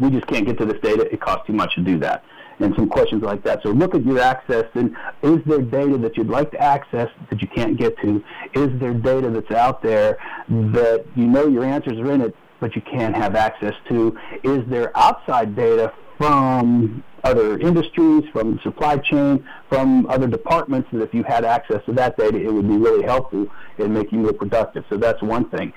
we 0.00 0.10
just 0.10 0.26
can't 0.26 0.46
get 0.46 0.58
to 0.58 0.66
this 0.66 0.80
data. 0.82 1.02
It 1.12 1.20
costs 1.20 1.46
too 1.46 1.52
much 1.52 1.74
to 1.76 1.82
do 1.82 1.98
that 2.00 2.24
and 2.60 2.74
some 2.74 2.88
questions 2.88 3.22
like 3.22 3.42
that. 3.44 3.62
So 3.62 3.70
look 3.70 3.94
at 3.94 4.04
your 4.04 4.20
access 4.20 4.64
and 4.74 4.96
is 5.22 5.38
there 5.46 5.60
data 5.60 5.98
that 5.98 6.16
you'd 6.16 6.28
like 6.28 6.50
to 6.52 6.60
access 6.60 7.08
that 7.30 7.40
you 7.40 7.48
can't 7.48 7.76
get 7.76 7.98
to? 8.00 8.22
Is 8.54 8.68
there 8.80 8.94
data 8.94 9.30
that's 9.30 9.50
out 9.50 9.82
there 9.82 10.18
that 10.48 11.04
you 11.14 11.26
know 11.26 11.46
your 11.46 11.64
answers 11.64 11.98
are 11.98 12.12
in 12.12 12.20
it 12.20 12.34
but 12.60 12.74
you 12.74 12.82
can't 12.82 13.14
have 13.14 13.34
access 13.34 13.74
to? 13.88 14.18
Is 14.42 14.64
there 14.68 14.96
outside 14.96 15.54
data 15.54 15.92
from 16.16 17.04
other 17.24 17.58
industries, 17.58 18.24
from 18.32 18.56
the 18.56 18.62
supply 18.62 18.96
chain, 18.96 19.46
from 19.68 20.06
other 20.06 20.26
departments 20.26 20.88
that 20.92 21.02
if 21.02 21.14
you 21.14 21.22
had 21.22 21.44
access 21.44 21.84
to 21.86 21.92
that 21.92 22.16
data, 22.16 22.36
it 22.36 22.52
would 22.52 22.68
be 22.68 22.76
really 22.76 23.04
helpful 23.04 23.46
in 23.78 23.92
making 23.92 24.18
you 24.18 24.24
more 24.24 24.32
productive. 24.32 24.84
So 24.88 24.96
that's 24.96 25.22
one 25.22 25.48
thing. 25.50 25.72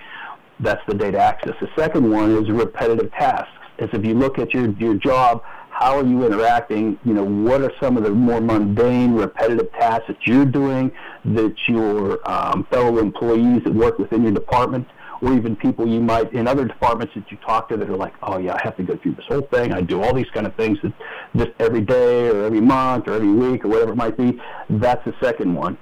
That's 0.59 0.81
the 0.87 0.93
data 0.93 1.19
access. 1.19 1.53
The 1.59 1.69
second 1.75 2.09
one 2.09 2.31
is 2.31 2.49
repetitive 2.49 3.11
tasks. 3.11 3.49
Is 3.77 3.89
if 3.93 4.05
you 4.05 4.13
look 4.13 4.37
at 4.37 4.53
your, 4.53 4.69
your 4.71 4.95
job, 4.95 5.43
how 5.81 5.97
are 5.97 6.05
you 6.05 6.25
interacting? 6.25 6.99
You 7.03 7.13
know, 7.13 7.23
what 7.23 7.61
are 7.61 7.71
some 7.81 7.97
of 7.97 8.03
the 8.03 8.11
more 8.11 8.39
mundane, 8.39 9.13
repetitive 9.13 9.71
tasks 9.73 10.05
that 10.07 10.17
you're 10.25 10.45
doing 10.45 10.91
that 11.25 11.55
your 11.67 12.19
um, 12.29 12.67
fellow 12.71 12.99
employees 12.99 13.63
that 13.63 13.73
work 13.73 13.97
within 13.97 14.21
your 14.21 14.31
department, 14.31 14.87
or 15.21 15.33
even 15.33 15.55
people 15.55 15.87
you 15.87 15.99
might 15.99 16.31
in 16.33 16.47
other 16.47 16.65
departments 16.65 17.13
that 17.15 17.29
you 17.31 17.37
talk 17.37 17.67
to 17.69 17.77
that 17.77 17.89
are 17.89 17.97
like, 17.97 18.13
oh 18.21 18.37
yeah, 18.37 18.53
I 18.53 18.61
have 18.63 18.77
to 18.77 18.83
go 18.83 18.95
through 18.97 19.15
this 19.15 19.25
whole 19.27 19.41
thing. 19.41 19.73
I 19.73 19.81
do 19.81 20.01
all 20.03 20.13
these 20.13 20.29
kind 20.33 20.45
of 20.45 20.55
things 20.55 20.77
that 20.83 20.93
just 21.35 21.51
every 21.59 21.81
day 21.81 22.29
or 22.29 22.43
every 22.43 22.61
month 22.61 23.07
or 23.07 23.13
every 23.13 23.31
week 23.31 23.65
or 23.65 23.69
whatever 23.69 23.93
it 23.93 23.97
might 23.97 24.17
be. 24.17 24.39
That's 24.69 25.03
the 25.03 25.15
second 25.21 25.55
one. 25.55 25.77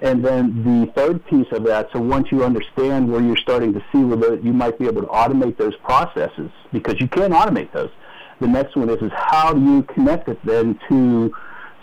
And 0.00 0.24
then 0.24 0.62
the 0.62 0.92
third 0.92 1.24
piece 1.26 1.48
of 1.52 1.64
that, 1.64 1.88
so 1.92 2.00
once 2.00 2.28
you 2.30 2.44
understand 2.44 3.10
where 3.10 3.20
you're 3.20 3.36
starting 3.36 3.72
to 3.72 3.80
see 3.92 3.98
where 4.04 4.38
you 4.38 4.52
might 4.52 4.78
be 4.78 4.86
able 4.86 5.02
to 5.02 5.08
automate 5.08 5.56
those 5.58 5.74
processes, 5.82 6.50
because 6.72 7.00
you 7.00 7.08
can 7.08 7.32
automate 7.32 7.72
those. 7.72 7.90
The 8.40 8.46
next 8.46 8.76
one 8.76 8.88
is, 8.90 9.02
is 9.02 9.12
how 9.14 9.52
do 9.52 9.60
you 9.60 9.82
connect 9.82 10.28
it 10.28 10.38
then 10.44 10.78
to 10.88 11.32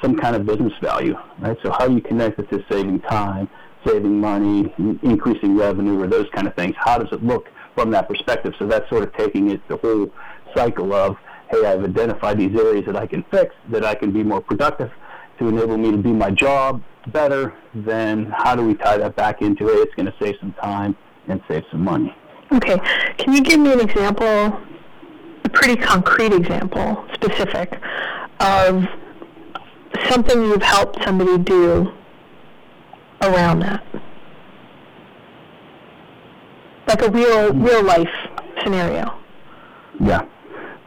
some 0.01 0.15
kind 0.15 0.35
of 0.35 0.45
business 0.45 0.73
value, 0.81 1.15
right? 1.39 1.57
So 1.63 1.71
how 1.71 1.87
do 1.87 1.95
you 1.95 2.01
connect 2.01 2.39
it 2.39 2.49
to 2.49 2.63
saving 2.69 3.01
time, 3.01 3.49
saving 3.85 4.19
money, 4.19 4.73
increasing 5.03 5.57
revenue, 5.57 6.01
or 6.01 6.07
those 6.07 6.27
kind 6.33 6.47
of 6.47 6.55
things? 6.55 6.75
How 6.77 6.97
does 6.97 7.11
it 7.11 7.23
look 7.23 7.47
from 7.75 7.91
that 7.91 8.07
perspective? 8.07 8.53
So 8.59 8.67
that's 8.67 8.89
sort 8.89 9.03
of 9.03 9.13
taking 9.15 9.49
it 9.51 9.67
the 9.67 9.77
whole 9.77 10.09
cycle 10.55 10.93
of, 10.93 11.17
hey, 11.49 11.65
I've 11.65 11.83
identified 11.83 12.39
these 12.39 12.57
areas 12.57 12.85
that 12.85 12.95
I 12.95 13.07
can 13.07 13.23
fix, 13.31 13.53
that 13.69 13.83
I 13.83 13.95
can 13.95 14.11
be 14.11 14.23
more 14.23 14.41
productive 14.41 14.91
to 15.39 15.47
enable 15.47 15.77
me 15.77 15.91
to 15.91 15.97
do 15.97 16.13
my 16.13 16.31
job 16.31 16.81
better, 17.07 17.53
then 17.73 18.31
how 18.35 18.55
do 18.55 18.65
we 18.65 18.73
tie 18.75 18.97
that 18.97 19.15
back 19.15 19.41
into 19.41 19.67
it? 19.69 19.75
It's 19.79 19.93
going 19.95 20.07
to 20.07 20.15
save 20.19 20.35
some 20.39 20.53
time 20.53 20.95
and 21.27 21.41
save 21.47 21.63
some 21.71 21.83
money. 21.83 22.15
Okay. 22.51 22.77
Can 23.17 23.33
you 23.33 23.41
give 23.43 23.59
me 23.59 23.73
an 23.73 23.81
example, 23.81 24.59
a 25.45 25.49
pretty 25.49 25.75
concrete 25.75 26.33
example, 26.33 27.05
specific, 27.13 27.79
of 28.39 28.83
something 30.09 30.41
you've 30.41 30.61
helped 30.61 31.01
somebody 31.03 31.37
do 31.37 31.91
around 33.21 33.59
that? 33.59 33.85
Like 36.87 37.01
a 37.01 37.11
real, 37.11 37.53
real 37.53 37.83
life 37.83 38.09
scenario. 38.63 39.17
Yeah. 39.99 40.25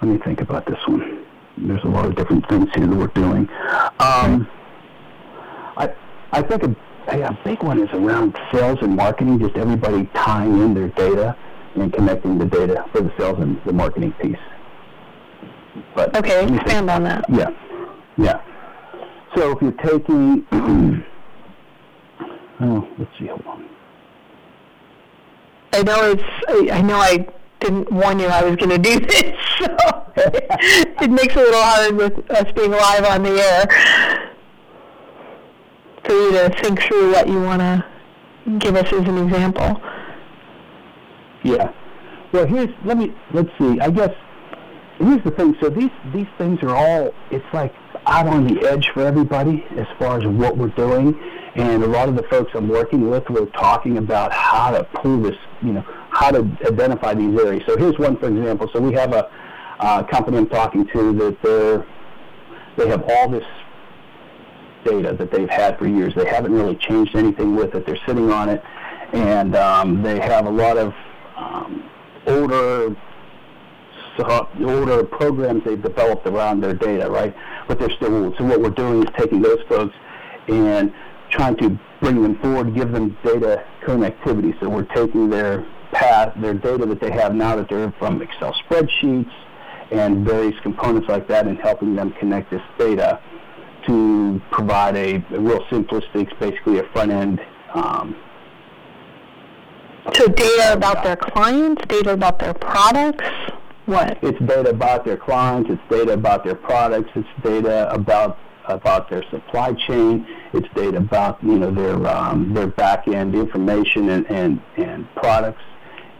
Let 0.00 0.10
me 0.10 0.18
think 0.18 0.40
about 0.40 0.66
this 0.66 0.78
one. 0.86 1.24
There's 1.56 1.82
a 1.84 1.88
lot 1.88 2.04
of 2.04 2.14
different 2.14 2.48
things 2.48 2.68
here 2.74 2.86
that 2.86 2.96
we're 2.96 3.08
doing. 3.08 3.48
Um, 3.98 4.48
I 5.76 5.92
I 6.30 6.42
think 6.42 6.62
a, 6.62 6.76
a 7.08 7.38
big 7.44 7.62
one 7.64 7.80
is 7.80 7.88
around 7.92 8.38
sales 8.52 8.78
and 8.80 8.94
marketing. 8.94 9.40
Just 9.40 9.56
everybody 9.56 10.08
tying 10.14 10.60
in 10.60 10.74
their 10.74 10.88
data 10.88 11.36
and 11.74 11.92
connecting 11.92 12.38
the 12.38 12.46
data 12.46 12.84
for 12.92 13.02
the 13.02 13.12
sales 13.18 13.38
and 13.40 13.60
the 13.64 13.72
marketing 13.72 14.12
piece. 14.20 14.36
But 15.94 16.16
okay, 16.16 16.46
expand 16.52 16.90
on 16.90 17.04
that. 17.04 17.24
Yeah, 17.28 17.50
yeah. 18.16 18.40
So 19.34 19.52
if 19.52 19.62
you're 19.62 19.72
taking, 19.72 20.46
oh, 22.60 22.88
let's 22.98 23.10
see, 23.18 23.26
hold 23.26 23.42
on. 23.46 23.68
I 25.72 25.82
know 25.82 26.10
it's. 26.12 26.72
I 26.72 26.82
know 26.82 26.96
I 26.96 27.28
didn't 27.60 27.90
warn 27.92 28.18
you 28.18 28.26
I 28.26 28.42
was 28.42 28.56
going 28.56 28.70
to 28.70 28.78
do 28.78 29.00
this, 29.06 29.36
so 29.58 29.66
it 30.16 31.10
makes 31.10 31.34
it 31.34 31.38
a 31.38 31.40
little 31.40 31.62
hard 31.62 31.96
with 31.96 32.30
us 32.30 32.50
being 32.52 32.70
live 32.70 33.04
on 33.04 33.22
the 33.22 33.40
air 33.40 33.66
for 36.04 36.12
you 36.12 36.32
to 36.32 36.50
think 36.62 36.80
through 36.82 37.12
what 37.12 37.28
you 37.28 37.40
want 37.42 37.60
to 37.60 37.84
give 38.58 38.76
us 38.76 38.92
as 38.92 39.06
an 39.06 39.18
example. 39.18 39.80
Yeah. 41.44 41.72
Well, 42.32 42.46
here's 42.46 42.70
let 42.84 42.98
me 42.98 43.14
let's 43.32 43.50
see. 43.58 43.80
I 43.80 43.90
guess 43.90 44.14
here's 44.98 45.22
the 45.24 45.30
thing. 45.30 45.56
So 45.60 45.70
these 45.70 45.90
these 46.12 46.26
things 46.36 46.62
are 46.62 46.74
all 46.74 47.14
it's 47.30 47.44
like 47.52 47.74
out 48.06 48.26
on 48.26 48.46
the 48.46 48.66
edge 48.66 48.90
for 48.94 49.02
everybody 49.02 49.64
as 49.76 49.86
far 49.98 50.18
as 50.18 50.26
what 50.26 50.56
we're 50.56 50.68
doing. 50.68 51.18
And 51.54 51.82
a 51.82 51.86
lot 51.86 52.08
of 52.08 52.16
the 52.16 52.22
folks 52.24 52.52
I'm 52.54 52.68
working 52.68 53.10
with 53.10 53.28
were 53.30 53.46
talking 53.46 53.98
about 53.98 54.32
how 54.32 54.70
to 54.70 54.84
pull 54.84 55.20
this, 55.20 55.36
you 55.62 55.72
know, 55.72 55.84
how 56.10 56.30
to 56.30 56.40
identify 56.66 57.14
these 57.14 57.38
areas. 57.38 57.62
So 57.66 57.76
here's 57.76 57.98
one, 57.98 58.16
for 58.18 58.28
example. 58.28 58.68
So 58.72 58.80
we 58.80 58.92
have 58.94 59.12
a 59.12 59.30
uh, 59.80 60.02
company 60.04 60.38
I'm 60.38 60.48
talking 60.48 60.86
to 60.88 61.12
that 61.14 61.42
they're, 61.42 61.86
they 62.76 62.88
have 62.88 63.04
all 63.08 63.28
this 63.28 63.44
data 64.84 65.14
that 65.14 65.30
they've 65.30 65.48
had 65.48 65.78
for 65.78 65.86
years. 65.86 66.14
They 66.14 66.26
haven't 66.26 66.52
really 66.52 66.76
changed 66.76 67.16
anything 67.16 67.56
with 67.56 67.74
it. 67.74 67.86
They're 67.86 67.98
sitting 68.06 68.30
on 68.30 68.48
it, 68.48 68.62
and 69.12 69.56
um, 69.56 70.02
they 70.02 70.20
have 70.20 70.46
a 70.46 70.50
lot 70.50 70.76
of 70.76 70.92
um, 71.38 71.90
older 72.26 72.96
older 74.60 75.04
programs 75.04 75.62
they've 75.64 75.80
developed 75.80 76.26
around 76.26 76.60
their 76.60 76.74
data, 76.74 77.08
right? 77.08 77.34
But 77.68 77.78
they're 77.78 77.90
still 77.90 78.24
old. 78.24 78.34
So 78.36 78.44
what 78.44 78.60
we're 78.60 78.70
doing 78.70 79.02
is 79.02 79.08
taking 79.16 79.40
those 79.40 79.60
folks 79.68 79.94
and 80.48 80.92
trying 81.30 81.56
to 81.58 81.78
bring 82.00 82.22
them 82.22 82.38
forward, 82.40 82.74
give 82.74 82.90
them 82.90 83.16
data 83.22 83.64
connectivity. 83.86 84.58
So 84.60 84.68
we're 84.68 84.92
taking 84.94 85.30
their 85.30 85.66
path, 85.92 86.32
their 86.40 86.54
data 86.54 86.86
that 86.86 87.00
they 87.00 87.10
have 87.10 87.34
now 87.34 87.56
that 87.56 87.68
they're 87.68 87.92
from 87.98 88.20
Excel 88.20 88.54
spreadsheets 88.68 89.32
and 89.90 90.26
various 90.26 90.58
components 90.62 91.08
like 91.08 91.28
that, 91.28 91.46
and 91.46 91.58
helping 91.58 91.94
them 91.94 92.12
connect 92.18 92.50
this 92.50 92.60
data 92.78 93.20
to 93.86 94.40
provide 94.50 94.96
a, 94.96 95.14
a 95.34 95.40
real 95.40 95.64
simplistic, 95.66 96.38
basically 96.38 96.78
a 96.78 96.84
front 96.92 97.10
end. 97.10 97.40
Um, 97.72 98.16
so 100.14 100.26
data 100.28 100.72
about 100.72 101.04
their 101.04 101.16
clients, 101.16 101.82
data 101.86 102.12
about 102.12 102.38
their 102.38 102.54
products. 102.54 103.24
What? 103.86 104.18
It's 104.22 104.38
data 104.40 104.70
about 104.70 105.04
their 105.04 105.16
clients. 105.16 105.70
It's 105.70 105.82
data 105.90 106.12
about 106.12 106.44
their 106.44 106.54
products. 106.54 107.10
It's 107.14 107.28
data 107.42 107.90
about 107.92 108.38
about 108.66 109.08
their 109.08 109.22
supply 109.30 109.72
chain. 109.72 110.26
It's 110.52 110.68
data 110.74 110.98
about 110.98 111.42
you 111.42 111.58
know 111.58 111.70
their 111.70 112.06
um, 112.06 112.52
their 112.52 112.66
back 112.66 113.08
end 113.08 113.34
information 113.34 114.10
and, 114.10 114.30
and, 114.30 114.60
and 114.76 115.14
products 115.14 115.62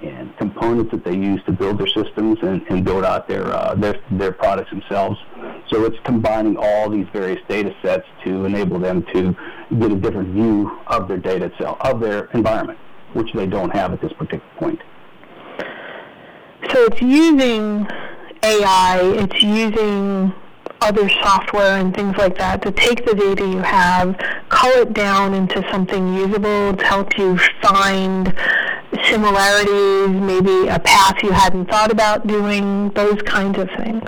and 0.03 0.37
components 0.37 0.92
that 0.92 1.05
they 1.05 1.14
use 1.14 1.42
to 1.44 1.53
build 1.53 1.79
their 1.79 1.88
systems 1.88 2.38
and, 2.42 2.62
and 2.68 2.85
build 2.85 3.05
out 3.05 3.27
their, 3.27 3.46
uh, 3.53 3.74
their 3.74 4.01
their 4.12 4.33
products 4.33 4.70
themselves. 4.70 5.18
So 5.68 5.85
it's 5.85 5.96
combining 6.05 6.57
all 6.57 6.88
these 6.88 7.07
various 7.12 7.40
data 7.48 7.74
sets 7.83 8.07
to 8.24 8.44
enable 8.44 8.79
them 8.79 9.05
to 9.12 9.37
get 9.79 9.90
a 9.92 9.96
different 9.96 10.33
view 10.33 10.79
of 10.87 11.09
their 11.09 11.18
data 11.18 11.46
itself, 11.46 11.79
of 11.81 12.01
their 12.01 12.27
environment, 12.27 12.79
which 13.12 13.32
they 13.32 13.46
don't 13.46 13.70
have 13.70 13.92
at 13.92 14.00
this 14.00 14.12
particular 14.12 14.44
point. 14.56 14.80
So 16.70 16.84
it's 16.84 17.00
using 17.00 17.86
AI, 18.42 19.00
it's 19.02 19.42
using 19.42 20.32
other 20.80 21.08
software 21.22 21.76
and 21.78 21.94
things 21.94 22.16
like 22.16 22.36
that 22.38 22.62
to 22.62 22.70
take 22.72 23.04
the 23.04 23.14
data 23.14 23.46
you 23.46 23.58
have, 23.58 24.16
cull 24.48 24.82
it 24.82 24.92
down 24.92 25.34
into 25.34 25.66
something 25.70 26.14
usable 26.14 26.76
to 26.76 26.84
help 26.84 27.16
you 27.18 27.38
find 27.60 28.34
similarities, 29.04 30.08
maybe 30.08 30.68
a 30.68 30.78
path 30.78 31.22
you 31.22 31.30
hadn't 31.30 31.66
thought 31.66 31.90
about 31.90 32.26
doing, 32.26 32.90
those 32.90 33.20
kinds 33.22 33.58
of 33.58 33.68
things. 33.76 34.02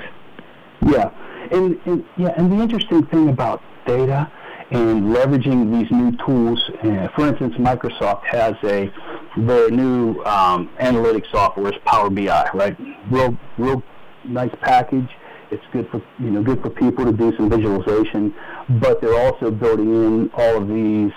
Yeah, 0.86 1.10
and, 1.50 1.78
and 1.86 2.04
yeah, 2.16 2.34
and 2.36 2.52
the 2.52 2.56
interesting 2.56 3.04
thing 3.06 3.28
about 3.28 3.62
data 3.86 4.30
and 4.70 5.14
leveraging 5.14 5.76
these 5.76 5.90
new 5.90 6.16
tools, 6.24 6.70
uh, 6.83 7.09
for 7.16 7.26
instance, 7.26 7.54
Microsoft 7.56 8.24
has 8.24 8.54
a 8.62 8.92
their 9.37 9.70
new 9.70 10.22
um, 10.24 10.70
analytics 10.80 11.30
software 11.30 11.72
is 11.72 11.78
Power 11.85 12.11
BI, 12.11 12.50
right? 12.54 12.76
Real, 13.11 13.37
real 13.59 13.83
nice 14.24 14.54
package. 14.61 15.09
It's 15.50 15.64
good 15.72 15.88
for 15.90 16.00
you 16.18 16.30
know 16.30 16.42
good 16.42 16.62
for 16.62 16.70
people 16.70 17.04
to 17.04 17.12
do 17.12 17.37
some 17.37 17.50
visualization, 17.50 18.35
but 18.80 19.00
they're 19.00 19.18
also 19.18 19.50
building 19.50 19.92
in 19.92 20.30
all 20.35 20.56
of 20.56 20.68
these 20.68 21.12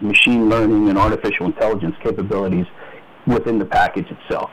machine 0.00 0.48
learning 0.48 0.88
and 0.88 0.98
artificial 0.98 1.46
intelligence 1.46 1.96
capabilities 2.02 2.66
within 3.26 3.58
the 3.58 3.64
package 3.64 4.06
itself. 4.10 4.50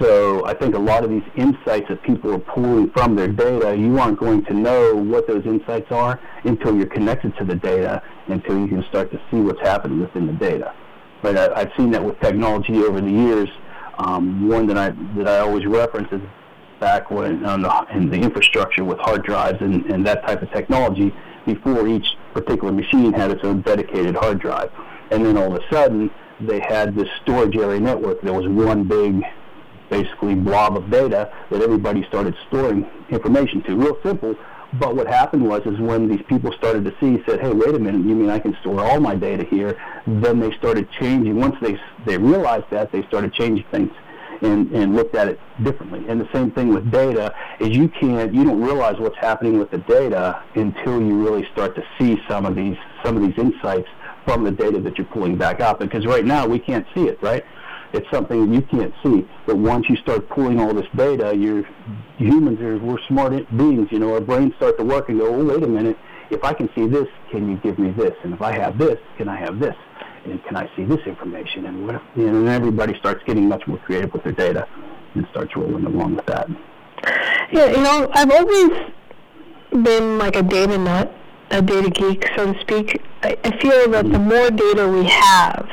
So 0.00 0.44
I 0.44 0.54
think 0.54 0.74
a 0.74 0.78
lot 0.78 1.04
of 1.04 1.10
these 1.10 1.22
insights 1.36 1.88
that 1.88 2.02
people 2.02 2.32
are 2.32 2.38
pulling 2.38 2.90
from 2.90 3.14
their 3.14 3.28
data, 3.28 3.76
you 3.76 3.98
aren't 3.98 4.18
going 4.18 4.44
to 4.46 4.54
know 4.54 4.94
what 4.94 5.26
those 5.26 5.44
insights 5.46 5.92
are 5.92 6.20
until 6.44 6.76
you're 6.76 6.86
connected 6.86 7.36
to 7.36 7.44
the 7.44 7.54
data, 7.54 8.02
until 8.26 8.58
you 8.58 8.66
can 8.66 8.84
start 8.88 9.12
to 9.12 9.20
see 9.30 9.38
what's 9.38 9.60
happening 9.60 10.00
within 10.00 10.26
the 10.26 10.32
data. 10.32 10.74
But 11.22 11.36
I, 11.38 11.60
I've 11.60 11.70
seen 11.76 11.90
that 11.92 12.04
with 12.04 12.18
technology 12.20 12.82
over 12.82 13.00
the 13.00 13.10
years. 13.10 13.48
Um, 13.98 14.48
one 14.48 14.66
that 14.66 14.76
I 14.76 14.90
that 15.16 15.28
I 15.28 15.38
always 15.38 15.64
reference 15.66 16.08
is 16.10 16.20
back 16.80 17.10
when 17.10 17.44
on 17.46 17.62
the, 17.62 17.86
in 17.92 18.10
the 18.10 18.16
infrastructure 18.16 18.84
with 18.84 18.98
hard 18.98 19.22
drives 19.22 19.60
and, 19.60 19.86
and 19.86 20.04
that 20.06 20.26
type 20.26 20.42
of 20.42 20.50
technology 20.50 21.14
before 21.46 21.86
each 21.86 22.06
particular 22.32 22.72
machine 22.72 23.12
had 23.12 23.30
its 23.30 23.44
own 23.44 23.60
dedicated 23.62 24.16
hard 24.16 24.40
drive. 24.40 24.70
And 25.10 25.24
then 25.24 25.38
all 25.38 25.54
of 25.54 25.62
a 25.62 25.72
sudden, 25.72 26.10
they 26.40 26.60
had 26.60 26.94
this 26.94 27.08
storage 27.22 27.56
area 27.56 27.78
network. 27.78 28.20
There 28.22 28.32
was 28.32 28.48
one 28.48 28.84
big, 28.84 29.22
basically, 29.90 30.34
blob 30.34 30.76
of 30.76 30.90
data 30.90 31.32
that 31.50 31.62
everybody 31.62 32.04
started 32.08 32.34
storing 32.48 32.86
information 33.10 33.62
to. 33.64 33.76
Real 33.76 33.98
simple. 34.02 34.34
But 34.78 34.96
what 34.96 35.06
happened 35.06 35.46
was, 35.46 35.62
is 35.66 35.78
when 35.78 36.08
these 36.08 36.22
people 36.28 36.52
started 36.52 36.84
to 36.84 36.94
see, 36.98 37.22
said, 37.26 37.40
"Hey, 37.40 37.52
wait 37.52 37.74
a 37.74 37.78
minute! 37.78 38.04
You 38.04 38.14
mean 38.14 38.30
I 38.30 38.40
can 38.40 38.56
store 38.60 38.84
all 38.84 38.98
my 38.98 39.14
data 39.14 39.44
here?" 39.44 39.80
Then 40.06 40.40
they 40.40 40.52
started 40.56 40.90
changing. 40.98 41.38
Once 41.38 41.56
they 41.60 41.78
they 42.04 42.18
realized 42.18 42.66
that, 42.70 42.90
they 42.90 43.02
started 43.04 43.32
changing 43.32 43.66
things 43.70 43.92
and, 44.42 44.70
and 44.72 44.94
looked 44.96 45.14
at 45.14 45.28
it 45.28 45.38
differently. 45.62 46.04
And 46.08 46.20
the 46.20 46.28
same 46.32 46.50
thing 46.50 46.74
with 46.74 46.90
data 46.90 47.34
is 47.60 47.76
you 47.76 47.88
can't, 47.88 48.34
you 48.34 48.44
don't 48.44 48.60
realize 48.60 48.98
what's 48.98 49.16
happening 49.18 49.58
with 49.58 49.70
the 49.70 49.78
data 49.78 50.42
until 50.54 51.00
you 51.00 51.22
really 51.24 51.46
start 51.52 51.74
to 51.76 51.84
see 51.98 52.20
some 52.28 52.44
of 52.46 52.54
these 52.54 52.76
some 53.04 53.16
of 53.16 53.22
these 53.22 53.38
insights 53.38 53.88
from 54.24 54.42
the 54.42 54.50
data 54.50 54.80
that 54.80 54.96
you're 54.98 55.06
pulling 55.06 55.36
back 55.36 55.60
up. 55.60 55.78
Because 55.78 56.06
right 56.06 56.24
now 56.24 56.46
we 56.46 56.58
can't 56.58 56.86
see 56.94 57.08
it, 57.08 57.22
right? 57.22 57.44
It's 57.94 58.10
something 58.10 58.52
you 58.52 58.62
can't 58.62 58.92
see. 59.02 59.26
But 59.46 59.56
once 59.56 59.86
you 59.88 59.96
start 59.96 60.28
pulling 60.28 60.60
all 60.60 60.74
this 60.74 60.86
data, 60.94 61.34
you're 61.34 61.64
humans 62.18 62.60
are 62.60 62.78
we're 62.78 62.98
smart 63.08 63.32
beings. 63.56 63.88
You 63.90 64.00
know, 64.00 64.14
our 64.14 64.20
brains 64.20 64.54
start 64.56 64.78
to 64.78 64.84
work 64.84 65.08
and 65.08 65.18
go, 65.18 65.34
oh, 65.34 65.44
wait 65.44 65.62
a 65.62 65.68
minute. 65.68 65.96
If 66.30 66.42
I 66.42 66.52
can 66.52 66.68
see 66.74 66.86
this, 66.86 67.06
can 67.30 67.48
you 67.50 67.56
give 67.58 67.78
me 67.78 67.90
this? 67.90 68.14
And 68.24 68.34
if 68.34 68.42
I 68.42 68.52
have 68.52 68.78
this, 68.78 68.98
can 69.16 69.28
I 69.28 69.36
have 69.36 69.58
this? 69.58 69.76
and 70.24 70.42
can 70.44 70.56
I 70.56 70.74
see 70.74 70.84
this 70.84 71.00
information? 71.06 71.66
And 71.66 71.86
what 71.86 71.96
if, 71.96 72.02
you 72.16 72.30
know, 72.30 72.38
and 72.38 72.48
everybody 72.48 72.96
starts 72.98 73.22
getting 73.26 73.48
much 73.48 73.66
more 73.66 73.78
creative 73.78 74.12
with 74.12 74.24
their 74.24 74.32
data 74.32 74.66
and 75.14 75.26
starts 75.30 75.54
rolling 75.56 75.84
along 75.84 76.16
with 76.16 76.26
that. 76.26 76.48
Yeah, 77.52 77.66
you 77.66 77.82
know, 77.82 78.10
I've 78.12 78.30
always 78.30 78.90
been 79.70 80.18
like 80.18 80.36
a 80.36 80.42
data 80.42 80.78
nut, 80.78 81.14
a 81.50 81.62
data 81.62 81.90
geek, 81.90 82.26
so 82.36 82.52
to 82.52 82.60
speak. 82.60 83.02
I, 83.22 83.36
I 83.44 83.58
feel 83.60 83.90
that 83.90 84.04
the 84.04 84.18
mm-hmm. 84.18 84.28
more 84.28 84.50
data 84.50 84.88
we 84.88 85.04
have 85.04 85.68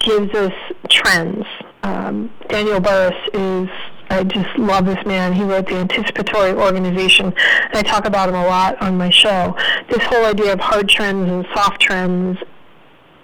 gives 0.00 0.32
us 0.34 0.52
trends. 0.88 1.46
Um, 1.82 2.30
Daniel 2.48 2.80
Burrus 2.80 3.16
is, 3.34 3.68
I 4.10 4.24
just 4.24 4.58
love 4.58 4.86
this 4.86 5.04
man. 5.04 5.32
He 5.32 5.42
wrote 5.42 5.66
the 5.66 5.76
Anticipatory 5.76 6.52
Organization, 6.52 7.26
and 7.26 7.74
I 7.74 7.82
talk 7.82 8.06
about 8.06 8.28
him 8.28 8.34
a 8.34 8.46
lot 8.46 8.80
on 8.80 8.96
my 8.96 9.10
show. 9.10 9.56
This 9.88 10.02
whole 10.04 10.24
idea 10.24 10.52
of 10.52 10.60
hard 10.60 10.88
trends 10.88 11.30
and 11.30 11.46
soft 11.54 11.80
trends 11.80 12.38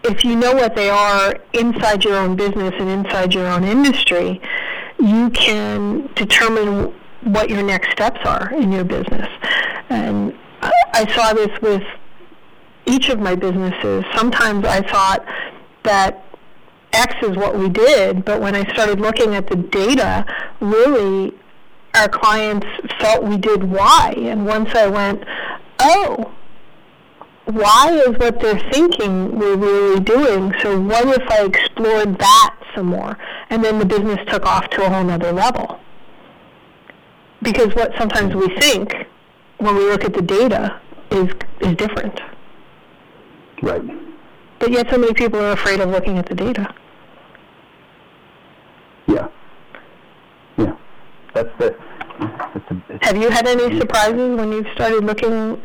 if 0.02 0.24
you 0.24 0.36
know 0.36 0.54
what 0.54 0.74
they 0.74 0.88
are 0.88 1.36
inside 1.52 2.04
your 2.04 2.16
own 2.16 2.36
business 2.36 2.72
and 2.78 2.88
inside 2.88 3.34
your 3.34 3.46
own 3.46 3.64
industry, 3.64 4.40
you 4.98 5.30
can 5.30 6.08
determine 6.14 6.94
what 7.22 7.50
your 7.50 7.62
next 7.62 7.90
steps 7.90 8.20
are 8.24 8.52
in 8.54 8.72
your 8.72 8.84
business. 8.84 9.28
And 9.90 10.34
I 10.92 11.06
saw 11.14 11.32
this 11.32 11.50
with 11.60 11.82
each 12.86 13.08
of 13.08 13.20
my 13.20 13.34
businesses. 13.34 14.04
Sometimes 14.14 14.64
I 14.64 14.80
thought 14.80 15.24
that 15.82 16.24
X 16.92 17.14
is 17.22 17.36
what 17.36 17.56
we 17.56 17.68
did, 17.68 18.24
but 18.24 18.40
when 18.40 18.54
I 18.54 18.64
started 18.72 19.00
looking 19.00 19.34
at 19.34 19.48
the 19.48 19.56
data, 19.56 20.26
really 20.60 21.32
our 21.94 22.08
clients 22.08 22.66
felt 23.00 23.24
we 23.24 23.36
did 23.36 23.64
Y. 23.64 24.14
And 24.16 24.46
once 24.46 24.74
I 24.74 24.86
went, 24.86 25.24
oh, 25.78 26.32
why 27.46 27.92
is 28.06 28.16
what 28.18 28.40
they're 28.40 28.70
thinking 28.70 29.38
we're 29.38 29.56
really 29.56 30.00
doing. 30.00 30.54
So 30.62 30.80
what 30.80 31.06
if 31.08 31.30
I 31.30 31.44
explored 31.44 32.18
that 32.18 32.56
some 32.74 32.86
more? 32.86 33.18
And 33.50 33.64
then 33.64 33.78
the 33.78 33.84
business 33.84 34.18
took 34.28 34.44
off 34.44 34.68
to 34.70 34.84
a 34.84 34.90
whole 34.90 35.04
nother 35.04 35.32
level. 35.32 35.80
Because 37.42 37.74
what 37.74 37.92
sometimes 37.98 38.34
we 38.34 38.48
think 38.60 38.94
when 39.58 39.74
we 39.74 39.84
look 39.84 40.04
at 40.04 40.12
the 40.12 40.22
data 40.22 40.80
is 41.10 41.32
is 41.60 41.74
different. 41.76 42.20
Right. 43.62 43.82
But 44.58 44.72
yet 44.72 44.90
so 44.90 44.98
many 44.98 45.14
people 45.14 45.40
are 45.40 45.52
afraid 45.52 45.80
of 45.80 45.88
looking 45.90 46.18
at 46.18 46.26
the 46.26 46.34
data. 46.34 46.74
Yeah. 49.06 49.28
Yeah. 50.56 50.76
That's 51.34 51.48
the. 51.58 51.76
That's 52.20 52.70
a, 52.70 52.98
Have 53.10 53.20
you 53.20 53.28
had 53.28 53.48
any 53.48 53.76
surprises 53.76 54.36
when 54.36 54.52
you've 54.52 54.68
started 54.72 55.02
looking 55.02 55.60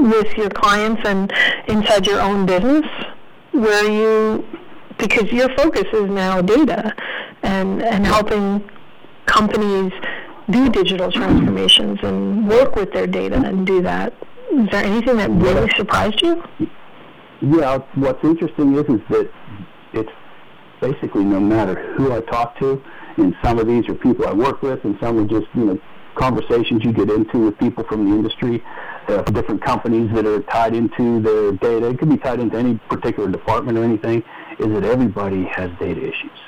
with 0.00 0.36
your 0.36 0.50
clients 0.50 1.00
and 1.04 1.32
inside 1.68 2.08
your 2.08 2.20
own 2.20 2.44
business 2.44 2.84
where 3.52 3.88
you 3.88 4.44
because 4.98 5.30
your 5.30 5.48
focus 5.54 5.84
is 5.92 6.10
now 6.10 6.42
data 6.42 6.92
and 7.44 7.80
and 7.84 8.04
helping 8.04 8.68
companies 9.26 9.92
do 10.50 10.68
digital 10.70 11.12
transformations 11.12 12.00
and 12.02 12.48
work 12.48 12.74
with 12.74 12.92
their 12.92 13.06
data 13.06 13.36
and 13.36 13.64
do 13.64 13.80
that. 13.82 14.12
Is 14.50 14.68
there 14.72 14.84
anything 14.84 15.18
that 15.18 15.30
really 15.30 15.70
surprised 15.76 16.20
you? 16.20 16.42
Yeah, 17.42 17.78
what's 17.94 18.24
interesting 18.24 18.74
is 18.74 18.86
is 18.88 19.00
that 19.08 19.30
it's 19.92 20.16
basically 20.80 21.22
no 21.22 21.38
matter 21.38 21.94
who 21.94 22.12
I 22.12 22.22
talk 22.22 22.58
to, 22.58 22.82
and 23.18 23.36
some 23.40 23.60
of 23.60 23.68
these 23.68 23.88
are 23.88 23.94
people 23.94 24.26
I 24.26 24.32
work 24.32 24.62
with, 24.62 24.84
and 24.84 24.98
some 25.00 25.16
are 25.20 25.28
just 25.28 25.46
you 25.54 25.64
know 25.66 25.80
conversations 26.14 26.84
you 26.84 26.92
get 26.92 27.10
into 27.10 27.38
with 27.38 27.58
people 27.58 27.84
from 27.84 28.08
the 28.08 28.14
industry, 28.14 28.62
uh, 29.08 29.22
different 29.22 29.62
companies 29.62 30.10
that 30.14 30.26
are 30.26 30.40
tied 30.42 30.74
into 30.74 31.20
their 31.20 31.52
data. 31.52 31.88
It 31.88 31.98
could 31.98 32.10
be 32.10 32.16
tied 32.16 32.40
into 32.40 32.56
any 32.56 32.78
particular 32.88 33.30
department 33.30 33.78
or 33.78 33.84
anything. 33.84 34.22
Is 34.58 34.68
that 34.68 34.84
everybody 34.84 35.44
has 35.44 35.70
data 35.80 36.00
issues, 36.00 36.38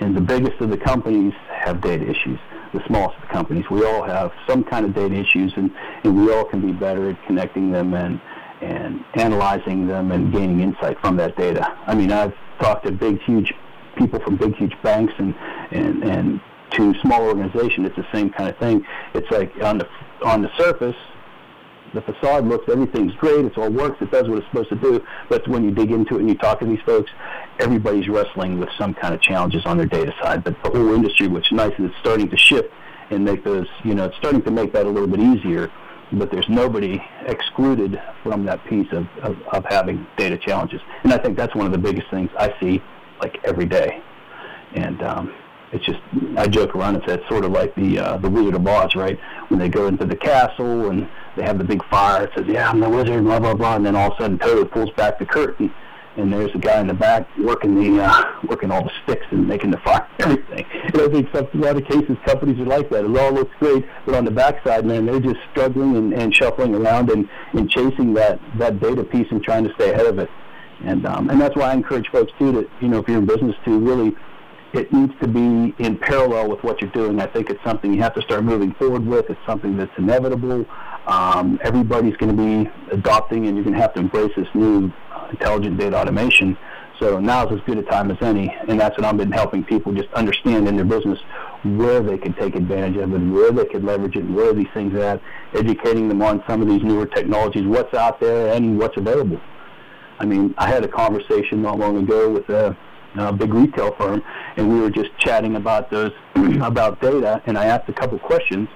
and 0.00 0.16
the 0.16 0.20
biggest 0.20 0.60
of 0.60 0.70
the 0.70 0.78
companies 0.78 1.34
have 1.50 1.80
data 1.80 2.04
issues. 2.04 2.38
The 2.72 2.82
smallest 2.86 3.16
of 3.16 3.28
the 3.28 3.32
companies, 3.32 3.64
we 3.70 3.84
all 3.84 4.02
have 4.02 4.32
some 4.48 4.64
kind 4.64 4.84
of 4.84 4.94
data 4.94 5.14
issues, 5.14 5.52
and, 5.56 5.70
and 6.02 6.16
we 6.16 6.32
all 6.32 6.44
can 6.44 6.60
be 6.60 6.72
better 6.72 7.10
at 7.10 7.22
connecting 7.26 7.70
them 7.70 7.94
and 7.94 8.20
and 8.60 9.04
analyzing 9.14 9.86
them 9.86 10.10
and 10.12 10.32
gaining 10.32 10.60
insight 10.60 10.98
from 11.00 11.16
that 11.18 11.36
data. 11.36 11.76
I 11.86 11.94
mean, 11.94 12.10
I've 12.10 12.34
talked 12.60 12.86
to 12.86 12.92
big, 12.92 13.20
huge 13.22 13.52
people 13.96 14.18
from 14.20 14.36
big, 14.36 14.56
huge 14.56 14.74
banks 14.82 15.12
and 15.18 15.34
and 15.70 16.02
and 16.02 16.40
to 16.74 16.94
small 17.00 17.22
organization, 17.22 17.84
it's 17.84 17.96
the 17.96 18.06
same 18.12 18.30
kind 18.30 18.48
of 18.48 18.56
thing. 18.58 18.84
It's 19.14 19.30
like 19.30 19.52
on 19.62 19.78
the 19.78 19.88
on 20.24 20.42
the 20.42 20.50
surface, 20.56 20.96
the 21.94 22.02
facade 22.02 22.46
looks 22.46 22.68
everything's 22.68 23.14
great, 23.14 23.44
it 23.44 23.56
all 23.56 23.70
works, 23.70 23.96
it 24.00 24.10
does 24.10 24.28
what 24.28 24.38
it's 24.38 24.46
supposed 24.48 24.70
to 24.70 24.76
do. 24.76 25.04
But 25.28 25.46
when 25.48 25.64
you 25.64 25.70
dig 25.70 25.90
into 25.90 26.16
it 26.16 26.20
and 26.20 26.28
you 26.28 26.34
talk 26.36 26.60
to 26.60 26.66
these 26.66 26.80
folks, 26.84 27.10
everybody's 27.60 28.08
wrestling 28.08 28.58
with 28.58 28.68
some 28.76 28.94
kind 28.94 29.14
of 29.14 29.20
challenges 29.20 29.64
on 29.64 29.76
their 29.76 29.86
data 29.86 30.12
side. 30.22 30.44
But 30.44 30.56
the 30.62 30.70
whole 30.70 30.94
industry, 30.94 31.28
which 31.28 31.46
is 31.46 31.52
nice, 31.52 31.72
is 31.78 31.86
it's 31.90 31.94
starting 32.00 32.28
to 32.28 32.36
shift 32.36 32.70
and 33.10 33.24
make 33.24 33.44
those, 33.44 33.66
you 33.84 33.94
know, 33.94 34.06
it's 34.06 34.16
starting 34.16 34.42
to 34.42 34.50
make 34.50 34.72
that 34.72 34.86
a 34.86 34.90
little 34.90 35.08
bit 35.08 35.20
easier. 35.20 35.70
But 36.12 36.30
there's 36.30 36.48
nobody 36.48 37.02
excluded 37.26 38.00
from 38.22 38.44
that 38.44 38.64
piece 38.66 38.90
of, 38.92 39.06
of, 39.22 39.40
of 39.52 39.64
having 39.68 40.06
data 40.16 40.36
challenges. 40.36 40.80
And 41.02 41.12
I 41.12 41.18
think 41.18 41.36
that's 41.36 41.54
one 41.54 41.66
of 41.66 41.72
the 41.72 41.78
biggest 41.78 42.08
things 42.10 42.30
I 42.38 42.54
see 42.60 42.82
like 43.20 43.38
every 43.44 43.66
day. 43.66 44.02
And 44.74 45.02
um, 45.02 45.34
it's 45.72 45.84
just 45.84 45.98
I 46.36 46.46
joke 46.46 46.74
around 46.74 46.96
and 46.96 47.04
say 47.06 47.20
sort 47.28 47.44
of 47.44 47.52
like 47.52 47.74
the 47.74 47.98
uh, 47.98 48.16
the 48.18 48.30
Wizard 48.30 48.54
of 48.54 48.66
Oz, 48.66 48.94
right? 48.94 49.18
When 49.48 49.58
they 49.58 49.68
go 49.68 49.86
into 49.88 50.04
the 50.04 50.16
castle 50.16 50.90
and 50.90 51.08
they 51.36 51.42
have 51.42 51.58
the 51.58 51.64
big 51.64 51.84
fire, 51.88 52.24
it 52.24 52.30
says, 52.36 52.46
"Yeah, 52.46 52.70
I'm 52.70 52.80
the 52.80 52.88
wizard," 52.88 53.24
blah 53.24 53.40
blah 53.40 53.54
blah, 53.54 53.76
and 53.76 53.84
then 53.84 53.96
all 53.96 54.12
of 54.12 54.18
a 54.18 54.22
sudden 54.22 54.38
Toto 54.38 54.64
pulls 54.64 54.90
back 54.90 55.18
the 55.18 55.26
curtain, 55.26 55.72
and 56.16 56.32
there's 56.32 56.54
a 56.54 56.58
guy 56.58 56.80
in 56.80 56.86
the 56.86 56.94
back 56.94 57.26
working 57.38 57.74
the 57.74 58.02
uh, 58.02 58.24
working 58.48 58.70
all 58.70 58.84
the 58.84 58.90
sticks 59.02 59.26
and 59.30 59.48
making 59.48 59.70
the 59.70 59.78
fire 59.78 60.06
and 60.20 60.32
everything. 60.32 60.66
And 60.84 61.02
I 61.02 61.08
think 61.08 61.28
some, 61.34 61.48
a 61.54 61.64
lot 61.64 61.76
of 61.76 61.84
cases 61.86 62.16
companies 62.24 62.60
are 62.60 62.66
like 62.66 62.88
that. 62.90 63.04
It 63.04 63.18
all 63.18 63.32
looks 63.32 63.54
great, 63.58 63.84
but 64.06 64.14
on 64.14 64.24
the 64.24 64.30
backside, 64.30 64.86
man, 64.86 65.06
they're 65.06 65.20
just 65.20 65.40
struggling 65.50 65.96
and, 65.96 66.12
and 66.14 66.34
shuffling 66.34 66.74
around 66.74 67.10
and, 67.10 67.28
and 67.52 67.68
chasing 67.68 68.14
that 68.14 68.38
that 68.58 68.80
data 68.80 69.02
piece 69.02 69.26
and 69.30 69.42
trying 69.42 69.64
to 69.64 69.74
stay 69.74 69.92
ahead 69.92 70.06
of 70.06 70.18
it. 70.18 70.30
And 70.84 71.04
um, 71.06 71.30
and 71.30 71.40
that's 71.40 71.56
why 71.56 71.70
I 71.70 71.74
encourage 71.74 72.08
folks 72.08 72.32
too 72.38 72.52
to 72.52 72.70
you 72.80 72.88
know 72.88 72.98
if 72.98 73.08
you're 73.08 73.18
in 73.18 73.26
business 73.26 73.56
to 73.64 73.78
really 73.78 74.14
it 74.74 74.92
needs 74.92 75.12
to 75.20 75.28
be 75.28 75.74
in 75.78 75.96
parallel 75.98 76.50
with 76.50 76.62
what 76.64 76.80
you're 76.80 76.90
doing. 76.90 77.20
I 77.20 77.26
think 77.26 77.48
it's 77.48 77.62
something 77.64 77.94
you 77.94 78.02
have 78.02 78.14
to 78.14 78.22
start 78.22 78.44
moving 78.44 78.72
forward 78.74 79.06
with. 79.06 79.30
It's 79.30 79.40
something 79.46 79.76
that's 79.76 79.96
inevitable. 79.96 80.66
Um, 81.06 81.60
everybody's 81.62 82.16
going 82.16 82.36
to 82.36 82.42
be 82.64 82.70
adopting, 82.90 83.46
and 83.46 83.56
you're 83.56 83.64
going 83.64 83.76
to 83.76 83.80
have 83.80 83.94
to 83.94 84.00
embrace 84.00 84.32
this 84.36 84.48
new 84.54 84.92
uh, 85.12 85.28
intelligent 85.30 85.78
data 85.78 85.96
automation. 86.00 86.58
So 86.98 87.18
now's 87.20 87.52
as 87.52 87.60
good 87.66 87.78
a 87.78 87.82
time 87.82 88.10
as 88.10 88.18
any, 88.20 88.54
and 88.68 88.78
that's 88.78 88.96
what 88.96 89.04
I've 89.04 89.16
been 89.16 89.32
helping 89.32 89.64
people 89.64 89.92
just 89.92 90.12
understand 90.12 90.68
in 90.68 90.76
their 90.76 90.84
business 90.84 91.18
where 91.64 92.00
they 92.00 92.18
can 92.18 92.34
take 92.34 92.54
advantage 92.54 92.96
of 92.96 93.12
it, 93.12 93.18
where 93.18 93.50
they 93.50 93.64
can 93.64 93.84
leverage 93.84 94.16
it, 94.16 94.28
where 94.30 94.52
these 94.52 94.68
things 94.74 94.94
are 94.94 95.02
at, 95.02 95.22
educating 95.54 96.08
them 96.08 96.22
on 96.22 96.42
some 96.46 96.62
of 96.62 96.68
these 96.68 96.82
newer 96.82 97.06
technologies, 97.06 97.66
what's 97.66 97.92
out 97.94 98.20
there, 98.20 98.54
and 98.54 98.78
what's 98.78 98.96
available. 98.96 99.40
I 100.20 100.24
mean, 100.24 100.54
I 100.56 100.68
had 100.68 100.84
a 100.84 100.88
conversation 100.88 101.62
not 101.62 101.78
long 101.78 101.96
ago 101.96 102.30
with 102.30 102.48
a 102.48 102.76
a 103.16 103.32
big 103.32 103.52
retail 103.54 103.94
firm, 103.96 104.22
and 104.56 104.72
we 104.72 104.80
were 104.80 104.90
just 104.90 105.10
chatting 105.18 105.56
about 105.56 105.90
those 105.90 106.12
about 106.62 107.00
data, 107.00 107.42
and 107.46 107.56
I 107.56 107.66
asked 107.66 107.88
a 107.88 107.92
couple 107.92 108.18
questions 108.18 108.68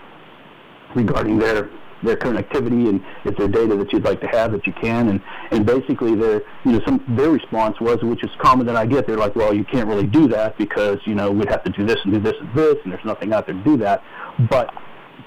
regarding 0.94 1.38
their 1.38 1.70
their 2.02 2.16
current 2.16 2.38
activity 2.38 2.88
and 2.88 3.04
is 3.24 3.34
there 3.36 3.48
data 3.48 3.76
that 3.76 3.92
you'd 3.92 4.04
like 4.04 4.20
to 4.20 4.26
have 4.28 4.52
that 4.52 4.64
you 4.66 4.72
can 4.74 5.08
and 5.08 5.20
and 5.50 5.66
basically 5.66 6.14
their 6.14 6.42
you 6.64 6.72
know 6.72 6.80
some 6.86 7.04
their 7.16 7.30
response 7.30 7.80
was 7.80 7.98
which 8.02 8.22
is 8.22 8.30
common 8.38 8.66
that 8.66 8.76
I 8.76 8.86
get 8.86 9.06
they're 9.06 9.16
like 9.16 9.34
well 9.34 9.52
you 9.52 9.64
can't 9.64 9.88
really 9.88 10.06
do 10.06 10.28
that 10.28 10.56
because 10.58 10.98
you 11.04 11.14
know 11.14 11.30
we'd 11.30 11.48
have 11.48 11.64
to 11.64 11.70
do 11.70 11.84
this 11.84 11.96
and 12.04 12.12
do 12.12 12.20
this 12.20 12.34
and 12.40 12.54
this 12.54 12.76
and 12.84 12.92
there's 12.92 13.04
nothing 13.04 13.32
out 13.32 13.46
there 13.46 13.56
to 13.56 13.64
do 13.64 13.76
that. 13.78 14.02
But 14.48 14.72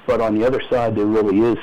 but 0.08 0.22
on 0.22 0.38
the 0.38 0.46
other 0.46 0.62
side 0.70 0.96
there 0.96 1.06
really 1.06 1.40
is 1.40 1.58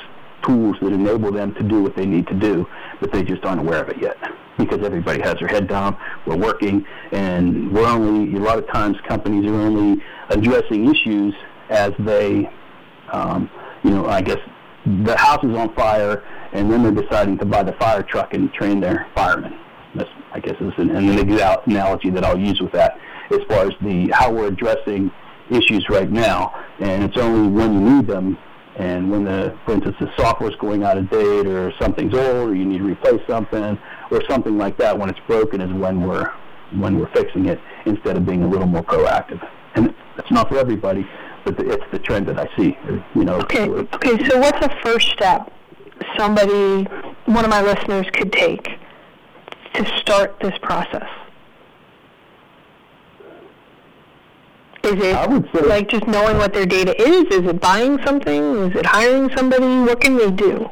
tools 0.45 0.77
that 0.81 0.93
enable 0.93 1.33
them 1.33 1.55
to 1.55 1.63
do 1.63 1.83
what 1.83 1.97
they 1.97 2.07
need 2.07 2.27
to 2.27 2.35
do 2.35 2.67
but 3.01 3.13
they 3.13 3.23
just 3.23 3.45
aren't 3.45 3.61
aware 3.61 3.83
of 3.83 3.89
it 3.89 4.01
yet 4.01 4.17
because 4.59 4.85
everybody 4.85 5.21
has 5.23 5.37
their 5.39 5.49
head 5.49 5.69
down. 5.69 5.97
We're 6.27 6.37
working, 6.37 6.85
and 7.13 7.73
we're 7.73 7.87
only 7.87 8.37
a 8.37 8.41
lot 8.41 8.59
of 8.59 8.67
times 8.69 8.97
companies 9.07 9.49
are 9.49 9.55
only 9.55 10.03
addressing 10.31 10.91
issues 10.91 11.35
as 11.71 11.93
they, 12.01 12.51
um, 13.13 13.49
you 13.85 13.91
know, 13.91 14.07
I 14.07 14.21
guess 14.21 14.39
the 15.05 15.17
house 15.17 15.43
is 15.45 15.57
on 15.57 15.75
fire, 15.75 16.25
and 16.53 16.71
then 16.71 16.83
they're 16.83 17.05
deciding 17.05 17.39
to 17.39 17.47
buy 17.47 17.63
the 17.63 17.73
fire 17.75 18.03
truck 18.03 18.35
and 18.35 18.53
train 18.53 18.81
their 18.81 19.07
firemen. 19.15 19.59
That's, 19.95 20.11
I 20.33 20.41
guess, 20.41 20.57
is 20.61 20.73
an, 20.77 20.91
an 20.91 21.09
analogy 21.09 22.11
that 22.11 22.25
I'll 22.25 22.39
use 22.39 22.61
with 22.61 22.73
that 22.73 22.99
as 23.31 23.39
far 23.49 23.67
as 23.67 23.73
the 23.83 24.11
how 24.13 24.33
we're 24.33 24.49
addressing 24.49 25.11
issues 25.51 25.87
right 25.89 26.11
now, 26.11 26.53
and 26.81 27.05
it's 27.05 27.17
only 27.17 27.49
when 27.49 27.73
you 27.75 27.81
need 27.81 28.07
them 28.07 28.37
and 28.79 29.11
when 29.11 29.25
the, 29.25 29.57
for 29.65 29.73
instance, 29.73 29.97
the 29.99 30.09
software 30.17 30.51
is 30.51 30.57
going 30.57 30.85
out 30.85 30.97
of 30.97 31.11
date 31.11 31.47
or 31.47 31.73
something's 31.81 32.15
old 32.15 32.51
or 32.51 32.55
you 32.55 32.65
need 32.65 32.79
to 32.79 32.85
replace 32.85 33.21
something 33.29 33.77
or 34.11 34.23
something 34.29 34.57
like 34.57 34.77
that, 34.79 34.97
when 34.97 35.11
it's 35.11 35.19
broken 35.27 35.61
is 35.61 35.73
when 35.73 36.07
we're 36.07 36.33
when 36.77 36.99
we're 36.99 37.11
fixing 37.13 37.47
it 37.47 37.59
instead 37.87 38.17
of 38.17 38.27
being 38.27 38.43
a 38.43 38.47
little 38.47 38.67
more 38.67 38.83
proactive. 38.83 39.45
And 39.75 39.95
it's 40.17 40.31
not 40.31 40.49
for 40.49 40.59
everybody, 40.59 41.09
but 41.45 41.59
it's 41.59 41.85
the 41.91 41.99
trend 41.99 42.29
that 42.29 42.39
I 42.39 42.49
see. 42.57 42.77
You 43.15 43.25
know. 43.25 43.37
Okay. 43.41 43.69
Okay. 43.69 44.29
So 44.29 44.39
what's 44.39 44.61
the 44.61 44.73
first 44.83 45.09
step 45.09 45.53
somebody, 46.17 46.85
one 47.25 47.45
of 47.45 47.51
my 47.51 47.61
listeners, 47.61 48.07
could 48.13 48.33
take 48.33 48.69
to 49.75 49.99
start 49.99 50.39
this 50.41 50.57
process? 50.63 51.09
Is 54.89 54.95
it 55.05 55.67
like 55.67 55.89
just 55.91 56.07
knowing 56.07 56.39
what 56.39 56.55
their 56.55 56.65
data 56.65 56.99
is? 56.99 57.25
Is 57.25 57.47
it 57.47 57.61
buying 57.61 57.99
something? 58.07 58.71
Is 58.71 58.77
it 58.77 58.87
hiring 58.87 59.29
somebody? 59.37 59.81
What 59.81 60.01
can 60.01 60.17
they 60.17 60.31
do? 60.31 60.67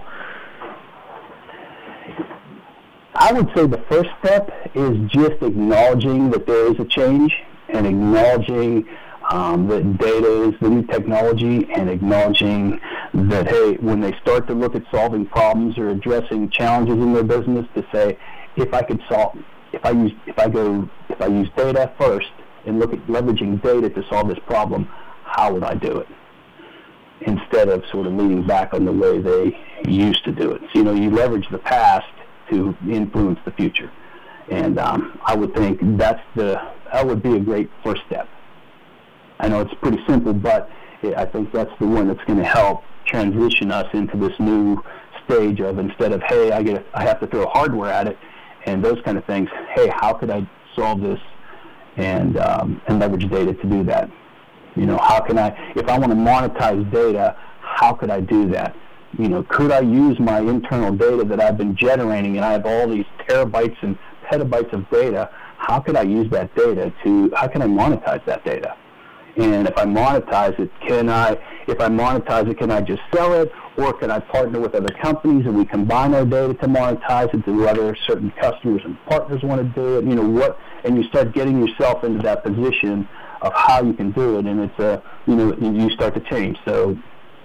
I 3.14 3.32
would 3.32 3.48
say 3.54 3.66
the 3.66 3.84
first 3.90 4.08
step 4.22 4.50
is 4.74 4.96
just 5.10 5.42
acknowledging 5.42 6.30
that 6.30 6.46
there 6.46 6.72
is 6.72 6.80
a 6.80 6.86
change 6.86 7.34
and 7.68 7.86
acknowledging 7.86 8.88
um, 9.30 9.68
that 9.68 9.98
data 9.98 10.48
is 10.48 10.54
the 10.60 10.70
new 10.70 10.86
technology 10.86 11.68
and 11.74 11.90
acknowledging 11.90 12.80
that, 13.12 13.48
hey, 13.48 13.74
when 13.80 14.00
they 14.00 14.12
start 14.22 14.46
to 14.46 14.54
look 14.54 14.74
at 14.74 14.82
solving 14.90 15.26
problems 15.26 15.76
or 15.76 15.90
addressing 15.90 16.48
challenges 16.48 16.94
in 16.94 17.12
their 17.12 17.24
business, 17.24 17.66
to 17.74 17.84
say, 17.92 18.16
if 18.56 18.72
I 18.72 18.82
could 18.82 19.02
solve, 19.10 19.36
if 19.72 19.84
I 19.84 19.90
use, 19.90 20.12
if 20.26 20.38
I 20.38 20.48
go, 20.48 20.88
if 21.10 21.20
I 21.20 21.26
use 21.26 21.50
data 21.54 21.92
first 21.98 22.30
and 22.66 22.78
look 22.78 22.92
at 22.92 22.98
leveraging 23.06 23.62
data 23.62 23.88
to 23.90 24.06
solve 24.08 24.28
this 24.28 24.38
problem, 24.46 24.88
how 25.24 25.52
would 25.52 25.64
I 25.64 25.74
do 25.74 25.98
it? 25.98 26.08
Instead 27.22 27.68
of 27.68 27.84
sort 27.90 28.06
of 28.06 28.12
leaning 28.14 28.46
back 28.46 28.74
on 28.74 28.84
the 28.84 28.92
way 28.92 29.20
they 29.20 29.58
used 29.88 30.24
to 30.24 30.32
do 30.32 30.52
it. 30.52 30.60
So, 30.72 30.78
you 30.78 30.84
know, 30.84 30.92
you 30.92 31.10
leverage 31.10 31.48
the 31.50 31.58
past 31.58 32.06
to 32.50 32.76
influence 32.88 33.38
the 33.44 33.52
future. 33.52 33.90
And 34.50 34.78
um, 34.78 35.18
I 35.24 35.34
would 35.34 35.54
think 35.54 35.80
that's 35.98 36.22
the 36.36 36.60
that 36.92 37.04
would 37.04 37.22
be 37.22 37.34
a 37.34 37.40
great 37.40 37.68
first 37.82 38.02
step. 38.06 38.28
I 39.40 39.48
know 39.48 39.60
it's 39.60 39.74
pretty 39.82 39.98
simple, 40.06 40.32
but 40.32 40.70
I 41.16 41.24
think 41.24 41.52
that's 41.52 41.72
the 41.80 41.86
one 41.86 42.08
that's 42.08 42.22
going 42.24 42.38
to 42.38 42.44
help 42.44 42.82
transition 43.06 43.70
us 43.72 43.86
into 43.92 44.16
this 44.16 44.38
new 44.38 44.82
stage 45.24 45.60
of 45.60 45.78
instead 45.78 46.12
of 46.12 46.22
hey, 46.22 46.52
I 46.52 46.62
get 46.62 46.86
I 46.94 47.02
have 47.02 47.18
to 47.20 47.26
throw 47.26 47.46
hardware 47.46 47.90
at 47.90 48.06
it 48.06 48.18
and 48.66 48.84
those 48.84 49.00
kind 49.04 49.18
of 49.18 49.24
things. 49.24 49.48
Hey, 49.74 49.88
how 49.88 50.12
could 50.12 50.30
I 50.30 50.48
solve 50.76 51.00
this 51.00 51.20
and 51.96 52.38
um, 52.38 52.80
and 52.88 52.98
leverage 52.98 53.28
data 53.30 53.54
to 53.54 53.66
do 53.68 53.84
that? 53.84 54.10
You 54.74 54.86
know, 54.86 54.98
how 54.98 55.20
can 55.20 55.38
I 55.38 55.48
if 55.74 55.88
I 55.88 55.98
want 55.98 56.12
to 56.12 56.16
monetize 56.16 56.90
data, 56.92 57.36
how 57.60 57.92
could 57.92 58.10
I 58.10 58.20
do 58.20 58.48
that? 58.50 58.74
You 59.18 59.28
know, 59.28 59.42
could 59.44 59.72
I 59.72 59.80
use 59.80 60.18
my 60.18 60.40
internal 60.40 60.94
data 60.94 61.24
that 61.24 61.40
I've 61.40 61.56
been 61.56 61.76
generating 61.76 62.36
and 62.36 62.44
I 62.44 62.52
have 62.52 62.66
all 62.66 62.88
these 62.88 63.06
terabytes 63.28 63.76
and 63.82 63.96
petabytes 64.30 64.72
of 64.72 64.88
data? 64.90 65.30
How 65.58 65.80
could 65.80 65.96
I 65.96 66.02
use 66.02 66.30
that 66.30 66.54
data 66.54 66.92
to 67.04 67.32
how 67.34 67.48
can 67.48 67.62
I 67.62 67.66
monetize 67.66 68.24
that 68.26 68.44
data? 68.44 68.76
And 69.36 69.68
if 69.68 69.76
I 69.76 69.84
monetize 69.84 70.58
it, 70.58 70.70
can 70.86 71.10
I, 71.10 71.38
if 71.66 71.78
I 71.80 71.88
monetize 71.88 72.50
it, 72.50 72.58
can 72.58 72.70
I 72.70 72.80
just 72.80 73.02
sell 73.14 73.34
it? 73.34 73.52
Or 73.76 73.92
can 73.92 74.10
I 74.10 74.20
partner 74.20 74.58
with 74.58 74.74
other 74.74 74.94
companies 75.02 75.46
and 75.46 75.56
we 75.56 75.64
combine 75.64 76.14
our 76.14 76.24
data 76.24 76.54
to 76.54 76.66
monetize 76.66 77.32
it 77.34 77.44
to 77.44 77.68
other 77.68 77.94
certain 78.06 78.30
customers 78.40 78.80
and 78.84 78.96
partners 79.06 79.42
want 79.42 79.62
to 79.62 79.80
do 79.80 79.98
it? 79.98 80.04
You 80.04 80.14
know, 80.14 80.28
what, 80.28 80.58
and 80.84 80.96
you 80.96 81.04
start 81.04 81.34
getting 81.34 81.64
yourself 81.64 82.02
into 82.02 82.22
that 82.22 82.42
position 82.42 83.06
of 83.42 83.52
how 83.54 83.82
you 83.82 83.92
can 83.92 84.12
do 84.12 84.38
it. 84.38 84.46
And 84.46 84.60
it's 84.60 84.78
a, 84.78 85.02
you 85.26 85.36
know, 85.36 85.54
you 85.56 85.90
start 85.90 86.14
to 86.14 86.20
change. 86.20 86.56
So 86.64 86.96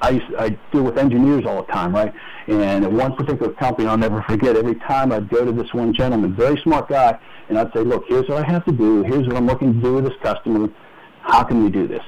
I, 0.02 0.22
I 0.40 0.50
deal 0.72 0.84
with 0.84 0.98
engineers 0.98 1.46
all 1.46 1.64
the 1.64 1.72
time, 1.72 1.94
right? 1.94 2.14
And 2.48 2.86
at 2.86 2.92
one 2.92 3.16
particular 3.16 3.54
company, 3.54 3.88
I'll 3.88 3.98
never 3.98 4.22
forget, 4.24 4.56
every 4.56 4.76
time 4.76 5.12
I'd 5.12 5.30
go 5.30 5.44
to 5.44 5.52
this 5.52 5.74
one 5.74 5.94
gentleman, 5.94 6.34
very 6.34 6.60
smart 6.62 6.88
guy, 6.88 7.20
and 7.50 7.58
I'd 7.60 7.74
say, 7.74 7.82
look, 7.82 8.06
here's 8.08 8.28
what 8.30 8.44
I 8.44 8.50
have 8.50 8.64
to 8.66 8.72
do. 8.72 9.04
Here's 9.04 9.28
what 9.28 9.36
I'm 9.36 9.46
looking 9.46 9.74
to 9.74 9.80
do 9.82 9.94
with 9.96 10.06
this 10.06 10.18
customer 10.24 10.70
how 11.22 11.44
can 11.44 11.64
we 11.64 11.70
do 11.70 11.88
this? 11.88 12.04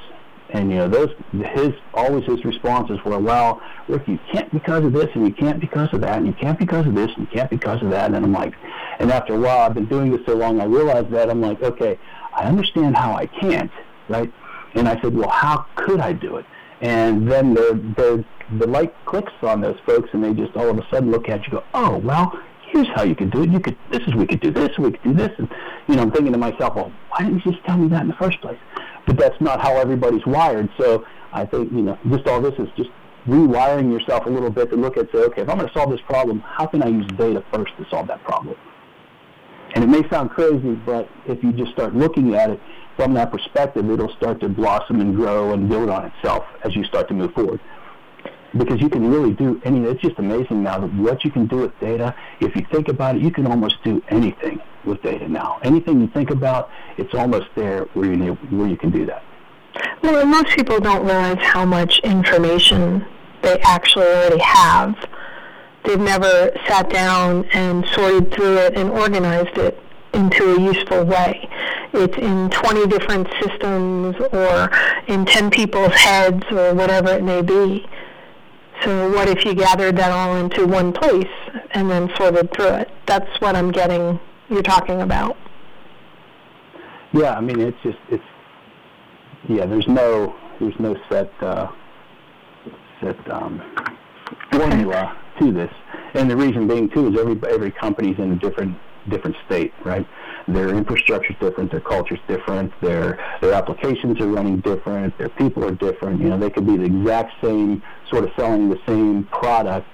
And 0.53 0.69
you 0.69 0.77
know, 0.77 0.87
those 0.87 1.09
his 1.31 1.73
always 1.95 2.25
his 2.25 2.45
responses 2.45 3.03
were, 3.03 3.17
well, 3.17 3.59
look, 3.87 4.07
you 4.07 4.19
can't 4.31 4.51
because 4.53 4.85
of 4.85 4.93
this, 4.93 5.09
and 5.15 5.25
you 5.25 5.33
can't 5.33 5.59
because 5.59 5.91
of 5.93 6.01
that, 6.01 6.19
and 6.19 6.27
you 6.27 6.33
can't 6.33 6.59
because 6.59 6.85
of 6.85 6.93
this, 6.93 7.09
and 7.17 7.27
you 7.27 7.33
can't 7.33 7.49
because 7.49 7.81
of 7.81 7.89
that. 7.89 8.13
And 8.13 8.23
I'm 8.23 8.31
like, 8.31 8.53
and 8.99 9.11
after 9.11 9.33
a 9.33 9.39
while, 9.39 9.61
I've 9.61 9.73
been 9.73 9.87
doing 9.87 10.11
this 10.11 10.21
so 10.27 10.35
long, 10.35 10.61
I 10.61 10.65
realized 10.65 11.09
that 11.09 11.31
I'm 11.31 11.41
like, 11.41 11.61
okay, 11.63 11.97
I 12.35 12.43
understand 12.43 12.95
how 12.95 13.13
I 13.13 13.25
can't, 13.25 13.71
right? 14.09 14.31
And 14.75 14.87
I 14.87 15.01
said, 15.01 15.15
well, 15.15 15.29
how 15.29 15.65
could 15.75 15.99
I 15.99 16.13
do 16.13 16.37
it? 16.37 16.45
And 16.81 17.29
then 17.29 17.55
the 17.55 17.81
the 17.97 18.23
the 18.59 18.67
light 18.67 18.93
clicks 19.05 19.33
on 19.41 19.59
those 19.61 19.79
folks, 19.87 20.09
and 20.13 20.23
they 20.23 20.33
just 20.33 20.55
all 20.55 20.69
of 20.69 20.77
a 20.77 20.85
sudden 20.91 21.09
look 21.09 21.29
at 21.29 21.45
you, 21.45 21.51
go, 21.53 21.63
oh, 21.73 21.97
well, 21.97 22.39
here's 22.69 22.87
how 22.89 23.03
you 23.03 23.15
could 23.15 23.31
do 23.31 23.41
it. 23.41 23.49
You 23.49 23.59
could 23.59 23.77
this 23.89 24.01
is 24.07 24.13
we 24.13 24.27
could 24.27 24.39
do 24.39 24.51
this, 24.51 24.77
we 24.77 24.91
could 24.91 25.03
do 25.03 25.13
this, 25.13 25.31
and 25.39 25.49
you 25.87 25.95
know, 25.95 26.03
I'm 26.03 26.11
thinking 26.11 26.31
to 26.33 26.37
myself, 26.37 26.75
well, 26.75 26.91
why 27.09 27.25
didn't 27.25 27.43
you 27.45 27.53
just 27.53 27.63
tell 27.65 27.77
me 27.77 27.87
that 27.89 28.01
in 28.01 28.07
the 28.07 28.15
first 28.15 28.39
place? 28.41 28.59
But 29.05 29.17
that's 29.17 29.39
not 29.41 29.61
how 29.61 29.75
everybody's 29.77 30.25
wired. 30.25 30.69
So 30.79 31.05
I 31.31 31.45
think, 31.45 31.71
you 31.71 31.81
know, 31.81 31.97
just 32.09 32.27
all 32.27 32.41
this 32.41 32.53
is 32.59 32.67
just 32.75 32.89
rewiring 33.27 33.91
yourself 33.91 34.25
a 34.25 34.29
little 34.29 34.49
bit 34.49 34.69
to 34.69 34.75
look 34.75 34.97
at, 34.97 35.11
say, 35.11 35.19
okay, 35.19 35.41
if 35.41 35.49
I'm 35.49 35.57
going 35.57 35.67
to 35.67 35.73
solve 35.73 35.91
this 35.91 36.01
problem, 36.01 36.39
how 36.41 36.65
can 36.65 36.83
I 36.83 36.87
use 36.87 37.07
data 37.17 37.43
first 37.53 37.71
to 37.77 37.85
solve 37.89 38.07
that 38.07 38.23
problem? 38.23 38.55
And 39.75 39.83
it 39.83 39.87
may 39.87 40.07
sound 40.09 40.29
crazy, 40.29 40.73
but 40.85 41.09
if 41.25 41.43
you 41.43 41.51
just 41.51 41.71
start 41.71 41.95
looking 41.95 42.35
at 42.35 42.49
it 42.51 42.59
from 42.95 43.13
that 43.15 43.31
perspective, 43.31 43.89
it'll 43.89 44.13
start 44.17 44.39
to 44.41 44.49
blossom 44.49 45.01
and 45.01 45.15
grow 45.15 45.53
and 45.53 45.67
build 45.67 45.89
on 45.89 46.05
itself 46.05 46.43
as 46.63 46.75
you 46.75 46.83
start 46.83 47.07
to 47.07 47.13
move 47.13 47.33
forward. 47.33 47.59
Because 48.57 48.79
you 48.79 48.89
can 48.89 49.09
really 49.09 49.31
do 49.31 49.59
any, 49.63 49.83
it's 49.85 50.01
just 50.01 50.19
amazing 50.19 50.63
now 50.63 50.85
what 50.87 51.23
you 51.23 51.31
can 51.31 51.47
do 51.47 51.57
with 51.57 51.79
data. 51.79 52.15
If 52.39 52.55
you 52.55 52.65
think 52.71 52.87
about 52.87 53.15
it, 53.15 53.21
you 53.21 53.31
can 53.31 53.47
almost 53.47 53.83
do 53.83 54.01
anything 54.09 54.61
with 54.85 55.01
data 55.01 55.27
now. 55.27 55.59
Anything 55.63 56.01
you 56.01 56.07
think 56.07 56.29
about, 56.29 56.69
it's 56.97 57.13
almost 57.15 57.47
there 57.55 57.85
where 57.93 58.13
you, 58.13 58.33
where 58.33 58.67
you 58.67 58.77
can 58.77 58.91
do 58.91 59.05
that. 59.07 59.23
Well, 60.01 60.25
most 60.25 60.55
people 60.55 60.79
don't 60.79 61.05
realize 61.05 61.39
how 61.41 61.65
much 61.65 61.99
information 61.99 63.05
they 63.41 63.59
actually 63.61 64.05
already 64.05 64.39
have. 64.39 64.95
They've 65.83 65.99
never 65.99 66.51
sat 66.67 66.89
down 66.89 67.45
and 67.53 67.85
sorted 67.87 68.33
through 68.33 68.57
it 68.57 68.77
and 68.77 68.89
organized 68.89 69.57
it 69.57 69.79
into 70.13 70.55
a 70.55 70.61
useful 70.61 71.03
way. 71.05 71.49
It's 71.93 72.17
in 72.17 72.49
20 72.49 72.87
different 72.87 73.27
systems 73.41 74.15
or 74.31 74.71
in 75.07 75.25
10 75.25 75.49
people's 75.49 75.93
heads 75.93 76.43
or 76.51 76.73
whatever 76.73 77.09
it 77.09 77.23
may 77.23 77.41
be. 77.41 77.85
So 78.83 79.09
what 79.11 79.29
if 79.29 79.45
you 79.45 79.53
gathered 79.53 79.95
that 79.97 80.11
all 80.11 80.35
into 80.35 80.65
one 80.65 80.91
place 80.91 81.27
and 81.71 81.89
then 81.89 82.11
sorted 82.17 82.51
through 82.53 82.75
it? 82.75 82.89
That's 83.05 83.29
what 83.39 83.55
I'm 83.55 83.71
getting 83.71 84.19
you're 84.49 84.61
talking 84.61 85.01
about. 85.01 85.37
Yeah, 87.13 87.35
I 87.35 87.41
mean 87.41 87.61
it's 87.61 87.77
just 87.83 87.97
it's 88.09 88.23
yeah. 89.47 89.65
There's 89.65 89.87
no 89.87 90.35
there's 90.59 90.77
no 90.79 90.95
set 91.09 91.31
uh, 91.41 91.71
set 92.99 93.31
um, 93.31 93.61
formula 94.51 95.15
to 95.39 95.51
this, 95.51 95.71
and 96.15 96.29
the 96.29 96.35
reason 96.35 96.67
being 96.67 96.89
too 96.89 97.07
is 97.07 97.19
every 97.19 97.39
every 97.49 97.71
company's 97.71 98.17
in 98.17 98.31
a 98.31 98.35
different 98.35 98.77
different 99.09 99.35
state, 99.45 99.73
right? 99.85 100.07
Their 100.47 100.69
infrastructure's 100.69 101.37
different, 101.39 101.71
their 101.71 101.79
culture's 101.79 102.19
different, 102.27 102.73
their 102.81 103.17
their 103.41 103.53
applications 103.53 104.19
are 104.19 104.27
running 104.27 104.59
different, 104.59 105.17
their 105.17 105.29
people 105.29 105.63
are 105.63 105.71
different. 105.71 106.19
You 106.19 106.29
know, 106.29 106.37
they 106.37 106.49
could 106.49 106.65
be 106.65 106.75
the 106.75 106.83
exact 106.83 107.31
same 107.41 107.81
sort 108.09 108.25
of 108.25 108.31
selling 108.35 108.69
the 108.69 108.79
same 108.85 109.23
product 109.25 109.87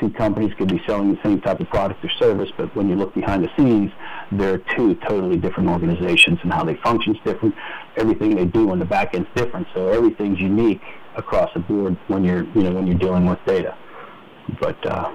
two 0.00 0.10
companies 0.10 0.52
could 0.58 0.68
be 0.68 0.80
selling 0.86 1.14
the 1.14 1.20
same 1.22 1.40
type 1.40 1.60
of 1.60 1.68
product 1.68 2.04
or 2.04 2.10
service, 2.18 2.50
but 2.56 2.74
when 2.76 2.88
you 2.88 2.96
look 2.96 3.14
behind 3.14 3.44
the 3.44 3.50
scenes, 3.56 3.90
they're 4.32 4.58
two 4.76 4.94
totally 5.06 5.36
different 5.36 5.68
organizations, 5.68 6.38
and 6.42 6.52
how 6.52 6.64
they 6.64 6.74
function 6.76 7.14
is 7.14 7.20
different. 7.24 7.54
Everything 7.96 8.34
they 8.34 8.44
do 8.44 8.70
on 8.70 8.78
the 8.78 8.84
back 8.84 9.14
end 9.14 9.26
is 9.26 9.42
different, 9.42 9.66
so 9.74 9.88
everything's 9.88 10.40
unique 10.40 10.82
across 11.16 11.50
the 11.54 11.60
board 11.60 11.96
when 12.08 12.24
you're 12.24 12.44
you 12.54 12.62
know 12.62 12.72
when 12.72 12.86
you're 12.86 12.98
dealing 12.98 13.26
with 13.26 13.38
data. 13.46 13.76
But 14.60 14.84
uh, 14.86 15.12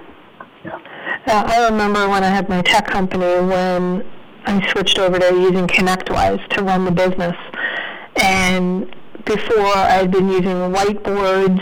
yeah. 0.64 0.78
Uh, 1.26 1.44
I 1.46 1.68
remember 1.68 2.08
when 2.08 2.24
I 2.24 2.28
had 2.28 2.48
my 2.48 2.62
tech 2.62 2.86
company 2.86 3.26
when 3.46 4.04
I 4.50 4.72
switched 4.72 4.98
over 4.98 5.18
to 5.18 5.34
using 5.34 5.66
ConnectWise 5.66 6.48
to 6.50 6.62
run 6.62 6.84
the 6.84 6.90
business, 6.90 7.36
and 8.16 8.94
before 9.24 9.76
I'd 9.76 10.10
been 10.10 10.28
using 10.28 10.72
whiteboards. 10.72 11.60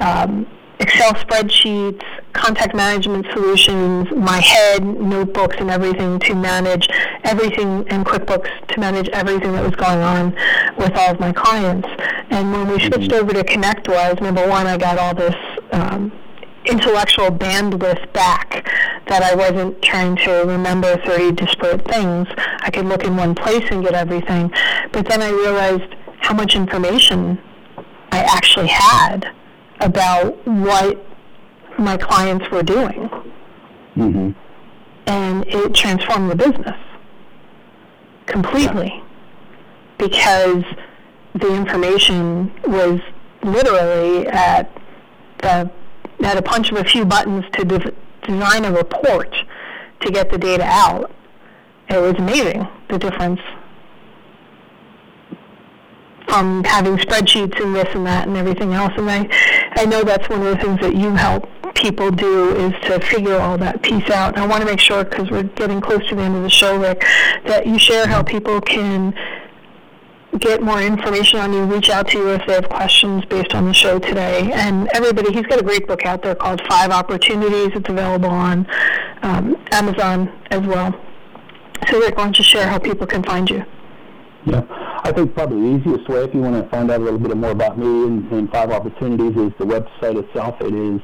Um, 0.00 0.46
Excel 0.80 1.14
spreadsheets, 1.14 2.02
contact 2.32 2.74
management 2.74 3.26
solutions, 3.32 4.08
my 4.10 4.40
head, 4.40 4.84
notebooks, 4.84 5.56
and 5.58 5.70
everything 5.70 6.18
to 6.18 6.34
manage 6.34 6.88
everything, 7.22 7.88
and 7.88 8.04
QuickBooks 8.04 8.66
to 8.68 8.80
manage 8.80 9.08
everything 9.10 9.52
that 9.52 9.62
was 9.62 9.76
going 9.76 10.00
on 10.00 10.34
with 10.76 10.92
all 10.96 11.12
of 11.12 11.20
my 11.20 11.32
clients. 11.32 11.88
And 12.30 12.52
when 12.52 12.68
we 12.68 12.80
switched 12.80 13.12
mm-hmm. 13.12 13.24
over 13.24 13.32
to 13.34 13.44
ConnectWise, 13.44 14.20
number 14.20 14.46
one, 14.48 14.66
I 14.66 14.76
got 14.76 14.98
all 14.98 15.14
this 15.14 15.36
um, 15.72 16.12
intellectual 16.64 17.30
bandwidth 17.30 18.12
back 18.12 18.66
that 19.06 19.22
I 19.22 19.34
wasn't 19.34 19.80
trying 19.82 20.16
to 20.16 20.44
remember 20.46 20.96
30 21.04 21.32
disparate 21.32 21.86
things. 21.86 22.26
I 22.36 22.70
could 22.70 22.86
look 22.86 23.04
in 23.04 23.16
one 23.16 23.34
place 23.34 23.64
and 23.70 23.82
get 23.82 23.94
everything. 23.94 24.50
But 24.92 25.06
then 25.06 25.22
I 25.22 25.30
realized 25.30 25.94
how 26.20 26.34
much 26.34 26.56
information 26.56 27.38
I 28.10 28.18
actually 28.18 28.68
had 28.68 29.30
about 29.80 30.46
what 30.46 31.04
my 31.78 31.96
clients 31.96 32.48
were 32.50 32.62
doing. 32.62 33.10
Mm-hmm. 33.96 34.30
And 35.06 35.44
it 35.46 35.74
transformed 35.74 36.30
the 36.30 36.36
business 36.36 36.80
completely 38.26 39.02
because 39.98 40.64
the 41.34 41.54
information 41.54 42.52
was 42.66 43.00
literally 43.42 44.26
at 44.28 44.70
the 45.38 45.70
at 46.22 46.36
a 46.36 46.42
punch 46.42 46.70
of 46.70 46.78
a 46.78 46.84
few 46.84 47.04
buttons 47.04 47.44
to 47.52 47.64
de- 47.64 47.92
design 48.22 48.64
a 48.64 48.72
report 48.72 49.34
to 50.00 50.10
get 50.10 50.30
the 50.30 50.38
data 50.38 50.64
out 50.64 51.10
it 51.88 52.00
was 52.00 52.14
amazing 52.14 52.66
the 52.88 52.98
difference 52.98 53.40
from 56.26 56.64
having 56.64 56.96
spreadsheets 56.96 57.62
and 57.62 57.74
this 57.76 57.88
and 57.94 58.06
that 58.06 58.26
and 58.26 58.36
everything 58.36 58.72
else. 58.72 58.92
And 58.96 59.10
I, 59.10 59.28
I 59.76 59.84
know 59.84 60.02
that's 60.02 60.28
one 60.28 60.40
of 60.40 60.46
the 60.46 60.56
things 60.56 60.80
that 60.80 60.96
you 60.96 61.10
help 61.14 61.48
people 61.74 62.10
do 62.10 62.54
is 62.56 62.72
to 62.86 63.00
figure 63.00 63.38
all 63.38 63.58
that 63.58 63.82
piece 63.82 64.08
out. 64.10 64.34
And 64.34 64.42
I 64.42 64.46
want 64.46 64.62
to 64.62 64.66
make 64.66 64.80
sure, 64.80 65.04
because 65.04 65.30
we're 65.30 65.42
getting 65.42 65.80
close 65.80 66.06
to 66.08 66.14
the 66.14 66.22
end 66.22 66.36
of 66.36 66.42
the 66.42 66.50
show, 66.50 66.78
Rick, 66.78 67.04
that 67.46 67.66
you 67.66 67.78
share 67.78 68.06
how 68.06 68.22
people 68.22 68.60
can 68.60 69.14
get 70.38 70.62
more 70.62 70.80
information 70.80 71.40
on 71.40 71.52
you, 71.52 71.64
reach 71.64 71.90
out 71.90 72.08
to 72.08 72.18
you 72.18 72.30
if 72.30 72.46
they 72.46 72.54
have 72.54 72.68
questions 72.68 73.24
based 73.26 73.54
on 73.54 73.66
the 73.66 73.74
show 73.74 73.98
today. 73.98 74.50
And 74.52 74.88
everybody, 74.94 75.32
he's 75.32 75.46
got 75.46 75.60
a 75.60 75.62
great 75.62 75.86
book 75.86 76.04
out 76.04 76.22
there 76.22 76.34
called 76.34 76.60
Five 76.68 76.90
Opportunities. 76.90 77.70
It's 77.74 77.88
available 77.88 78.30
on 78.30 78.66
um, 79.22 79.56
Amazon 79.72 80.32
as 80.50 80.66
well. 80.66 80.92
So, 81.88 82.00
Rick, 82.00 82.16
why 82.16 82.24
don't 82.24 82.38
you 82.38 82.44
share 82.44 82.66
how 82.66 82.78
people 82.78 83.06
can 83.06 83.22
find 83.22 83.48
you? 83.48 83.64
Yeah, 84.46 84.62
I 85.04 85.12
think 85.12 85.34
probably 85.34 85.60
the 85.60 85.78
easiest 85.78 86.08
way 86.08 86.24
if 86.24 86.34
you 86.34 86.40
want 86.40 86.62
to 86.62 86.68
find 86.68 86.90
out 86.90 87.00
a 87.00 87.04
little 87.04 87.18
bit 87.18 87.34
more 87.36 87.50
about 87.50 87.78
me 87.78 88.06
and, 88.06 88.30
and 88.30 88.50
Five 88.50 88.70
Opportunities 88.70 89.36
is 89.36 89.52
the 89.58 89.64
website 89.64 90.22
itself. 90.22 90.60
It 90.60 90.74
is 90.74 91.00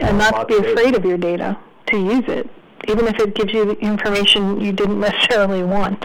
and 0.00 0.18
not 0.18 0.48
to 0.48 0.60
be 0.60 0.70
afraid 0.70 0.94
of 0.94 1.04
your 1.04 1.18
data, 1.18 1.58
to 1.86 1.96
use 1.96 2.24
it, 2.28 2.48
even 2.88 3.06
if 3.06 3.18
it 3.20 3.34
gives 3.34 3.52
you 3.52 3.64
the 3.64 3.78
information 3.78 4.60
you 4.60 4.72
didn't 4.72 5.00
necessarily 5.08 5.62
want. 5.62 6.04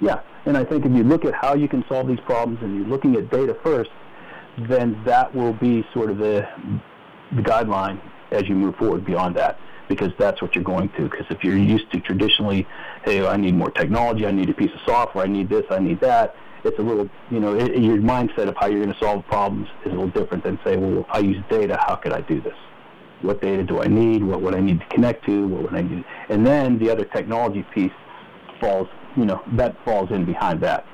Yeah, 0.00 0.20
and 0.46 0.56
I 0.56 0.64
think 0.64 0.84
if 0.84 0.92
you 0.92 1.04
look 1.04 1.24
at 1.24 1.34
how 1.34 1.54
you 1.54 1.68
can 1.68 1.84
solve 1.88 2.08
these 2.08 2.20
problems 2.20 2.60
and 2.62 2.76
you're 2.76 2.88
looking 2.88 3.16
at 3.16 3.30
data 3.30 3.56
first, 3.62 3.90
then 4.68 5.02
that 5.04 5.34
will 5.34 5.52
be 5.52 5.86
sort 5.92 6.10
of 6.10 6.18
the, 6.18 6.48
the 7.32 7.42
guideline 7.42 8.00
as 8.30 8.48
you 8.48 8.54
move 8.54 8.76
forward 8.76 9.04
beyond 9.04 9.36
that 9.36 9.58
because 9.88 10.12
that's 10.18 10.40
what 10.40 10.54
you're 10.54 10.64
going 10.64 10.88
to. 10.90 11.08
Because 11.08 11.26
if 11.30 11.42
you're 11.42 11.56
used 11.56 11.90
to 11.92 12.00
traditionally, 12.00 12.66
hey, 13.04 13.26
I 13.26 13.36
need 13.36 13.54
more 13.54 13.70
technology, 13.70 14.26
I 14.26 14.30
need 14.30 14.48
a 14.48 14.54
piece 14.54 14.72
of 14.72 14.80
software, 14.86 15.24
I 15.24 15.28
need 15.28 15.48
this, 15.48 15.64
I 15.70 15.78
need 15.78 16.00
that, 16.00 16.34
it's 16.64 16.78
a 16.78 16.82
little, 16.82 17.08
you 17.30 17.40
know, 17.40 17.54
it, 17.54 17.78
your 17.78 17.96
mindset 17.98 18.48
of 18.48 18.56
how 18.56 18.66
you're 18.66 18.82
going 18.82 18.92
to 18.92 18.98
solve 18.98 19.26
problems 19.26 19.68
is 19.84 19.92
a 19.92 19.94
little 19.94 20.08
different 20.08 20.44
than 20.44 20.58
say, 20.64 20.76
well, 20.76 21.06
I 21.10 21.20
use 21.20 21.42
data, 21.48 21.78
how 21.86 21.96
could 21.96 22.12
I 22.12 22.20
do 22.20 22.40
this? 22.40 22.56
What 23.22 23.40
data 23.40 23.62
do 23.62 23.82
I 23.82 23.86
need? 23.86 24.22
What 24.22 24.40
would 24.42 24.54
I 24.54 24.60
need 24.60 24.80
to 24.80 24.86
connect 24.86 25.24
to? 25.26 25.46
What 25.46 25.62
would 25.62 25.74
I 25.74 25.82
need? 25.82 26.04
And 26.28 26.46
then 26.46 26.78
the 26.78 26.90
other 26.90 27.04
technology 27.04 27.64
piece 27.74 27.92
falls, 28.60 28.88
you 29.16 29.24
know, 29.24 29.42
that 29.52 29.76
falls 29.84 30.10
in 30.10 30.24
behind 30.24 30.60
that. 30.60 30.86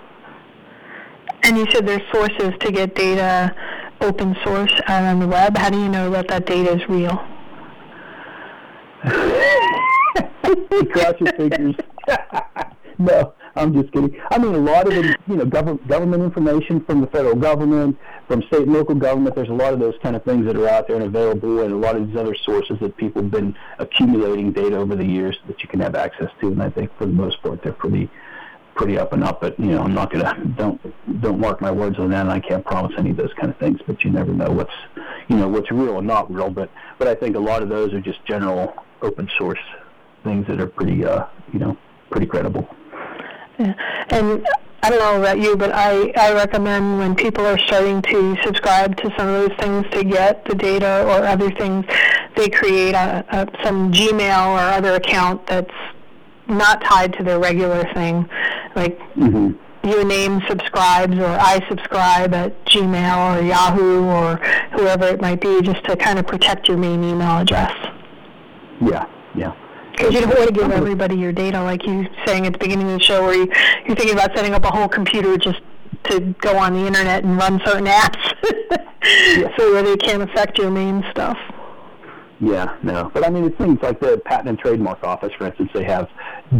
And 1.42 1.56
you 1.56 1.66
said 1.70 1.86
there's 1.86 2.02
sources 2.12 2.52
to 2.60 2.72
get 2.72 2.94
data 2.94 3.54
open 4.00 4.36
source 4.44 4.72
out 4.86 5.04
on 5.04 5.20
the 5.20 5.28
web. 5.28 5.56
How 5.56 5.70
do 5.70 5.78
you 5.78 5.88
know 5.88 6.10
that 6.10 6.28
that 6.28 6.46
data 6.46 6.72
is 6.72 6.88
real? 6.88 7.16
Cross 10.92 11.14
your 11.20 11.32
fingers. 11.36 11.74
no, 12.98 13.34
I'm 13.56 13.72
just 13.72 13.92
kidding. 13.92 14.20
I 14.30 14.38
mean, 14.38 14.54
a 14.54 14.58
lot 14.58 14.86
of 14.86 14.94
the, 14.94 15.16
you 15.26 15.36
know, 15.36 15.44
government 15.44 15.86
government 15.88 16.22
information 16.22 16.84
from 16.84 17.00
the 17.00 17.06
federal 17.06 17.34
government, 17.34 17.98
from 18.28 18.42
state 18.42 18.62
and 18.62 18.72
local 18.72 18.94
government. 18.94 19.34
There's 19.34 19.48
a 19.48 19.54
lot 19.54 19.72
of 19.72 19.80
those 19.80 19.94
kind 20.02 20.16
of 20.16 20.24
things 20.24 20.46
that 20.46 20.56
are 20.56 20.68
out 20.68 20.88
there 20.88 20.96
and 20.96 21.04
available, 21.04 21.60
and 21.60 21.72
a 21.72 21.76
lot 21.76 21.96
of 21.96 22.06
these 22.06 22.16
other 22.16 22.34
sources 22.34 22.78
that 22.80 22.96
people 22.96 23.22
have 23.22 23.30
been 23.30 23.56
accumulating 23.78 24.52
data 24.52 24.76
over 24.76 24.94
the 24.94 25.04
years 25.04 25.36
that 25.46 25.62
you 25.62 25.68
can 25.68 25.80
have 25.80 25.94
access 25.94 26.30
to. 26.40 26.48
And 26.48 26.62
I 26.62 26.70
think 26.70 26.90
for 26.98 27.06
the 27.06 27.12
most 27.12 27.42
part, 27.42 27.62
they're 27.62 27.72
pretty 27.72 28.10
pretty 28.74 28.98
up 28.98 29.12
and 29.12 29.24
up. 29.24 29.40
But 29.40 29.58
you 29.58 29.66
know, 29.66 29.82
I'm 29.82 29.94
not 29.94 30.12
gonna 30.12 30.34
don't 30.56 30.80
don't 31.22 31.40
mark 31.40 31.60
my 31.60 31.70
words 31.70 31.98
on 31.98 32.10
that. 32.10 32.22
And 32.22 32.30
I 32.30 32.40
can't 32.40 32.64
promise 32.64 32.92
any 32.98 33.10
of 33.10 33.16
those 33.16 33.32
kind 33.34 33.50
of 33.50 33.58
things. 33.58 33.80
But 33.86 34.04
you 34.04 34.10
never 34.10 34.32
know 34.32 34.50
what's 34.50 34.74
you 35.28 35.36
know 35.36 35.48
what's 35.48 35.70
real 35.70 35.98
and 35.98 36.06
not 36.06 36.32
real. 36.32 36.50
But 36.50 36.70
but 36.98 37.08
I 37.08 37.14
think 37.14 37.36
a 37.36 37.40
lot 37.40 37.62
of 37.62 37.68
those 37.68 37.92
are 37.92 38.00
just 38.00 38.24
general 38.26 38.74
open 39.02 39.28
source 39.38 39.60
things 40.26 40.46
that 40.48 40.60
are 40.60 40.66
pretty, 40.66 41.04
uh, 41.04 41.24
you 41.52 41.58
know, 41.58 41.76
pretty 42.10 42.26
credible. 42.26 42.68
Yeah. 43.58 43.74
And 44.10 44.46
I 44.82 44.90
don't 44.90 44.98
know 44.98 45.20
about 45.20 45.40
you, 45.40 45.56
but 45.56 45.72
I, 45.74 46.12
I 46.16 46.32
recommend 46.32 46.98
when 46.98 47.16
people 47.16 47.44
are 47.44 47.58
starting 47.58 48.02
to 48.02 48.36
subscribe 48.44 48.96
to 48.98 49.12
some 49.16 49.28
of 49.28 49.48
those 49.48 49.58
things 49.58 49.86
to 49.92 50.04
get 50.04 50.44
the 50.44 50.54
data 50.54 51.04
or 51.06 51.26
other 51.26 51.50
things, 51.50 51.84
they 52.36 52.48
create 52.48 52.94
a, 52.94 53.24
a, 53.30 53.64
some 53.64 53.90
Gmail 53.90 54.46
or 54.46 54.60
other 54.60 54.94
account 54.94 55.46
that's 55.46 55.74
not 56.46 56.82
tied 56.82 57.14
to 57.14 57.24
their 57.24 57.40
regular 57.40 57.84
thing. 57.94 58.28
Like 58.76 58.98
mm-hmm. 59.16 59.88
your 59.88 60.04
name 60.04 60.40
subscribes 60.46 61.16
or 61.18 61.26
I 61.26 61.66
subscribe 61.68 62.34
at 62.34 62.64
Gmail 62.66 63.40
or 63.40 63.42
Yahoo 63.42 64.04
or 64.04 64.36
whoever 64.72 65.06
it 65.08 65.20
might 65.20 65.40
be 65.40 65.62
just 65.62 65.82
to 65.86 65.96
kind 65.96 66.18
of 66.18 66.26
protect 66.26 66.68
your 66.68 66.76
main 66.76 67.02
email 67.02 67.38
address. 67.38 67.74
Yeah, 68.80 69.06
yeah. 69.34 69.52
Because 69.96 70.12
you 70.12 70.20
don't 70.20 70.36
want 70.36 70.48
to 70.48 70.54
give 70.54 70.70
everybody 70.70 71.16
your 71.16 71.32
data, 71.32 71.62
like 71.62 71.86
you 71.86 72.06
saying 72.26 72.46
at 72.46 72.52
the 72.52 72.58
beginning 72.58 72.86
of 72.90 72.98
the 72.98 73.04
show, 73.04 73.22
where 73.22 73.34
you, 73.34 73.50
you're 73.86 73.96
thinking 73.96 74.12
about 74.14 74.36
setting 74.36 74.52
up 74.52 74.64
a 74.64 74.70
whole 74.70 74.88
computer 74.88 75.38
just 75.38 75.60
to 76.04 76.20
go 76.40 76.58
on 76.58 76.74
the 76.74 76.86
internet 76.86 77.24
and 77.24 77.36
run 77.36 77.60
certain 77.64 77.86
apps, 77.86 78.34
yeah. 79.36 79.56
so 79.56 79.72
that 79.72 79.86
it 79.86 80.00
can't 80.02 80.22
affect 80.22 80.58
your 80.58 80.70
main 80.70 81.04
stuff. 81.10 81.38
Yeah, 82.40 82.76
no. 82.82 83.10
But 83.14 83.26
I 83.26 83.30
mean, 83.30 83.44
it's 83.44 83.56
things 83.56 83.78
like 83.80 83.98
the 84.00 84.18
Patent 84.18 84.48
and 84.50 84.58
Trademark 84.58 85.02
Office, 85.02 85.32
for 85.38 85.46
instance, 85.46 85.70
they 85.72 85.84
have 85.84 86.08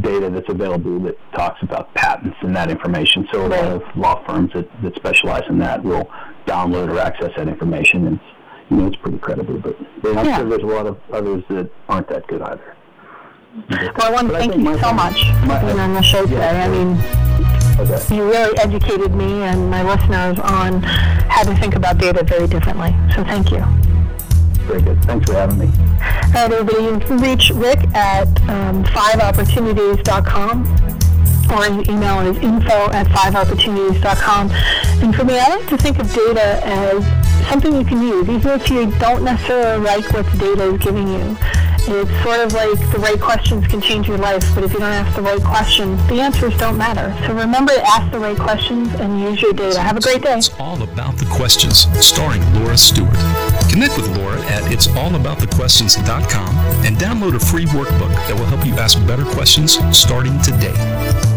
data 0.01 0.31
that's 0.31 0.49
available 0.49 0.99
that 1.01 1.19
talks 1.33 1.63
about 1.63 1.93
patents 1.95 2.37
and 2.41 2.57
that 2.57 2.71
information. 2.71 3.29
So 3.31 3.47
a 3.47 3.49
lot 3.49 3.65
of 3.65 3.83
law 3.95 4.25
firms 4.27 4.53
that, 4.55 4.69
that 4.83 4.95
specialize 4.97 5.43
in 5.51 5.59
that 5.59 5.85
will 5.85 6.11
download 6.47 6.91
or 6.91 6.99
access 6.99 7.33
that 7.37 7.49
information. 7.49 8.07
And 8.07 8.21
you 8.71 8.77
know, 8.79 8.87
it's 8.87 8.97
pretty 8.97 9.19
credible. 9.19 9.59
But 9.59 9.77
I'm 10.17 10.25
yeah. 10.25 10.39
sure 10.39 10.49
there's 10.49 10.63
a 10.63 10.67
lot 10.67 10.87
of 10.87 10.99
others 11.13 11.45
that 11.51 11.71
aren't 11.89 12.09
that 12.09 12.27
good 12.27 12.41
either. 12.41 12.76
Well, 13.57 14.03
I 14.03 14.11
want 14.11 14.29
to 14.29 14.35
thank 14.35 14.55
you 14.55 14.79
so 14.79 14.93
much 14.93 15.25
for 15.41 15.61
being 15.65 15.81
on 15.81 15.95
the 15.95 16.03
show 16.03 16.27
today. 16.27 16.61
I 16.61 16.69
mean, 16.69 16.99
okay. 17.81 18.15
you 18.15 18.29
really 18.29 18.59
educated 18.59 19.15
me 19.15 19.45
and 19.45 19.71
my 19.71 19.83
listeners 19.83 20.39
on 20.41 20.83
how 20.83 21.43
to 21.43 21.55
think 21.57 21.75
about 21.75 21.97
data 21.97 22.23
very 22.23 22.47
differently. 22.49 22.95
So 23.15 23.25
thank 23.25 23.51
you. 23.51 23.65
Very 24.67 24.83
good. 24.83 25.03
Thanks 25.05 25.25
for 25.27 25.33
having 25.37 25.59
me. 25.59 25.67
All 25.67 26.49
right, 26.49 26.53
everybody. 26.53 26.83
You 26.83 26.99
can 26.99 27.17
reach 27.17 27.49
Rick 27.49 27.79
at 27.95 28.29
um, 28.51 28.85
fiveopportunities.com 28.85 30.67
or 31.51 31.65
his 31.65 31.89
email 31.89 32.21
is 32.27 32.37
info 32.43 32.91
at 32.91 33.07
fiveopportunities.com. 33.07 34.51
And 35.03 35.17
for 35.17 35.25
me, 35.25 35.39
I 35.39 35.57
like 35.57 35.67
to 35.69 35.79
think 35.79 35.99
of 35.99 36.13
data 36.13 36.61
as 36.63 37.49
something 37.49 37.75
you 37.75 37.85
can 37.87 38.03
use, 38.03 38.29
even 38.29 38.61
if 38.61 38.69
you 38.69 38.91
don't 38.99 39.25
necessarily 39.25 39.83
like 39.83 40.13
what 40.13 40.31
the 40.33 40.37
data 40.37 40.75
is 40.75 40.79
giving 40.79 41.09
you 41.09 41.37
It's 41.89 42.23
sort 42.23 42.41
of 42.41 42.53
like 42.53 42.79
the 42.93 42.99
right 42.99 43.21
questions 43.21 43.67
can 43.69 43.81
change 43.81 44.09
your 44.09 44.19
life, 44.19 44.45
but 44.55 44.65
if 44.65 44.73
you 44.73 44.81
don't 44.81 44.93
ask 44.93 45.15
the 45.15 45.23
right 45.23 45.43
questions, 45.43 46.05
the 46.09 46.21
answers 46.21 46.57
don't 46.57 46.77
matter. 46.77 47.15
So 47.27 47.35
remember 47.35 47.73
to 47.73 47.83
ask 47.87 48.11
the 48.11 48.19
right 48.19 48.37
questions 48.37 48.93
and 48.95 49.21
use 49.21 49.41
your 49.41 49.53
data. 49.53 49.81
Have 49.81 49.97
a 49.97 50.01
great 50.01 50.23
day. 50.23 50.37
It's 50.37 50.51
all 50.59 50.83
about 50.83 51.17
the 51.17 51.27
questions, 51.27 51.87
starring 52.05 52.43
Laura 52.55 52.77
Steward. 52.77 53.17
Connect 53.71 53.97
with 53.97 54.09
Laura 54.17 54.41
at 54.47 54.65
it'sallaboutthequestions.com 54.65 56.57
and 56.85 56.97
download 56.97 57.37
a 57.37 57.41
free 57.41 57.67
workbook 57.67 58.15
that 58.27 58.35
will 58.35 58.47
help 58.47 58.67
you 58.67 58.75
ask 58.75 58.99
better 59.07 59.25
questions 59.25 59.79
starting 59.97 60.41
today. 60.43 61.36